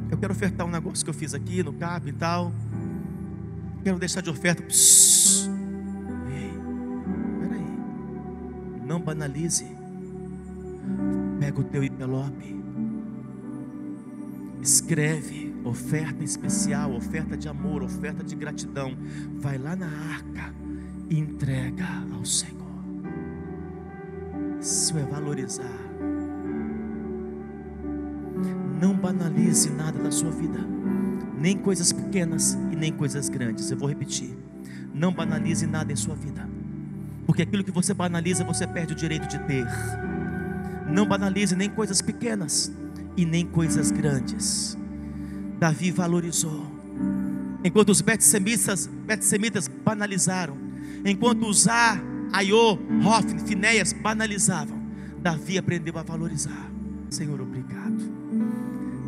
Eu 0.09 0.17
quero 0.17 0.33
ofertar 0.33 0.65
um 0.65 0.71
negócio 0.71 1.03
que 1.03 1.09
eu 1.09 1.13
fiz 1.13 1.33
aqui 1.33 1.63
no 1.63 1.73
CAP 1.73 2.09
e 2.09 2.13
tal. 2.13 2.51
Quero 3.83 3.99
deixar 3.99 4.21
de 4.21 4.29
oferta. 4.29 4.63
Ei, 4.63 6.51
peraí. 7.39 8.85
Não 8.85 8.99
banalize. 8.99 9.65
Pega 11.39 11.59
o 11.59 11.63
teu 11.63 11.83
envelope. 11.83 12.57
Escreve 14.61 15.55
oferta 15.63 16.23
especial, 16.23 16.93
oferta 16.93 17.37
de 17.37 17.47
amor, 17.47 17.83
oferta 17.83 18.23
de 18.23 18.35
gratidão. 18.35 18.97
Vai 19.39 19.57
lá 19.57 19.75
na 19.75 19.87
arca 19.87 20.53
e 21.09 21.17
entrega 21.17 21.85
ao 22.13 22.25
Senhor. 22.25 22.56
Isso 24.59 24.97
é 24.97 25.03
valorizar. 25.03 25.71
Não 28.81 28.95
banalize 28.95 29.69
nada 29.69 29.97
da 29.99 30.11
sua 30.11 30.31
vida, 30.31 30.59
nem 31.39 31.57
coisas 31.57 31.91
pequenas 31.91 32.53
e 32.71 32.75
nem 32.75 32.91
coisas 32.91 33.29
grandes. 33.29 33.69
Eu 33.71 33.77
vou 33.77 33.87
repetir. 33.87 34.37
Não 34.93 35.11
banalize 35.11 35.65
nada 35.65 35.91
em 35.91 35.95
sua 35.95 36.15
vida, 36.15 36.47
porque 37.25 37.43
aquilo 37.43 37.63
que 37.63 37.71
você 37.71 37.93
banaliza, 37.93 38.43
você 38.43 38.65
perde 38.65 38.93
o 38.93 38.95
direito 38.95 39.27
de 39.27 39.39
ter. 39.39 39.65
Não 40.89 41.07
banalize 41.07 41.55
nem 41.55 41.69
coisas 41.69 42.01
pequenas 42.01 42.71
e 43.15 43.25
nem 43.25 43.45
coisas 43.45 43.91
grandes. 43.91 44.77
Davi 45.59 45.91
valorizou. 45.91 46.65
Enquanto 47.63 47.89
os 47.89 48.01
betsemitas, 48.01 48.87
betsemitas 48.87 49.67
banalizaram, 49.67 50.57
enquanto 51.03 51.47
os 51.47 51.67
Ar 51.67 52.01
Aiô, 52.31 52.77
Hofni, 53.05 53.39
Finéias 53.39 53.93
banalizavam. 53.93 54.77
Davi 55.21 55.57
aprendeu 55.57 55.97
a 55.97 56.03
valorizar. 56.03 56.69
Senhor, 57.09 57.39
obrigado. 57.41 57.97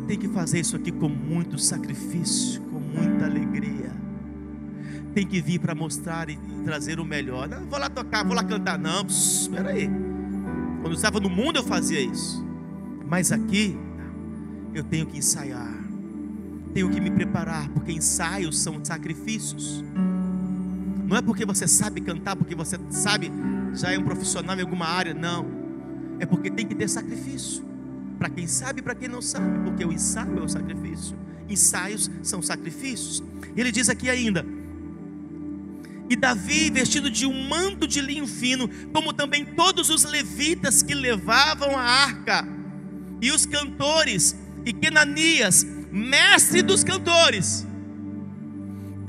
Tem 0.06 0.18
que 0.18 0.28
fazer 0.28 0.60
isso 0.60 0.76
aqui 0.76 0.90
com 0.90 1.08
muito 1.08 1.58
sacrifício, 1.58 2.60
com 2.62 2.80
muita 2.80 3.26
alegria. 3.26 3.92
Tem 5.14 5.26
que 5.26 5.40
vir 5.40 5.58
para 5.58 5.74
mostrar 5.74 6.28
e, 6.28 6.38
trazer 6.64 7.00
o 7.00 7.04
melhor. 7.04 7.48
Não 7.48 7.66
vou 7.66 7.78
lá 7.78 7.88
tocar, 7.88 8.24
vou 8.24 8.34
lá 8.34 8.44
cantar. 8.44 8.78
Não, 8.78 9.06
espera 9.06 9.70
aí. 9.70 9.88
Quando 10.80 10.92
eu 10.92 10.92
estava 10.92 11.20
no 11.20 11.28
mundo 11.28 11.56
eu 11.56 11.64
fazia 11.64 12.00
isso. 12.00 12.44
Mas 13.06 13.32
aqui 13.32 13.76
eu 14.74 14.84
tenho 14.84 15.06
que 15.06 15.18
ensaiar. 15.18 15.74
Tenho 16.72 16.88
que 16.90 17.00
me 17.00 17.10
preparar, 17.10 17.68
porque 17.70 17.92
ensaios 17.92 18.60
são 18.60 18.84
sacrifícios. 18.84 19.84
Não 21.10 21.16
é 21.16 21.22
porque 21.22 21.44
você 21.44 21.66
sabe 21.66 22.00
cantar, 22.00 22.36
porque 22.36 22.54
você 22.54 22.78
sabe, 22.88 23.32
já 23.74 23.90
é 23.90 23.98
um 23.98 24.04
profissional 24.04 24.56
em 24.56 24.60
alguma 24.60 24.86
área. 24.86 25.12
Não. 25.12 25.44
É 26.20 26.24
porque 26.24 26.48
tem 26.48 26.64
que 26.64 26.72
ter 26.72 26.88
sacrifício. 26.88 27.64
Para 28.16 28.30
quem 28.30 28.46
sabe 28.46 28.78
e 28.78 28.82
para 28.82 28.94
quem 28.94 29.08
não 29.08 29.20
sabe. 29.20 29.58
Porque 29.64 29.84
o 29.84 29.92
ensaio 29.92 30.38
é 30.38 30.40
o 30.40 30.48
sacrifício. 30.48 31.16
Ensaios 31.48 32.08
são 32.22 32.40
sacrifícios. 32.40 33.24
Ele 33.56 33.72
diz 33.72 33.88
aqui 33.88 34.08
ainda: 34.08 34.46
e 36.08 36.14
Davi, 36.14 36.70
vestido 36.70 37.10
de 37.10 37.26
um 37.26 37.48
manto 37.48 37.88
de 37.88 38.00
linho 38.00 38.28
fino, 38.28 38.70
como 38.92 39.12
também 39.12 39.44
todos 39.44 39.90
os 39.90 40.04
levitas 40.04 40.80
que 40.80 40.94
levavam 40.94 41.76
a 41.76 41.82
arca, 41.82 42.46
e 43.20 43.32
os 43.32 43.44
cantores, 43.46 44.36
e 44.64 44.72
Kenanias, 44.72 45.66
mestre 45.90 46.62
dos 46.62 46.84
cantores, 46.84 47.66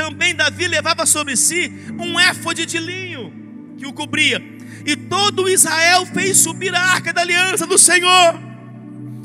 também 0.02 0.34
Davi 0.34 0.68
levava 0.68 1.06
sobre 1.06 1.38
si 1.38 1.72
um 1.99 2.20
éfode 2.20 2.66
de 2.66 2.80
linho 2.80 3.32
que 3.78 3.86
o 3.86 3.93
cobria. 3.93 4.41
E 4.84 4.95
todo 4.95 5.47
Israel 5.47 6.08
fez 6.08 6.38
subir 6.38 6.74
a 6.74 6.82
arca 6.82 7.14
da 7.14 7.22
aliança 7.22 7.68
do 7.68 7.78
Senhor, 7.78 8.34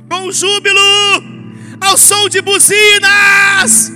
com 0.06 0.30
júbilo, 0.30 0.78
ao 1.80 1.96
som 1.96 2.28
de 2.28 2.42
buzinas. 2.42 3.90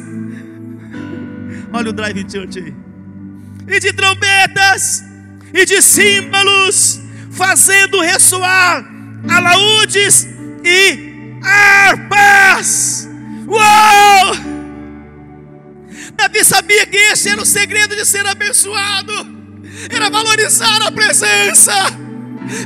Olha 1.71 1.91
o 1.91 1.93
Drive 1.93 2.25
Church 2.31 2.59
aí. 2.59 2.75
E 3.69 3.79
de 3.79 3.93
trombetas, 3.93 5.05
e 5.53 5.67
de 5.67 5.83
símbolos, 5.83 6.99
fazendo 7.31 8.01
ressoar 8.01 8.83
alaúdes 9.29 10.27
e 10.65 11.37
harpas. 11.45 13.07
Uou! 13.47 14.50
Davi 16.21 16.45
sabia 16.45 16.85
que 16.85 16.99
esse 16.99 17.31
era 17.31 17.41
o 17.41 17.47
segredo 17.47 17.97
de 17.97 18.05
ser 18.05 18.27
abençoado, 18.27 19.15
era 19.89 20.11
valorizar 20.11 20.83
a 20.87 20.93
presença. 20.93 21.73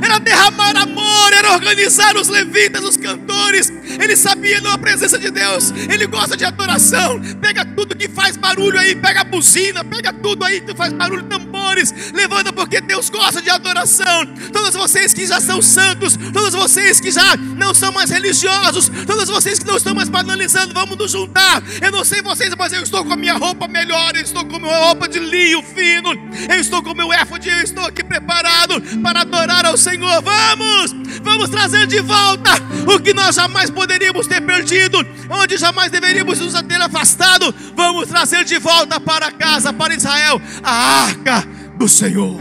Era 0.03 0.19
derramar 0.19 0.75
amor, 0.75 1.31
era 1.31 1.53
organizar 1.53 2.17
os 2.17 2.27
levitas, 2.27 2.83
os 2.83 2.97
cantores. 2.97 3.71
Ele 4.01 4.15
sabia 4.15 4.59
na 4.61 4.77
presença 4.77 5.17
de 5.17 5.29
Deus, 5.31 5.71
ele 5.89 6.07
gosta 6.07 6.35
de 6.35 6.45
adoração. 6.45 7.19
Pega 7.41 7.65
tudo 7.65 7.95
que 7.95 8.07
faz 8.07 8.37
barulho 8.37 8.79
aí, 8.79 8.95
pega 8.95 9.21
a 9.21 9.23
buzina, 9.23 9.83
pega 9.83 10.11
tudo 10.13 10.43
aí 10.43 10.61
que 10.61 10.73
faz 10.75 10.93
barulho, 10.93 11.23
tambores. 11.23 11.93
Levanta 12.13 12.51
porque 12.53 12.81
Deus 12.81 13.09
gosta 13.09 13.41
de 13.41 13.49
adoração. 13.49 14.25
Todos 14.51 14.73
vocês 14.73 15.13
que 15.13 15.25
já 15.25 15.39
são 15.39 15.61
santos, 15.61 16.17
todos 16.33 16.53
vocês 16.53 16.99
que 16.99 17.11
já 17.11 17.35
não 17.37 17.73
são 17.73 17.91
mais 17.91 18.09
religiosos, 18.09 18.89
todos 19.05 19.27
vocês 19.29 19.59
que 19.59 19.65
não 19.65 19.77
estão 19.77 19.93
mais 19.93 20.09
banalizando, 20.09 20.73
vamos 20.73 20.97
nos 20.97 21.11
juntar. 21.11 21.61
Eu 21.81 21.91
não 21.91 22.03
sei 22.03 22.21
vocês, 22.21 22.53
mas 22.57 22.73
eu 22.73 22.83
estou 22.83 23.03
com 23.03 23.13
a 23.13 23.17
minha 23.17 23.35
roupa 23.35 23.67
melhor, 23.67 24.15
eu 24.15 24.21
estou 24.21 24.45
com 24.45 24.55
a 24.55 24.59
minha 24.59 24.77
roupa 24.77 25.07
de 25.07 25.19
linho 25.19 25.61
fino, 25.61 26.13
eu 26.49 26.59
estou 26.59 26.81
com 26.81 26.91
o 26.91 26.95
meu 26.95 27.11
éfode, 27.11 27.49
eu 27.49 27.61
estou 27.61 27.85
aqui 27.85 28.03
preparado 28.03 28.81
para 29.01 29.21
adorar 29.21 29.65
ao 29.65 29.77
Senhor. 29.77 30.21
Vamos, 30.21 30.95
vamos 31.23 31.49
trazer 31.49 31.87
de 31.87 32.01
volta 32.01 32.51
o 32.93 32.99
que 32.99 33.13
nós 33.13 33.35
jamais 33.35 33.69
poderíamos 33.75 34.25
ter 34.25 34.41
perdido, 34.41 34.97
onde 35.29 35.57
jamais 35.57 35.91
deveríamos 35.91 36.39
nos 36.39 36.53
ter 36.63 36.81
afastado. 36.81 37.53
Vamos 37.75 38.07
trazer 38.07 38.43
de 38.43 38.57
volta 38.57 38.99
para 38.99 39.31
casa, 39.31 39.71
para 39.71 39.93
Israel, 39.93 40.41
a 40.63 41.03
arca 41.03 41.47
do 41.77 41.87
Senhor. 41.87 42.39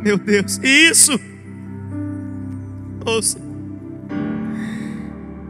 Meu 0.00 0.16
Deus, 0.16 0.58
isso. 0.62 1.18
Ouça. 3.04 3.38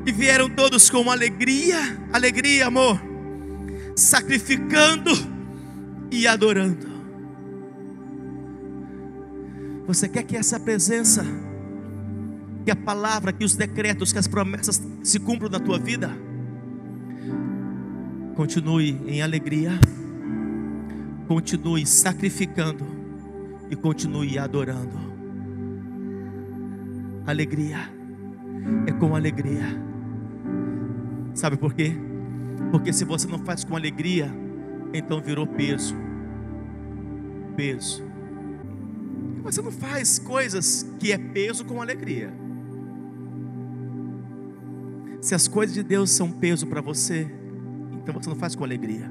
E 0.06 0.10
vieram 0.10 0.48
todos 0.48 0.88
com 0.88 1.10
alegria, 1.10 1.98
alegria, 2.12 2.66
amor 2.66 3.08
sacrificando 3.98 5.10
e 6.10 6.26
adorando. 6.26 6.87
Você 9.88 10.06
quer 10.06 10.22
que 10.22 10.36
essa 10.36 10.60
presença, 10.60 11.24
que 12.62 12.70
a 12.70 12.76
palavra, 12.76 13.32
que 13.32 13.42
os 13.42 13.56
decretos, 13.56 14.12
que 14.12 14.18
as 14.18 14.26
promessas 14.26 14.86
se 15.02 15.18
cumpram 15.18 15.48
na 15.48 15.58
tua 15.58 15.78
vida? 15.78 16.10
Continue 18.36 19.00
em 19.06 19.22
alegria, 19.22 19.70
continue 21.26 21.86
sacrificando 21.86 22.84
e 23.70 23.76
continue 23.76 24.38
adorando. 24.38 24.98
Alegria, 27.26 27.78
é 28.86 28.92
com 28.92 29.16
alegria. 29.16 29.64
Sabe 31.32 31.56
por 31.56 31.72
quê? 31.72 31.96
Porque 32.70 32.92
se 32.92 33.06
você 33.06 33.26
não 33.26 33.38
faz 33.38 33.64
com 33.64 33.74
alegria, 33.74 34.30
então 34.92 35.18
virou 35.18 35.46
peso. 35.46 35.96
Peso. 37.56 38.07
Você 39.48 39.62
não 39.62 39.72
faz 39.72 40.18
coisas 40.18 40.86
que 40.98 41.10
é 41.10 41.16
peso 41.16 41.64
com 41.64 41.80
alegria. 41.80 42.30
Se 45.22 45.34
as 45.34 45.48
coisas 45.48 45.74
de 45.74 45.82
Deus 45.82 46.10
são 46.10 46.30
peso 46.30 46.66
para 46.66 46.82
você, 46.82 47.26
então 47.94 48.12
você 48.12 48.28
não 48.28 48.36
faz 48.36 48.54
com 48.54 48.62
alegria. 48.62 49.10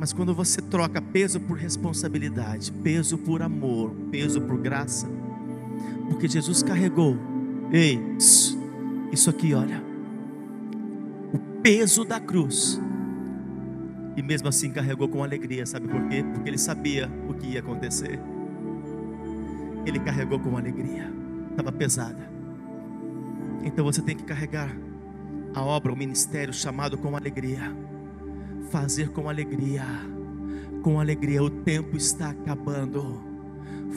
Mas 0.00 0.14
quando 0.14 0.34
você 0.34 0.62
troca 0.62 1.02
peso 1.02 1.38
por 1.40 1.58
responsabilidade, 1.58 2.72
peso 2.72 3.18
por 3.18 3.42
amor, 3.42 3.94
peso 4.10 4.40
por 4.40 4.58
graça, 4.58 5.06
porque 6.08 6.26
Jesus 6.26 6.62
carregou, 6.62 7.14
ei, 7.70 8.00
isso 8.16 9.28
aqui, 9.28 9.52
olha, 9.52 9.84
peso 11.62 12.02
da 12.02 12.18
cruz. 12.18 12.80
E 14.16 14.22
mesmo 14.22 14.48
assim 14.48 14.70
carregou 14.70 15.06
com 15.06 15.22
alegria, 15.22 15.66
sabe 15.66 15.86
por 15.86 16.08
quê? 16.08 16.24
Porque 16.32 16.48
ele 16.48 16.58
sabia 16.58 17.10
o 17.28 17.34
que 17.34 17.48
ia 17.48 17.60
acontecer. 17.60 18.18
Ele 19.86 19.98
carregou 19.98 20.38
com 20.38 20.56
alegria, 20.56 21.10
estava 21.50 21.70
pesada. 21.72 22.30
Então 23.64 23.84
você 23.84 24.02
tem 24.02 24.16
que 24.16 24.24
carregar 24.24 24.74
a 25.54 25.62
obra, 25.62 25.92
o 25.92 25.96
ministério 25.96 26.52
chamado 26.52 26.98
com 26.98 27.16
alegria, 27.16 27.74
fazer 28.70 29.10
com 29.10 29.28
alegria, 29.28 29.84
com 30.82 31.00
alegria. 31.00 31.42
O 31.42 31.50
tempo 31.50 31.96
está 31.96 32.30
acabando. 32.30 33.32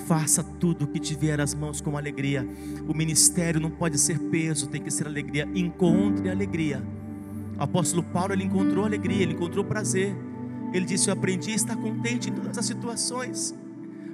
Faça 0.06 0.44
tudo 0.44 0.86
o 0.86 0.88
que 0.88 1.00
tiver 1.00 1.42
as 1.42 1.56
mãos 1.56 1.82
com 1.82 1.98
alegria. 1.98 2.48
O 2.88 2.94
ministério 2.94 3.60
não 3.60 3.72
pode 3.72 3.98
ser 3.98 4.20
peso, 4.20 4.68
tem 4.68 4.82
que 4.82 4.92
ser 4.92 5.08
alegria. 5.08 5.50
Encontre 5.56 6.30
alegria 6.30 6.84
o 7.58 7.64
apóstolo 7.64 8.04
Paulo 8.04 8.34
ele 8.34 8.44
encontrou 8.44 8.86
alegria, 8.86 9.24
ele 9.24 9.34
encontrou 9.34 9.66
prazer. 9.66 10.16
Ele 10.72 10.86
disse: 10.86 11.10
Eu 11.10 11.14
aprendi 11.14 11.52
a 11.52 11.56
estar 11.56 11.76
contente 11.76 12.30
em 12.30 12.34
todas 12.34 12.58
as 12.58 12.66
situações, 12.66 13.56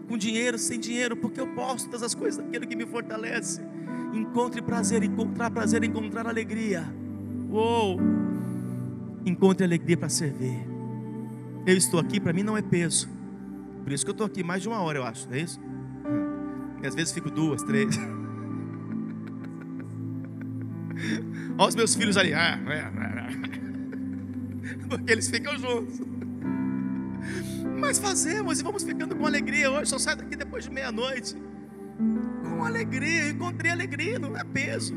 com 0.08 0.18
dinheiro, 0.18 0.58
sem 0.58 0.80
dinheiro, 0.80 1.16
porque 1.16 1.40
eu 1.40 1.46
posso 1.48 1.86
todas 1.86 2.02
as 2.04 2.16
coisas 2.16 2.44
daquele 2.44 2.66
que 2.66 2.76
me 2.76 2.86
fortalece. 2.86 3.62
Encontre 4.14 4.62
prazer, 4.62 5.04
encontrar 5.04 5.50
prazer, 5.50 5.84
encontrar 5.84 6.28
alegria. 6.28 6.84
Uou! 7.50 8.00
Encontre 9.26 9.66
alegria 9.66 9.98
para 9.98 10.10
servir. 10.10 10.68
Eu 11.66 11.78
estou 11.78 11.98
aqui, 12.00 12.20
para 12.20 12.34
mim 12.34 12.44
não 12.44 12.58
é 12.58 12.62
peso. 12.62 13.10
Por 13.84 13.92
isso 13.92 14.06
que 14.06 14.12
eu 14.12 14.14
estou 14.14 14.28
aqui 14.28 14.44
mais 14.44 14.62
de 14.62 14.68
uma 14.68 14.80
hora, 14.82 15.00
eu 15.00 15.04
acho, 15.04 15.28
é 15.32 15.40
isso? 15.40 15.60
E 16.82 16.88
às 16.88 16.96
vezes 16.96 17.14
fico 17.14 17.32
duas, 17.32 17.64
três. 17.64 17.98
Olha 21.58 21.70
os 21.70 21.76
meus 21.76 21.96
filhos 21.96 22.18
ali. 22.18 22.34
Ah, 22.34 22.60
é, 22.68 22.74
é, 22.74 22.80
é. 22.80 22.84
Porque 24.90 25.12
eles 25.12 25.30
ficam 25.30 25.58
juntos. 25.58 26.02
Mas 27.84 28.00
fazemos 28.00 28.62
e 28.62 28.64
vamos 28.64 28.82
ficando 28.82 29.14
com 29.14 29.28
alegria. 29.28 29.70
Hoje 29.70 29.90
só 29.90 30.00
saio 30.00 30.16
daqui 30.16 30.38
depois 30.38 30.64
de 30.64 30.72
meia-noite. 30.72 31.36
Com 32.42 32.64
alegria, 32.64 33.30
encontrei 33.30 33.70
alegria, 33.72 34.18
não 34.18 34.38
é 34.38 34.44
peso. 34.46 34.96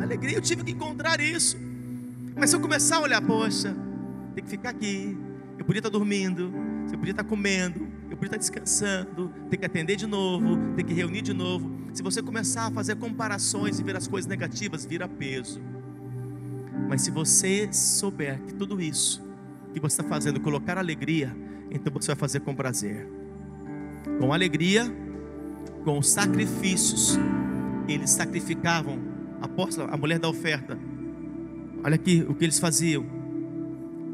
Alegria, 0.00 0.36
eu 0.36 0.40
tive 0.40 0.62
que 0.62 0.70
encontrar 0.70 1.20
isso. 1.20 1.58
Mas 2.36 2.50
se 2.50 2.56
eu 2.56 2.60
começar 2.60 2.98
a 2.98 3.00
olhar, 3.00 3.20
poxa, 3.20 3.76
tem 4.32 4.44
que 4.44 4.48
ficar 4.48 4.70
aqui. 4.70 5.18
Eu 5.58 5.64
podia 5.64 5.80
estar 5.80 5.88
dormindo, 5.88 6.54
eu 6.92 6.96
podia 6.96 7.10
estar 7.10 7.24
comendo, 7.24 7.88
eu 8.08 8.16
podia 8.16 8.26
estar 8.26 8.38
descansando, 8.38 9.32
tem 9.50 9.58
que 9.58 9.66
atender 9.66 9.96
de 9.96 10.06
novo, 10.06 10.56
tem 10.76 10.84
que 10.84 10.94
reunir 10.94 11.20
de 11.20 11.34
novo. 11.34 11.68
Se 11.92 12.00
você 12.00 12.22
começar 12.22 12.66
a 12.66 12.70
fazer 12.70 12.94
comparações 12.94 13.80
e 13.80 13.82
ver 13.82 13.96
as 13.96 14.06
coisas 14.06 14.28
negativas, 14.28 14.86
vira 14.86 15.08
peso. 15.08 15.60
Mas 16.88 17.02
se 17.02 17.10
você 17.10 17.68
souber 17.72 18.40
que 18.40 18.54
tudo 18.54 18.80
isso 18.80 19.23
que 19.74 19.80
você 19.80 20.00
está 20.00 20.04
fazendo 20.04 20.40
colocar 20.40 20.78
alegria, 20.78 21.36
então 21.70 21.92
você 21.92 22.06
vai 22.08 22.16
fazer 22.16 22.40
com 22.40 22.54
prazer. 22.54 23.06
Com 24.20 24.32
alegria, 24.32 24.86
com 25.84 26.00
sacrifícios. 26.00 27.18
Eles 27.88 28.10
sacrificavam, 28.10 28.98
apóstolo, 29.42 29.92
a 29.92 29.96
mulher 29.96 30.18
da 30.20 30.28
oferta. 30.28 30.78
Olha 31.82 31.96
aqui 31.96 32.24
o 32.28 32.34
que 32.34 32.44
eles 32.44 32.58
faziam. 32.58 33.04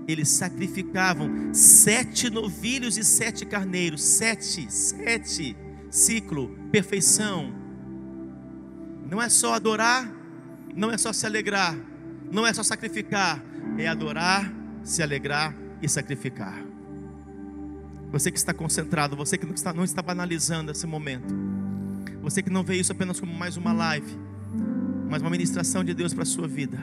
Eles 0.09 0.29
sacrificavam 0.29 1.53
sete 1.53 2.31
novilhos 2.31 2.97
e 2.97 3.05
sete 3.05 3.45
carneiros. 3.45 4.03
Sete, 4.03 4.73
sete, 4.73 5.57
ciclo, 5.91 6.57
perfeição. 6.73 7.53
Não 9.09 9.21
é 9.21 9.29
só 9.29 9.55
adorar, 9.55 10.11
não 10.75 10.91
é 10.91 10.97
só 10.97 11.13
se 11.13 11.27
alegrar, 11.27 11.77
não 12.31 12.47
é 12.47 12.53
só 12.53 12.63
sacrificar, 12.63 13.43
é 13.77 13.87
adorar, 13.89 14.60
se 14.83 15.03
alegrar 15.03 15.55
e 15.83 15.89
sacrificar. 15.89 16.63
Você 18.11 18.31
que 18.31 18.39
está 18.39 18.53
concentrado, 18.53 19.17
você 19.17 19.39
que 19.39 19.47
não 19.47 19.55
está, 19.55 19.73
não 19.73 19.85
está 19.85 20.03
banalizando 20.03 20.73
esse 20.73 20.87
momento, 20.87 21.35
você 22.23 22.43
que 22.43 22.51
não 22.51 22.63
vê 22.63 22.77
isso 22.77 22.93
apenas 22.93 23.21
como 23.21 23.33
mais 23.33 23.57
uma 23.57 23.73
live, 23.73 24.19
mas 25.09 25.23
uma 25.23 25.31
ministração 25.31 25.85
de 25.85 25.95
Deus 25.95 26.13
para 26.13 26.25
a 26.25 26.27
sua 26.27 26.49
vida. 26.49 26.79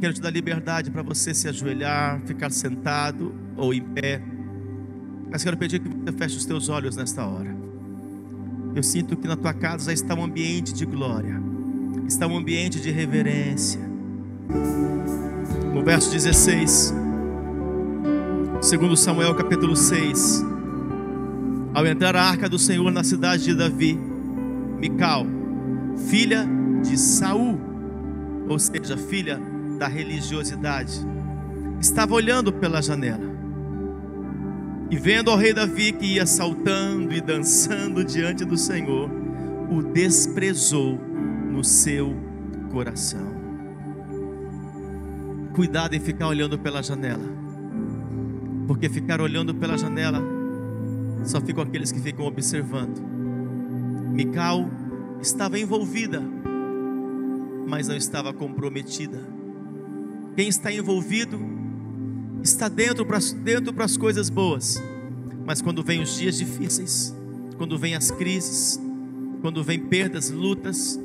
Quero 0.00 0.14
te 0.14 0.20
dar 0.20 0.30
liberdade 0.30 0.90
para 0.90 1.02
você 1.02 1.34
se 1.34 1.46
ajoelhar, 1.48 2.20
ficar 2.22 2.50
sentado 2.50 3.34
ou 3.56 3.74
em 3.74 3.82
pé. 3.82 4.22
Mas 5.30 5.44
quero 5.44 5.58
pedir 5.58 5.80
que 5.80 5.88
você 5.88 6.12
feche 6.12 6.36
os 6.38 6.46
teus 6.46 6.70
olhos 6.70 6.96
nesta 6.96 7.26
hora. 7.26 7.54
Eu 8.74 8.82
sinto 8.82 9.16
que 9.16 9.28
na 9.28 9.36
tua 9.36 9.52
casa 9.52 9.92
está 9.92 10.14
um 10.14 10.24
ambiente 10.24 10.72
de 10.72 10.86
glória, 10.86 11.40
está 12.06 12.26
um 12.26 12.36
ambiente 12.36 12.80
de 12.80 12.90
reverência 12.90 13.80
no 15.72 15.82
verso 15.82 16.10
16, 16.10 16.94
Segundo 18.60 18.94
Samuel 18.94 19.34
capítulo 19.34 19.74
6. 19.74 20.44
Ao 21.72 21.86
entrar 21.86 22.14
a 22.14 22.22
arca 22.22 22.46
do 22.46 22.58
Senhor 22.58 22.90
na 22.92 23.02
cidade 23.02 23.44
de 23.44 23.54
Davi, 23.54 23.98
Mical, 24.78 25.26
filha 26.10 26.46
de 26.82 26.98
Saul, 26.98 27.58
ou 28.46 28.58
seja, 28.58 28.98
filha 28.98 29.40
da 29.78 29.88
religiosidade, 29.88 30.92
estava 31.80 32.14
olhando 32.14 32.52
pela 32.52 32.82
janela. 32.82 33.30
E 34.90 34.96
vendo 34.98 35.30
ao 35.30 35.38
rei 35.38 35.54
Davi 35.54 35.92
que 35.92 36.16
ia 36.16 36.26
saltando 36.26 37.14
e 37.14 37.20
dançando 37.22 38.04
diante 38.04 38.44
do 38.44 38.58
Senhor, 38.58 39.08
o 39.70 39.82
desprezou 39.82 41.00
no 41.50 41.64
seu 41.64 42.14
coração. 42.70 43.39
Cuidado 45.54 45.94
em 45.94 46.00
ficar 46.00 46.28
olhando 46.28 46.58
pela 46.58 46.82
janela, 46.82 47.24
porque 48.66 48.88
ficar 48.88 49.20
olhando 49.20 49.54
pela 49.54 49.76
janela 49.76 50.22
só 51.24 51.40
ficam 51.40 51.64
aqueles 51.64 51.90
que 51.90 52.00
ficam 52.00 52.24
observando. 52.24 52.98
Mical 54.12 54.70
estava 55.20 55.58
envolvida, 55.58 56.22
mas 57.66 57.88
não 57.88 57.96
estava 57.96 58.32
comprometida. 58.32 59.18
Quem 60.36 60.48
está 60.48 60.72
envolvido 60.72 61.38
está 62.42 62.68
dentro 62.68 63.04
para 63.04 63.18
dentro 63.42 63.74
as 63.82 63.96
coisas 63.96 64.30
boas, 64.30 64.82
mas 65.44 65.60
quando 65.60 65.82
vem 65.82 66.00
os 66.00 66.16
dias 66.16 66.38
difíceis, 66.38 67.14
quando 67.58 67.76
vem 67.76 67.94
as 67.94 68.10
crises, 68.10 68.80
quando 69.40 69.64
vem 69.64 69.80
perdas, 69.80 70.30
lutas, 70.30 70.98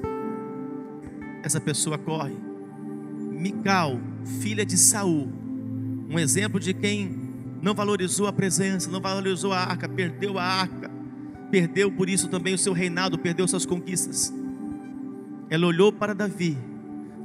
essa 1.43 1.59
pessoa 1.59 1.97
corre. 1.97 2.35
Mical, 3.31 3.99
filha 4.25 4.65
de 4.65 4.77
Saul, 4.77 5.31
um 6.09 6.19
exemplo 6.19 6.59
de 6.59 6.73
quem 6.73 7.25
não 7.61 7.73
valorizou 7.73 8.27
a 8.27 8.33
presença, 8.33 8.89
não 8.89 9.01
valorizou 9.01 9.53
a 9.53 9.59
arca, 9.59 9.87
perdeu 9.87 10.37
a 10.37 10.43
arca, 10.43 10.91
perdeu 11.49 11.91
por 11.91 12.09
isso 12.09 12.27
também 12.27 12.53
o 12.53 12.57
seu 12.57 12.73
reinado, 12.73 13.17
perdeu 13.17 13.47
suas 13.47 13.65
conquistas. 13.65 14.33
Ela 15.49 15.65
olhou 15.65 15.91
para 15.91 16.13
Davi 16.13 16.57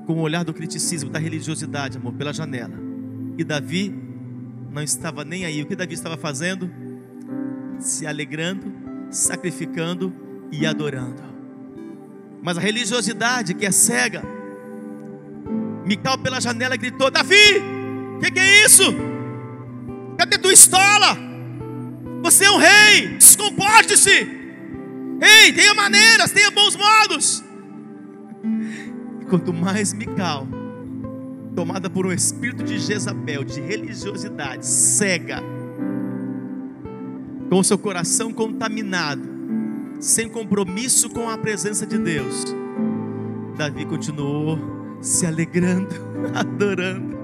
com 0.06 0.14
o 0.14 0.20
olhar 0.20 0.44
do 0.44 0.54
criticismo, 0.54 1.10
da 1.10 1.18
religiosidade, 1.18 1.98
amor, 1.98 2.14
pela 2.14 2.32
janela. 2.32 2.74
E 3.36 3.44
Davi 3.44 3.94
não 4.72 4.82
estava 4.82 5.24
nem 5.24 5.44
aí. 5.44 5.62
O 5.62 5.66
que 5.66 5.76
Davi 5.76 5.94
estava 5.94 6.16
fazendo? 6.16 6.70
Se 7.78 8.06
alegrando, 8.06 8.72
sacrificando 9.10 10.12
e 10.52 10.66
adorando. 10.66 11.22
Mas 12.42 12.56
a 12.56 12.60
religiosidade 12.60 13.54
que 13.54 13.66
é 13.66 13.70
cega, 13.70 14.22
Mical 15.90 16.16
pela 16.18 16.40
janela 16.40 16.76
gritou: 16.76 17.10
Davi, 17.10 17.34
o 18.16 18.20
que, 18.20 18.30
que 18.30 18.38
é 18.38 18.64
isso? 18.64 18.84
Cadê 20.16 20.38
tua 20.38 20.52
estola? 20.52 21.18
Você 22.22 22.44
é 22.44 22.50
um 22.52 22.58
rei, 22.58 23.16
descomporte-se. 23.18 24.10
Ei, 25.20 25.52
tenha 25.52 25.74
maneiras, 25.74 26.30
tenha 26.30 26.48
bons 26.52 26.76
modos. 26.76 27.42
E 29.20 29.24
quanto 29.24 29.52
mais 29.52 29.92
Mical, 29.92 30.46
tomada 31.56 31.90
por 31.90 32.06
um 32.06 32.12
espírito 32.12 32.62
de 32.62 32.78
Jezabel, 32.78 33.42
de 33.42 33.60
religiosidade, 33.60 34.64
cega, 34.64 35.42
com 37.48 37.60
seu 37.64 37.76
coração 37.76 38.32
contaminado, 38.32 39.28
sem 39.98 40.28
compromisso 40.28 41.10
com 41.10 41.28
a 41.28 41.36
presença 41.36 41.84
de 41.84 41.98
Deus, 41.98 42.44
Davi 43.56 43.84
continuou 43.84 44.79
se 45.00 45.26
alegrando, 45.26 45.94
adorando. 46.34 47.19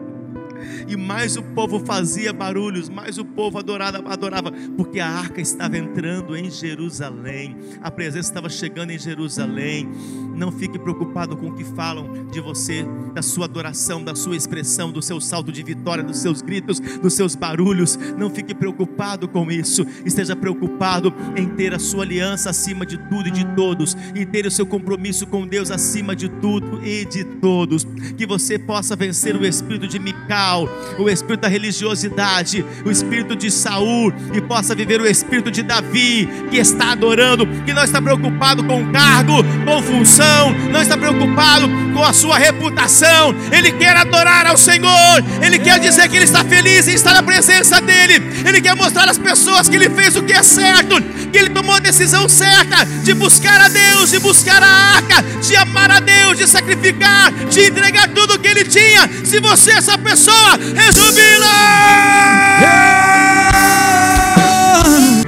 E 0.89 0.97
mais 0.97 1.37
o 1.37 1.43
povo 1.43 1.81
fazia 1.81 2.33
barulhos, 2.33 2.89
mais 2.89 3.19
o 3.19 3.25
povo 3.25 3.59
adorava, 3.59 3.99
adorava, 4.07 4.53
porque 4.77 5.01
a 5.01 5.09
arca 5.09 5.41
estava 5.41 5.77
entrando 5.77 6.37
em 6.37 6.51
Jerusalém, 6.51 7.57
a 7.83 7.91
presença 7.91 8.29
estava 8.29 8.49
chegando 8.49 8.91
em 8.91 8.99
Jerusalém. 8.99 9.89
Não 10.37 10.53
fique 10.53 10.79
preocupado 10.79 11.37
com 11.37 11.49
o 11.49 11.55
que 11.55 11.65
falam 11.65 12.27
de 12.31 12.41
você, 12.41 12.85
da 13.15 13.23
sua 13.23 13.47
adoração, 13.47 14.05
da 14.05 14.15
sua 14.15 14.37
expressão, 14.37 14.93
do 14.93 15.01
seu 15.01 15.21
salto 15.21 15.51
de 15.51 15.63
vitória, 15.63 16.05
dos 16.05 16.19
seus 16.19 16.43
gritos, 16.43 16.79
dos 16.79 17.15
seus 17.15 17.35
barulhos. 17.35 17.99
Não 18.19 18.29
fique 18.29 18.55
preocupado 18.55 19.27
com 19.29 19.51
isso. 19.51 19.87
Esteja 20.05 20.37
preocupado 20.37 21.13
em 21.37 21.49
ter 21.49 21.75
a 21.75 21.79
sua 21.79 22.03
aliança 22.03 22.51
acima 22.51 22.85
de 22.85 22.99
tudo 23.09 23.29
e 23.29 23.31
de 23.31 23.45
todos, 23.55 23.97
e 24.15 24.27
ter 24.27 24.47
o 24.47 24.51
seu 24.51 24.67
compromisso 24.67 25.27
com 25.27 25.47
Deus 25.47 25.71
acima 25.71 26.15
de 26.15 26.29
tudo 26.29 26.85
e 26.85 27.05
de 27.05 27.25
todos. 27.25 27.85
Que 28.17 28.27
você 28.27 28.59
possa 28.59 28.95
vencer 28.95 29.37
o 29.37 29.47
espírito 29.47 29.87
de 29.87 29.99
Mical, 30.47 30.69
o 30.99 31.11
espírito 31.11 31.41
da 31.41 31.49
religiosidade, 31.49 32.65
o 32.85 32.91
espírito 32.91 33.35
de 33.35 33.51
Saul, 33.51 34.13
e 34.33 34.41
possa 34.41 34.75
viver 34.75 35.01
o 35.01 35.07
espírito 35.07 35.51
de 35.51 35.63
Davi, 35.63 36.29
que 36.51 36.59
está 36.59 36.93
adorando, 36.93 37.47
que 37.65 37.73
não 37.73 37.83
está 37.83 38.01
preocupado 38.01 38.63
com 38.63 38.93
cargo, 38.93 39.43
com 39.65 39.83
função 39.83 40.55
não 40.71 40.83
está 40.83 40.97
preocupado 40.97 41.69
com 41.93 42.05
a 42.05 42.13
sua 42.13 42.37
reputação, 42.39 43.35
ele 43.51 43.73
quer 43.73 43.97
adorar 43.97 44.47
ao 44.47 44.57
Senhor, 44.57 45.25
ele 45.43 45.59
quer 45.59 45.79
dizer 45.79 46.09
que 46.09 46.17
ele 46.17 46.25
está 46.25 46.45
feliz 46.45 46.87
em 46.87 46.95
estar 46.95 47.15
na 47.15 47.23
presença 47.23 47.81
dEle, 47.81 48.23
ele 48.47 48.61
quer 48.61 48.77
mostrar 48.77 49.09
às 49.09 49.19
pessoas 49.19 49.69
que 49.69 49.77
ele 49.77 49.89
fez 49.91 50.17
o 50.17 50.23
que 50.23 50.33
é 50.33 50.43
certo, 50.43 51.01
que 51.33 51.39
ele 51.39 51.51
tomou 51.51 51.75
a 51.75 51.79
decisão 51.79 52.29
certa 52.29 52.85
de 53.03 53.15
buscar 53.15 53.61
a 53.61 53.69
Deus, 53.69 54.11
de 54.11 54.19
buscar 54.19 54.63
a 54.63 54.67
arca, 54.67 55.23
de 55.41 55.57
amar 55.57 55.91
a 55.91 56.01
Deus, 56.01 56.39
de 56.39 56.47
sacrificar, 56.47 57.33
de 57.51 57.61
entregar 57.63 58.09
tudo 58.09 58.35
o 58.35 58.39
que 58.39 58.49
ele 58.49 58.65
tinha. 58.65 59.09
Se 59.25 59.41
você 59.41 59.73
é 59.73 59.75
essa 59.75 59.97
pessoa, 59.97 60.36
resumila! 60.75 61.47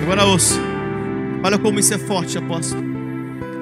Agora 0.02 0.24
ouça, 0.24 0.58
olha 1.44 1.58
como 1.58 1.78
isso 1.78 1.94
é 1.94 1.98
forte, 1.98 2.38
apóstolo. 2.38 2.82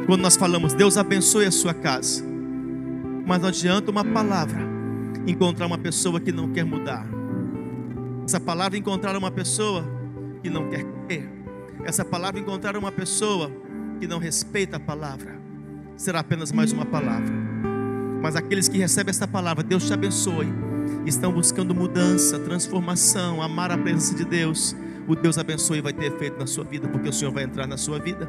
Quando 0.06 0.20
nós 0.20 0.36
falamos, 0.36 0.72
Deus 0.72 0.96
abençoe 0.96 1.46
a 1.46 1.50
sua 1.50 1.74
casa. 1.74 2.24
Mas 3.26 3.40
não 3.40 3.48
adianta 3.48 3.90
uma 3.90 4.04
palavra 4.04 4.60
encontrar 5.26 5.66
uma 5.66 5.78
pessoa 5.78 6.20
que 6.20 6.30
não 6.30 6.52
quer 6.52 6.64
mudar. 6.64 7.04
Essa 8.24 8.38
palavra 8.38 8.78
encontrar 8.78 9.16
uma 9.16 9.30
pessoa 9.30 9.84
que 10.42 10.48
não 10.48 10.70
quer 10.70 10.84
crer. 11.06 11.28
Essa 11.84 12.04
palavra 12.04 12.40
encontrar 12.40 12.76
uma 12.76 12.92
pessoa 12.92 13.50
que 13.98 14.06
não 14.06 14.18
respeita 14.18 14.76
a 14.76 14.80
palavra. 14.80 15.36
Será 15.96 16.20
apenas 16.20 16.52
mais 16.52 16.72
uma 16.72 16.84
palavra. 16.84 17.32
Mas 18.22 18.36
aqueles 18.36 18.68
que 18.68 18.78
recebem 18.78 19.10
essa 19.10 19.26
palavra, 19.26 19.62
Deus 19.62 19.86
te 19.86 19.92
abençoe, 19.92 20.52
estão 21.08 21.32
buscando 21.32 21.74
mudança, 21.74 22.38
transformação, 22.38 23.40
amar 23.42 23.70
a 23.70 23.78
presença 23.78 24.14
de 24.14 24.24
Deus. 24.24 24.74
O 25.06 25.14
Deus 25.14 25.38
abençoe 25.38 25.80
vai 25.80 25.92
ter 25.92 26.06
efeito 26.06 26.38
na 26.38 26.46
sua 26.46 26.64
vida, 26.64 26.88
porque 26.88 27.08
o 27.08 27.12
Senhor 27.12 27.32
vai 27.32 27.44
entrar 27.44 27.66
na 27.66 27.76
sua 27.76 27.98
vida. 27.98 28.28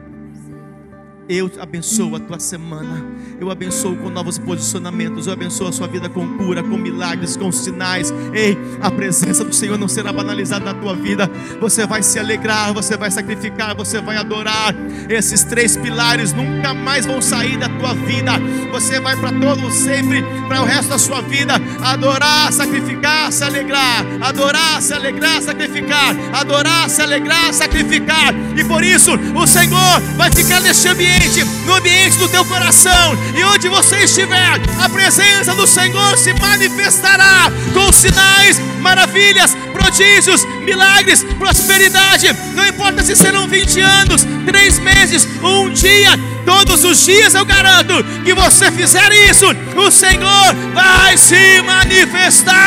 Eu 1.29 1.51
abençoo 1.59 2.15
a 2.15 2.19
tua 2.21 2.39
semana. 2.39 3.05
Eu 3.39 3.51
abençoo 3.51 3.97
com 3.97 4.09
novos 4.09 4.37
posicionamentos. 4.37 5.27
Eu 5.27 5.33
abençoo 5.33 5.67
a 5.67 5.73
sua 5.73 5.85
vida 5.85 6.07
com 6.07 6.25
cura, 6.37 6.63
com 6.63 6.77
milagres, 6.77 7.35
com 7.35 7.51
sinais. 7.51 8.13
Ei, 8.33 8.57
a 8.81 8.89
presença 8.89 9.43
do 9.43 9.53
Senhor 9.53 9.77
não 9.77 9.89
será 9.89 10.13
banalizada 10.13 10.63
na 10.63 10.73
tua 10.73 10.95
vida. 10.95 11.29
Você 11.59 11.85
vai 11.85 12.01
se 12.01 12.17
alegrar, 12.17 12.73
você 12.73 12.95
vai 12.95 13.11
sacrificar, 13.11 13.75
você 13.75 13.99
vai 13.99 14.15
adorar. 14.15 14.73
Esses 15.09 15.43
três 15.43 15.75
pilares 15.75 16.31
nunca 16.31 16.73
mais 16.73 17.05
vão 17.05 17.21
sair 17.21 17.57
da 17.57 17.67
tua 17.67 17.93
vida. 17.93 18.31
Você 18.71 18.97
vai 19.01 19.17
para 19.17 19.33
todo 19.33 19.69
sempre, 19.69 20.23
para 20.47 20.61
o 20.61 20.65
resto 20.65 20.89
da 20.89 20.97
sua 20.97 21.21
vida, 21.21 21.55
adorar, 21.83 22.53
sacrificar, 22.53 23.33
se 23.33 23.43
alegrar, 23.43 24.05
adorar, 24.21 24.81
se 24.81 24.93
alegrar, 24.93 25.41
sacrificar, 25.41 26.15
adorar, 26.33 26.89
se 26.89 27.01
alegrar, 27.01 27.53
sacrificar. 27.53 28.33
E 28.57 28.63
por 28.63 28.81
isso 28.81 29.11
o 29.35 29.45
Senhor 29.45 30.01
vai 30.15 30.31
ficar 30.31 30.61
neste 30.61 30.87
ambiente 30.87 31.16
ambiente, 31.17 31.43
no 31.65 31.73
ambiente 31.73 32.17
do 32.17 32.29
teu 32.29 32.45
coração, 32.45 33.17
e 33.35 33.43
onde 33.43 33.67
você 33.67 33.97
estiver, 34.03 34.61
a 34.79 34.87
presença 34.89 35.53
do 35.55 35.65
Senhor 35.65 36.17
se 36.17 36.33
manifestará 36.33 37.51
com 37.73 37.91
sinais, 37.91 38.61
maravilhas, 38.79 39.55
prodígios, 39.73 40.45
milagres, 40.63 41.23
prosperidade. 41.37 42.35
Não 42.53 42.65
importa 42.67 43.03
se 43.03 43.15
serão 43.15 43.47
20 43.47 43.79
anos, 43.81 44.25
3 44.45 44.79
meses, 44.79 45.27
um 45.41 45.69
dia, 45.69 46.11
todos 46.45 46.83
os 46.83 47.03
dias 47.03 47.33
eu 47.33 47.45
garanto 47.45 48.03
que 48.23 48.33
você 48.33 48.71
fizer 48.71 49.11
isso, 49.29 49.45
o 49.75 49.91
Senhor 49.91 50.55
vai 50.73 51.17
se 51.17 51.61
manifestar. 51.63 52.57